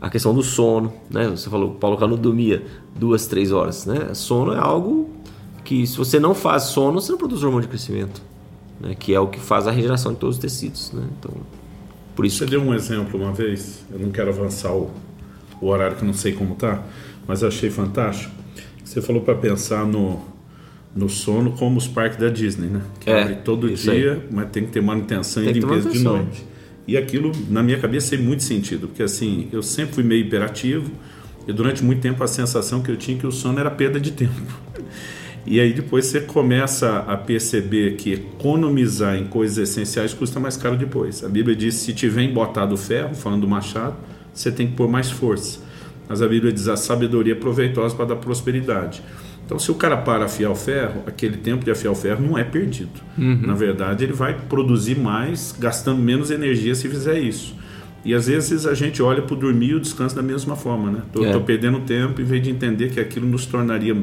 a 0.00 0.08
questão 0.08 0.32
do 0.32 0.42
sono, 0.42 0.92
né? 1.10 1.28
Você 1.28 1.50
falou, 1.50 1.72
Paulo 1.72 1.96
Cano 1.96 2.16
dormia 2.16 2.64
duas, 2.94 3.26
três 3.26 3.50
horas, 3.50 3.84
né? 3.84 4.14
Sono 4.14 4.52
é 4.52 4.58
algo 4.58 5.10
que 5.64 5.86
se 5.86 5.96
você 5.96 6.20
não 6.20 6.34
faz 6.34 6.64
sono, 6.64 7.00
você 7.00 7.10
não 7.10 7.18
produz 7.18 7.42
hormônio 7.42 7.62
de 7.62 7.68
crescimento 7.68 8.28
né, 8.80 8.94
que 8.98 9.14
é 9.14 9.20
o 9.20 9.26
que 9.26 9.40
faz 9.40 9.66
a 9.66 9.70
regeneração 9.70 10.12
de 10.12 10.18
todos 10.18 10.36
os 10.36 10.40
tecidos. 10.40 10.92
Né? 10.92 11.06
Então, 11.18 11.32
por 12.14 12.24
isso 12.24 12.38
Você 12.38 12.44
que... 12.44 12.50
deu 12.52 12.62
um 12.62 12.74
exemplo 12.74 13.20
uma 13.20 13.32
vez, 13.32 13.84
eu 13.92 13.98
não 13.98 14.10
quero 14.10 14.30
avançar 14.30 14.72
o, 14.72 14.90
o 15.60 15.66
horário 15.66 15.96
que 15.96 16.02
eu 16.02 16.06
não 16.06 16.14
sei 16.14 16.32
como 16.32 16.54
tá, 16.54 16.82
mas 17.26 17.42
eu 17.42 17.48
achei 17.48 17.70
fantástico. 17.70 18.32
Você 18.84 19.02
falou 19.02 19.22
para 19.22 19.34
pensar 19.34 19.84
no, 19.86 20.20
no 20.94 21.08
sono 21.08 21.52
como 21.52 21.78
os 21.78 21.86
parques 21.86 22.18
da 22.18 22.28
Disney, 22.28 22.68
né? 22.68 22.82
Que 23.00 23.10
é, 23.10 23.22
abre 23.22 23.34
todo 23.36 23.70
dia, 23.70 24.12
aí. 24.12 24.22
mas 24.30 24.50
tem 24.50 24.64
que 24.64 24.72
ter 24.72 24.80
manutenção 24.80 25.42
tem 25.42 25.52
e 25.52 25.60
limpeza 25.60 25.90
de 25.90 26.00
noite. 26.00 26.44
E 26.86 26.96
aquilo, 26.96 27.32
na 27.50 27.62
minha 27.62 27.78
cabeça, 27.78 28.16
tem 28.16 28.24
muito 28.24 28.42
sentido, 28.42 28.88
porque 28.88 29.02
assim, 29.02 29.48
eu 29.52 29.62
sempre 29.62 29.94
fui 29.94 30.04
meio 30.04 30.22
hiperativo 30.22 30.90
e 31.46 31.52
durante 31.52 31.82
muito 31.82 32.00
tempo 32.00 32.22
a 32.22 32.26
sensação 32.26 32.82
que 32.82 32.90
eu 32.90 32.96
tinha 32.96 33.16
é 33.16 33.20
que 33.20 33.26
o 33.26 33.32
sono 33.32 33.58
era 33.58 33.70
perda 33.70 33.98
de 33.98 34.12
tempo. 34.12 34.52
E 35.46 35.60
aí 35.60 35.72
depois 35.72 36.04
você 36.04 36.20
começa 36.20 36.98
a 36.98 37.16
perceber 37.16 37.96
que 37.96 38.12
economizar 38.12 39.16
em 39.16 39.24
coisas 39.24 39.56
essenciais 39.56 40.12
custa 40.12 40.38
mais 40.38 40.58
caro 40.58 40.76
depois. 40.76 41.24
A 41.24 41.28
Bíblia 41.28 41.56
diz: 41.56 41.74
se 41.74 41.94
tiver 41.94 42.22
embotado 42.22 42.74
o 42.74 42.76
ferro, 42.76 43.14
falando 43.14 43.42
do 43.42 43.48
machado, 43.48 43.96
você 44.30 44.52
tem 44.52 44.66
que 44.66 44.74
pôr 44.74 44.90
mais 44.90 45.10
força. 45.10 45.60
Mas 46.06 46.20
a 46.20 46.28
Bíblia 46.28 46.52
diz: 46.52 46.68
a 46.68 46.76
sabedoria 46.76 47.32
é 47.32 47.36
proveitosa 47.36 47.94
para 47.94 48.04
dar 48.04 48.16
prosperidade. 48.16 49.02
Então, 49.48 49.58
se 49.58 49.70
o 49.70 49.74
cara 49.74 49.96
para 49.96 50.26
afiar 50.26 50.50
o 50.50 50.54
ferro, 50.54 51.04
aquele 51.06 51.38
tempo 51.38 51.64
de 51.64 51.70
afiar 51.70 51.90
o 51.90 51.94
ferro 51.94 52.22
não 52.22 52.36
é 52.36 52.44
perdido. 52.44 53.00
Uhum. 53.16 53.46
Na 53.46 53.54
verdade, 53.54 54.04
ele 54.04 54.12
vai 54.12 54.38
produzir 54.46 54.98
mais, 54.98 55.54
gastando 55.58 56.02
menos 56.02 56.30
energia 56.30 56.74
se 56.74 56.86
fizer 56.86 57.18
isso. 57.18 57.54
E 58.04 58.12
às 58.12 58.26
vezes 58.26 58.66
a 58.66 58.74
gente 58.74 59.02
olha 59.02 59.22
para 59.22 59.32
o 59.32 59.38
dormir 59.38 59.70
e 59.70 59.74
o 59.76 59.80
descanso 59.80 60.14
da 60.14 60.20
mesma 60.20 60.54
forma, 60.54 60.90
né? 60.90 61.02
Tô, 61.10 61.24
é. 61.24 61.32
tô, 61.32 61.40
perdendo 61.40 61.80
tempo 61.80 62.20
em 62.20 62.24
vez 62.24 62.42
de 62.42 62.50
entender 62.50 62.90
que 62.90 63.00
aquilo 63.00 63.26
nos 63.26 63.46
tornaria 63.46 63.96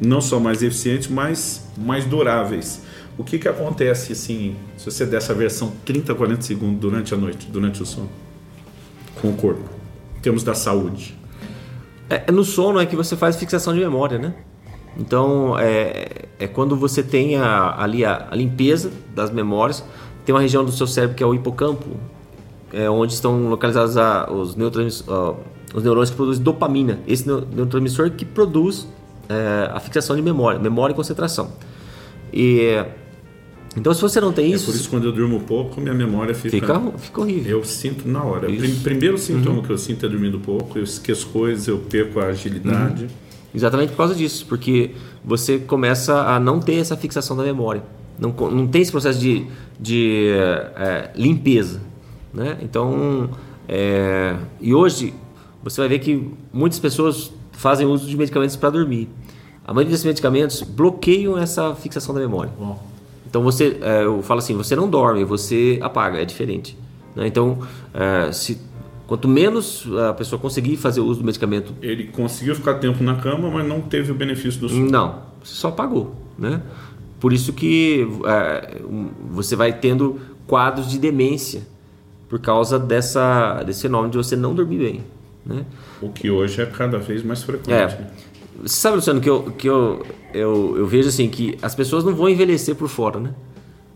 não 0.00 0.20
só 0.20 0.40
mais 0.40 0.60
eficientes, 0.60 1.06
mas 1.06 1.70
mais 1.78 2.04
duráveis. 2.04 2.82
O 3.16 3.22
que 3.22 3.38
que 3.38 3.46
acontece 3.46 4.10
assim, 4.10 4.56
se 4.76 4.90
você 4.90 5.06
der 5.06 5.18
essa 5.18 5.32
versão 5.32 5.72
30, 5.84 6.16
40 6.16 6.42
segundos 6.42 6.80
durante 6.80 7.14
a 7.14 7.16
noite, 7.16 7.46
durante 7.48 7.80
o 7.80 7.86
sono, 7.86 8.10
com 9.22 9.28
o 9.28 9.34
corpo, 9.34 9.70
em 10.18 10.20
termos 10.20 10.42
da 10.42 10.54
saúde? 10.54 11.16
É, 12.08 12.24
é 12.26 12.32
no 12.32 12.42
sono 12.42 12.80
é 12.80 12.86
que 12.86 12.96
você 12.96 13.16
faz 13.16 13.36
fixação 13.36 13.72
de 13.72 13.78
memória, 13.78 14.18
né? 14.18 14.34
Então 14.96 15.58
é, 15.58 16.26
é 16.38 16.46
quando 16.46 16.76
você 16.76 17.02
tem 17.02 17.36
a, 17.36 17.74
ali 17.80 18.04
a, 18.04 18.28
a 18.30 18.34
limpeza 18.34 18.90
das 19.14 19.30
memórias, 19.30 19.84
tem 20.24 20.34
uma 20.34 20.40
região 20.40 20.64
do 20.64 20.72
seu 20.72 20.86
cérebro 20.86 21.16
que 21.16 21.22
é 21.22 21.26
o 21.26 21.34
hipocampo, 21.34 21.86
é, 22.72 22.88
onde 22.90 23.12
estão 23.12 23.48
localizados 23.48 23.96
a, 23.96 24.30
os, 24.30 24.54
uh, 24.54 25.36
os 25.74 25.82
neurônios 25.82 26.10
que 26.10 26.16
produzem 26.16 26.42
dopamina. 26.42 26.98
Esse 27.06 27.26
neurotransmissor 27.26 28.10
que 28.10 28.24
produz 28.24 28.86
é, 29.28 29.70
a 29.72 29.80
fixação 29.80 30.16
de 30.16 30.22
memória, 30.22 30.58
memória 30.58 30.92
e 30.92 30.96
concentração. 30.96 31.52
E 32.32 32.84
então, 33.76 33.94
se 33.94 34.00
você 34.00 34.20
não 34.20 34.32
tem 34.32 34.46
é 34.46 34.56
isso. 34.56 34.66
por 34.66 34.74
isso 34.74 34.90
quando 34.90 35.04
eu 35.04 35.12
durmo 35.12 35.40
pouco, 35.40 35.80
minha 35.80 35.94
memória 35.94 36.34
fica. 36.34 36.50
Fica, 36.50 36.80
fica 36.98 37.20
horrível. 37.20 37.58
Eu 37.58 37.64
sinto 37.64 38.08
na 38.08 38.22
hora. 38.24 38.50
O 38.50 38.80
primeiro 38.82 39.16
sintoma 39.16 39.58
uhum. 39.58 39.62
que 39.62 39.70
eu 39.70 39.78
sinto 39.78 40.04
é 40.04 40.08
dormindo 40.08 40.40
pouco, 40.40 40.76
eu 40.76 40.82
esqueço 40.82 41.28
coisas, 41.28 41.68
eu 41.68 41.78
perco 41.78 42.18
a 42.18 42.26
agilidade. 42.26 43.04
Uhum. 43.04 43.10
Exatamente 43.54 43.90
por 43.90 43.96
causa 43.96 44.14
disso, 44.14 44.46
porque 44.46 44.92
você 45.24 45.58
começa 45.58 46.22
a 46.22 46.38
não 46.38 46.60
ter 46.60 46.76
essa 46.76 46.96
fixação 46.96 47.36
da 47.36 47.42
memória. 47.42 47.82
Não, 48.18 48.30
não 48.50 48.66
tem 48.66 48.82
esse 48.82 48.90
processo 48.90 49.18
de, 49.18 49.46
de 49.78 50.30
é, 50.76 51.10
limpeza. 51.16 51.80
Né? 52.32 52.58
Então, 52.62 53.30
é, 53.68 54.36
e 54.60 54.74
hoje 54.74 55.14
você 55.62 55.80
vai 55.80 55.88
ver 55.88 55.98
que 55.98 56.30
muitas 56.52 56.78
pessoas 56.78 57.32
fazem 57.52 57.86
uso 57.86 58.06
de 58.06 58.16
medicamentos 58.16 58.56
para 58.56 58.70
dormir. 58.70 59.08
A 59.64 59.72
maioria 59.72 59.90
desses 59.90 60.04
medicamentos 60.04 60.62
bloqueiam 60.62 61.36
essa 61.36 61.74
fixação 61.74 62.14
da 62.14 62.20
memória. 62.20 62.52
Bom. 62.58 62.82
Então 63.28 63.42
você, 63.42 63.78
é, 63.80 64.04
eu 64.04 64.22
falo 64.22 64.38
assim, 64.38 64.56
você 64.56 64.74
não 64.74 64.88
dorme, 64.88 65.24
você 65.24 65.78
apaga, 65.82 66.20
é 66.20 66.24
diferente. 66.24 66.76
Né? 67.14 67.26
Então, 67.26 67.58
é, 67.94 68.32
se 68.32 68.58
quanto 69.10 69.26
menos 69.26 69.88
a 70.08 70.14
pessoa 70.14 70.40
conseguir 70.40 70.76
fazer 70.76 71.00
uso 71.00 71.18
do 71.18 71.26
medicamento, 71.26 71.74
ele 71.82 72.04
conseguiu 72.04 72.54
ficar 72.54 72.74
tempo 72.74 73.02
na 73.02 73.16
cama, 73.16 73.50
mas 73.50 73.66
não 73.66 73.80
teve 73.80 74.12
o 74.12 74.14
benefício 74.14 74.60
do 74.60 74.68
sono. 74.68 74.88
Não, 74.88 75.22
só 75.42 75.66
apagou, 75.66 76.14
né? 76.38 76.62
Por 77.18 77.32
isso 77.32 77.52
que 77.52 78.06
é, 78.24 78.80
você 79.28 79.56
vai 79.56 79.72
tendo 79.72 80.20
quadros 80.46 80.88
de 80.88 80.96
demência 80.96 81.62
por 82.28 82.38
causa 82.38 82.78
dessa, 82.78 83.64
desse 83.64 83.82
fenômeno 83.82 84.12
de 84.12 84.16
você 84.16 84.36
não 84.36 84.54
dormir 84.54 84.78
bem. 84.78 85.04
Né? 85.44 85.66
O 86.00 86.10
que 86.10 86.30
hoje 86.30 86.62
é 86.62 86.66
cada 86.66 86.96
vez 86.96 87.24
mais 87.24 87.42
frequente. 87.42 87.72
É. 87.72 87.86
Né? 87.88 88.10
Você 88.62 88.76
sabe, 88.76 88.94
Luciano, 88.94 89.20
que, 89.20 89.28
eu, 89.28 89.42
que 89.58 89.68
eu, 89.68 90.06
eu, 90.32 90.74
eu 90.78 90.86
vejo 90.86 91.08
assim 91.08 91.28
que 91.28 91.58
as 91.60 91.74
pessoas 91.74 92.04
não 92.04 92.14
vão 92.14 92.28
envelhecer 92.28 92.76
por 92.76 92.88
fora, 92.88 93.18
né? 93.18 93.34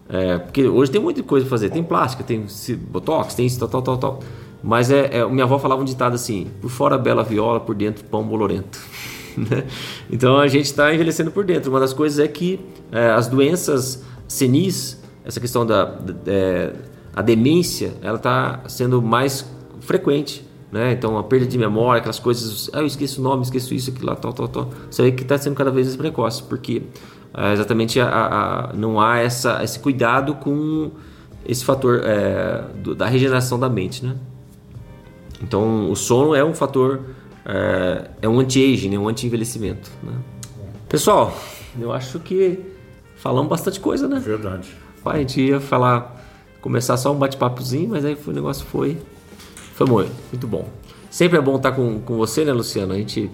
É, 0.08 0.38
porque 0.38 0.66
hoje 0.66 0.90
tem 0.90 1.00
muita 1.00 1.22
coisa 1.22 1.46
para 1.46 1.50
fazer. 1.50 1.70
Tem 1.70 1.84
plástica, 1.84 2.24
tem 2.24 2.44
botox, 2.90 3.36
tem 3.36 3.46
isso, 3.46 3.60
tal, 3.60 3.68
tal, 3.68 3.82
tal, 3.82 3.96
tal. 3.96 4.20
Mas 4.64 4.90
é, 4.90 5.18
é, 5.18 5.26
minha 5.28 5.44
avó 5.44 5.58
falava 5.58 5.82
um 5.82 5.84
ditado 5.84 6.14
assim: 6.14 6.48
por 6.60 6.70
fora 6.70 6.96
bela 6.96 7.22
viola, 7.22 7.60
por 7.60 7.74
dentro 7.74 8.04
pão 8.04 8.24
bolorento. 8.24 8.78
Né? 9.36 9.64
então 10.08 10.38
a 10.38 10.46
gente 10.46 10.66
está 10.66 10.94
envelhecendo 10.94 11.28
por 11.28 11.44
dentro. 11.44 11.68
Uma 11.68 11.80
das 11.80 11.92
coisas 11.92 12.20
é 12.20 12.28
que 12.28 12.60
é, 12.92 13.10
as 13.10 13.26
doenças 13.26 14.04
senis 14.28 15.02
essa 15.24 15.40
questão 15.40 15.64
da, 15.64 15.86
da 15.86 16.14
é, 16.26 16.72
a 17.16 17.22
demência, 17.22 17.94
ela 18.02 18.16
está 18.16 18.60
sendo 18.68 19.00
mais 19.00 19.48
frequente. 19.80 20.44
Né? 20.70 20.92
Então, 20.92 21.16
a 21.16 21.22
perda 21.22 21.46
de 21.46 21.56
memória, 21.56 21.98
aquelas 21.98 22.18
coisas, 22.18 22.68
ah, 22.72 22.80
eu 22.80 22.86
esqueço 22.86 23.20
o 23.20 23.24
nome, 23.24 23.42
esqueço 23.42 23.72
isso, 23.72 23.90
aquilo 23.90 24.06
lá, 24.06 24.16
tal, 24.16 24.32
tal, 24.32 24.48
tal. 24.48 24.70
Você 24.90 25.02
vê 25.02 25.12
que 25.12 25.22
está 25.22 25.38
sendo 25.38 25.54
cada 25.54 25.70
vez 25.70 25.86
mais 25.86 25.96
precoce, 25.96 26.42
porque 26.42 26.82
é, 27.32 27.52
exatamente 27.52 28.00
a, 28.00 28.08
a, 28.08 28.72
não 28.74 29.00
há 29.00 29.18
essa, 29.18 29.62
esse 29.62 29.78
cuidado 29.78 30.34
com 30.34 30.90
esse 31.46 31.64
fator 31.64 32.00
é, 32.04 32.64
do, 32.82 32.94
da 32.94 33.06
regeneração 33.06 33.58
da 33.58 33.68
mente, 33.68 34.04
né? 34.04 34.16
Então, 35.44 35.90
o 35.90 35.94
sono 35.94 36.34
é 36.34 36.42
um 36.42 36.54
fator, 36.54 37.02
é, 37.44 38.08
é 38.22 38.28
um 38.28 38.40
anti-aging, 38.40 38.88
né? 38.88 38.98
um 38.98 39.06
anti-envelhecimento. 39.06 39.90
Né? 40.02 40.14
Pessoal, 40.88 41.36
eu 41.78 41.92
acho 41.92 42.18
que 42.18 42.58
falamos 43.16 43.50
bastante 43.50 43.78
coisa, 43.78 44.08
né? 44.08 44.18
Verdade. 44.18 44.74
Pai, 45.02 45.16
a 45.16 45.18
gente 45.18 45.42
ia 45.42 45.60
falar, 45.60 46.24
começar 46.62 46.96
só 46.96 47.12
um 47.12 47.18
bate-papozinho, 47.18 47.90
mas 47.90 48.06
aí 48.06 48.16
o 48.26 48.30
negócio 48.32 48.64
foi, 48.64 48.96
foi 49.74 49.86
muito 49.86 50.46
bom. 50.46 50.66
Sempre 51.10 51.36
é 51.36 51.42
bom 51.42 51.56
estar 51.56 51.72
com, 51.72 52.00
com 52.00 52.16
você, 52.16 52.42
né, 52.42 52.52
Luciano? 52.52 52.94
A 52.94 52.96
gente 52.96 53.30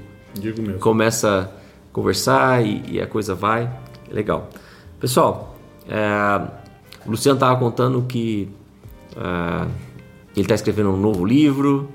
começa 0.81 1.49
a 1.49 1.95
conversar 1.95 2.67
e, 2.67 2.83
e 2.89 3.01
a 3.01 3.07
coisa 3.07 3.37
vai. 3.37 3.71
Legal. 4.11 4.51
Pessoal, 4.99 5.57
é, 5.89 6.41
o 7.07 7.11
Luciano 7.13 7.37
estava 7.37 7.57
contando 7.57 8.03
que 8.03 8.49
é, 9.17 9.69
ele 10.35 10.43
está 10.43 10.57
escrevendo 10.57 10.91
um 10.91 10.97
novo 10.97 11.25
livro 11.25 11.89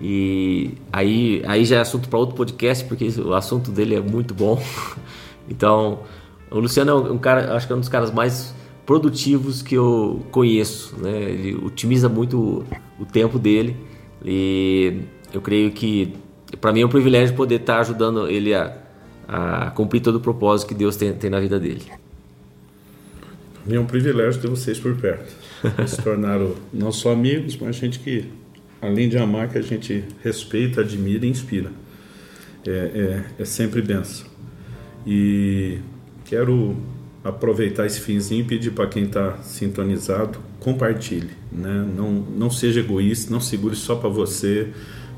e 0.00 0.72
aí, 0.92 1.42
aí 1.46 1.64
já 1.64 1.76
é 1.76 1.80
assunto 1.80 2.08
para 2.08 2.18
outro 2.18 2.34
podcast 2.34 2.84
porque 2.84 3.08
o 3.20 3.34
assunto 3.34 3.70
dele 3.70 3.94
é 3.94 4.00
muito 4.00 4.34
bom. 4.34 4.62
Então, 5.46 5.98
o 6.50 6.58
Luciano 6.58 6.90
é 6.90 7.12
um 7.12 7.18
cara, 7.18 7.54
acho 7.54 7.66
que 7.66 7.72
é 7.74 7.76
um 7.76 7.80
dos 7.80 7.90
caras 7.90 8.10
mais 8.10 8.54
produtivos 8.86 9.60
que 9.60 9.74
eu 9.74 10.24
conheço, 10.30 10.96
né? 10.98 11.30
Ele 11.30 11.54
otimiza 11.54 12.08
muito 12.08 12.64
o 12.98 13.04
tempo 13.04 13.38
dele 13.38 13.76
e 14.24 15.02
eu 15.34 15.42
creio 15.42 15.70
que 15.70 16.14
para 16.60 16.72
mim 16.72 16.80
é 16.80 16.86
um 16.86 16.88
privilégio 16.88 17.34
poder 17.34 17.56
estar 17.60 17.74
tá 17.74 17.80
ajudando 17.80 18.28
ele 18.28 18.54
a, 18.54 18.76
a 19.28 19.70
cumprir 19.72 20.00
todo 20.00 20.16
o 20.16 20.20
propósito 20.20 20.68
que 20.68 20.74
Deus 20.74 20.96
tem, 20.96 21.12
tem 21.12 21.28
na 21.28 21.40
vida 21.40 21.58
dele. 21.58 21.82
É 23.68 23.78
um 23.78 23.86
privilégio 23.86 24.40
ter 24.40 24.48
vocês 24.48 24.78
por 24.78 24.94
perto. 24.96 25.32
Se 25.88 26.02
tornaram 26.02 26.54
não 26.72 26.92
só 26.92 27.12
amigos, 27.12 27.56
mas 27.56 27.76
gente 27.76 27.98
que, 27.98 28.30
além 28.86 29.08
de 29.08 29.18
amar, 29.18 29.48
que 29.48 29.58
a 29.58 29.62
gente 29.62 30.04
respeita, 30.22 30.80
admira 30.80 31.26
e 31.26 31.28
inspira. 31.28 31.70
É, 32.66 32.70
é, 32.70 33.42
é 33.42 33.44
sempre 33.44 33.82
benção. 33.82 34.26
E 35.06 35.78
quero 36.24 36.76
aproveitar 37.22 37.86
esse 37.86 38.00
finzinho 38.00 38.42
e 38.42 38.44
pedir 38.44 38.70
para 38.72 38.86
quem 38.86 39.04
está 39.04 39.38
sintonizado, 39.42 40.38
compartilhe. 40.60 41.30
Né? 41.50 41.86
Não, 41.96 42.12
não 42.12 42.50
seja 42.50 42.80
egoísta, 42.80 43.32
não 43.32 43.40
segure 43.40 43.74
só 43.74 43.96
para 43.96 44.08
você. 44.08 44.68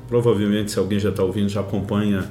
Provavelmente, 0.08 0.70
se 0.70 0.78
alguém 0.78 1.00
já 1.00 1.10
está 1.10 1.24
ouvindo, 1.24 1.48
já 1.48 1.60
acompanha 1.60 2.24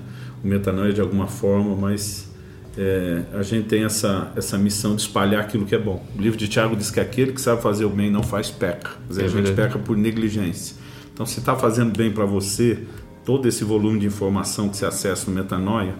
o 0.43 0.47
metanoia 0.47 0.93
de 0.93 1.01
alguma 1.01 1.27
forma, 1.27 1.75
mas 1.75 2.33
é, 2.77 3.23
a 3.33 3.41
gente 3.41 3.67
tem 3.67 3.83
essa, 3.83 4.31
essa 4.35 4.57
missão 4.57 4.95
de 4.95 5.01
espalhar 5.01 5.41
aquilo 5.41 5.65
que 5.65 5.75
é 5.75 5.79
bom. 5.79 6.05
O 6.17 6.21
livro 6.21 6.37
de 6.37 6.47
Tiago 6.47 6.75
diz 6.75 6.89
que 6.89 6.99
aquele 6.99 7.33
que 7.33 7.41
sabe 7.41 7.61
fazer 7.61 7.83
o 7.83 7.89
bem 7.89 8.09
não 8.09 8.23
faz 8.23 8.49
peca. 8.49 8.91
Dizer, 9.09 9.23
é 9.23 9.25
a 9.25 9.29
gente 9.29 9.51
peca 9.51 9.77
por 9.77 9.97
negligência. 9.97 10.77
Então, 11.15 11.25
se 11.25 11.39
está 11.39 11.55
fazendo 11.55 11.97
bem 11.97 12.11
para 12.11 12.25
você, 12.25 12.83
todo 13.23 13.47
esse 13.47 13.63
volume 13.63 14.01
de 14.01 14.05
informação 14.05 14.67
que 14.67 14.75
você 14.75 14.85
acessa 14.85 15.31
no 15.31 15.35
Metanoia, 15.35 15.95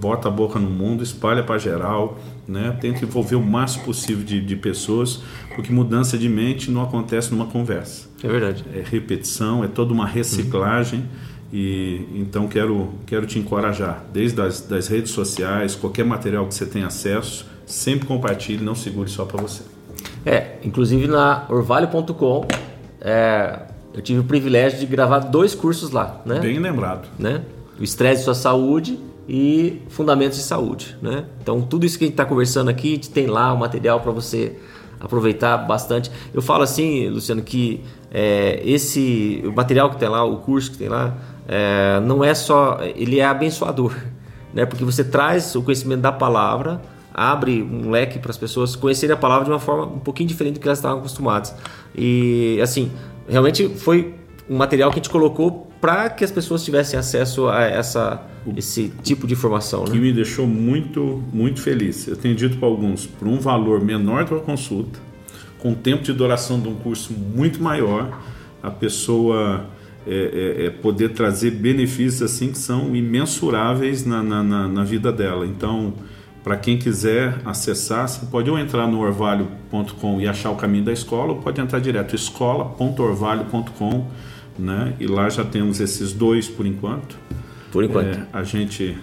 bota 0.00 0.28
a 0.28 0.30
boca 0.30 0.58
no 0.58 0.70
mundo, 0.70 1.04
espalha 1.04 1.42
para 1.42 1.58
geral, 1.58 2.18
né? 2.46 2.74
tenta 2.80 3.04
envolver 3.04 3.36
o 3.36 3.42
máximo 3.42 3.84
possível 3.84 4.24
de, 4.24 4.40
de, 4.40 4.56
pessoas, 4.56 5.22
porque 5.54 5.70
mudança 5.70 6.16
de 6.16 6.30
mente 6.30 6.70
não 6.70 6.82
acontece 6.82 7.30
numa 7.30 7.44
conversa. 7.44 8.08
É 8.24 8.26
verdade. 8.26 8.64
É 8.74 8.82
repetição, 8.82 9.62
é 9.62 9.68
toda 9.68 9.92
uma 9.92 10.06
reciclagem. 10.06 11.00
Uhum. 11.00 11.28
E 11.52 12.06
então 12.14 12.48
quero, 12.48 12.90
quero 13.06 13.26
te 13.26 13.38
encorajar, 13.38 14.04
desde 14.12 14.40
as 14.40 14.62
das 14.62 14.88
redes 14.88 15.12
sociais, 15.12 15.74
qualquer 15.74 16.04
material 16.04 16.46
que 16.46 16.54
você 16.54 16.64
tenha 16.66 16.86
acesso, 16.86 17.46
sempre 17.66 18.06
compartilhe, 18.06 18.64
não 18.64 18.74
segure 18.74 19.10
só 19.10 19.26
para 19.26 19.40
você. 19.40 19.62
É, 20.24 20.58
inclusive 20.62 21.06
na 21.06 21.46
orvalho.com, 21.48 22.46
é, 23.00 23.60
eu 23.98 24.02
tive 24.02 24.20
o 24.20 24.24
privilégio 24.24 24.78
de 24.78 24.86
gravar 24.86 25.18
dois 25.18 25.56
cursos 25.56 25.90
lá, 25.90 26.20
né? 26.24 26.38
Bem 26.38 26.60
lembrado. 26.60 27.08
Né? 27.18 27.42
O 27.80 27.82
estresse 27.82 28.18
de 28.18 28.26
sua 28.26 28.34
saúde 28.34 28.96
e 29.28 29.82
fundamentos 29.88 30.38
de 30.38 30.44
saúde, 30.44 30.96
né? 31.02 31.24
Então 31.42 31.60
tudo 31.62 31.84
isso 31.84 31.98
que 31.98 32.04
a 32.04 32.06
gente 32.06 32.14
está 32.14 32.24
conversando 32.24 32.70
aqui 32.70 32.96
tem 32.96 33.26
lá 33.26 33.52
o 33.52 33.58
material 33.58 33.98
para 33.98 34.12
você 34.12 34.56
aproveitar 35.00 35.56
bastante. 35.58 36.12
Eu 36.32 36.40
falo 36.40 36.62
assim, 36.62 37.08
Luciano, 37.08 37.42
que 37.42 37.82
é, 38.12 38.62
esse 38.64 39.42
o 39.44 39.52
material 39.52 39.90
que 39.90 39.96
tem 39.96 40.08
lá, 40.08 40.22
o 40.22 40.36
curso 40.36 40.70
que 40.70 40.78
tem 40.78 40.88
lá, 40.88 41.16
é, 41.48 41.98
não 41.98 42.22
é 42.22 42.34
só, 42.34 42.78
ele 42.94 43.18
é 43.18 43.24
abençoador, 43.24 43.96
né? 44.54 44.64
Porque 44.64 44.84
você 44.84 45.02
traz 45.02 45.56
o 45.56 45.62
conhecimento 45.62 46.02
da 46.02 46.12
palavra, 46.12 46.80
abre 47.12 47.64
um 47.64 47.90
leque 47.90 48.20
para 48.20 48.30
as 48.30 48.36
pessoas 48.36 48.76
conhecerem 48.76 49.12
a 49.12 49.18
palavra 49.18 49.46
de 49.46 49.50
uma 49.50 49.58
forma 49.58 49.86
um 49.86 49.98
pouquinho 49.98 50.28
diferente 50.28 50.54
do 50.54 50.60
que 50.60 50.68
elas 50.68 50.78
estavam 50.78 51.00
acostumadas. 51.00 51.52
E 51.96 52.60
assim, 52.62 52.92
realmente 53.28 53.68
foi 53.68 54.14
um 54.48 54.56
material 54.56 54.90
que 54.90 54.98
a 54.98 55.02
gente 55.02 55.10
colocou 55.10 55.68
para 55.80 56.10
que 56.10 56.24
as 56.24 56.30
pessoas 56.30 56.64
tivessem 56.64 56.98
acesso 56.98 57.48
a 57.48 57.62
essa, 57.62 58.26
esse 58.56 58.92
tipo 59.02 59.26
de 59.26 59.34
informação. 59.34 59.84
Né? 59.84 59.92
Que 59.92 59.98
me 59.98 60.12
deixou 60.12 60.46
muito, 60.46 61.22
muito 61.32 61.60
feliz. 61.60 62.08
Eu 62.08 62.16
tenho 62.16 62.34
dito 62.34 62.56
para 62.56 62.66
alguns, 62.66 63.06
por 63.06 63.28
um 63.28 63.38
valor 63.38 63.80
menor 63.80 64.24
da 64.24 64.36
consulta, 64.40 64.98
com 65.58 65.74
tempo 65.74 66.02
de 66.02 66.12
duração 66.12 66.60
de 66.60 66.68
um 66.68 66.74
curso 66.74 67.12
muito 67.12 67.62
maior, 67.62 68.20
a 68.62 68.70
pessoa 68.70 69.66
é, 70.06 70.14
é, 70.60 70.66
é, 70.66 70.70
poder 70.70 71.10
trazer 71.10 71.52
benefícios 71.52 72.22
assim 72.22 72.50
que 72.50 72.58
são 72.58 72.94
imensuráveis 72.96 74.04
na, 74.04 74.22
na, 74.22 74.42
na, 74.42 74.68
na 74.68 74.84
vida 74.84 75.12
dela. 75.12 75.46
Então, 75.46 75.94
para 76.48 76.56
quem 76.56 76.78
quiser 76.78 77.42
acessar, 77.44 78.08
você 78.08 78.24
pode 78.24 78.48
ou 78.48 78.58
entrar 78.58 78.86
no 78.86 79.00
orvalho.com 79.00 80.18
e 80.18 80.26
achar 80.26 80.50
o 80.50 80.56
caminho 80.56 80.82
da 80.82 80.92
escola, 80.94 81.34
ou 81.34 81.42
pode 81.42 81.60
entrar 81.60 81.78
direto 81.78 82.16
escola.orvalho.com, 82.16 84.06
né? 84.58 84.94
E 84.98 85.06
lá 85.06 85.28
já 85.28 85.44
temos 85.44 85.78
esses 85.78 86.10
dois 86.10 86.48
por 86.48 86.64
enquanto. 86.64 87.18
Por 87.70 87.84
enquanto. 87.84 88.16
É, 88.16 88.26
a 88.32 88.42
gente 88.44 88.96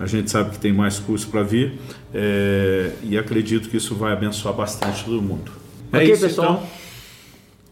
a 0.00 0.06
gente 0.06 0.32
sabe 0.32 0.50
que 0.50 0.58
tem 0.58 0.72
mais 0.72 0.98
curso 0.98 1.28
para 1.28 1.44
vir 1.44 1.78
é, 2.12 2.90
e 3.04 3.16
acredito 3.16 3.68
que 3.68 3.76
isso 3.76 3.94
vai 3.94 4.12
abençoar 4.12 4.52
bastante 4.52 5.04
todo 5.04 5.22
mundo. 5.22 5.52
É 5.92 6.02
isso, 6.02 6.22
pessoal. 6.22 6.54
Então. 6.54 6.66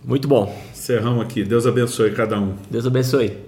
Muito 0.04 0.28
bom. 0.28 0.56
Encerramos 0.72 1.24
aqui. 1.24 1.42
Deus 1.42 1.66
abençoe 1.66 2.12
cada 2.12 2.38
um. 2.38 2.54
Deus 2.70 2.86
abençoe. 2.86 3.47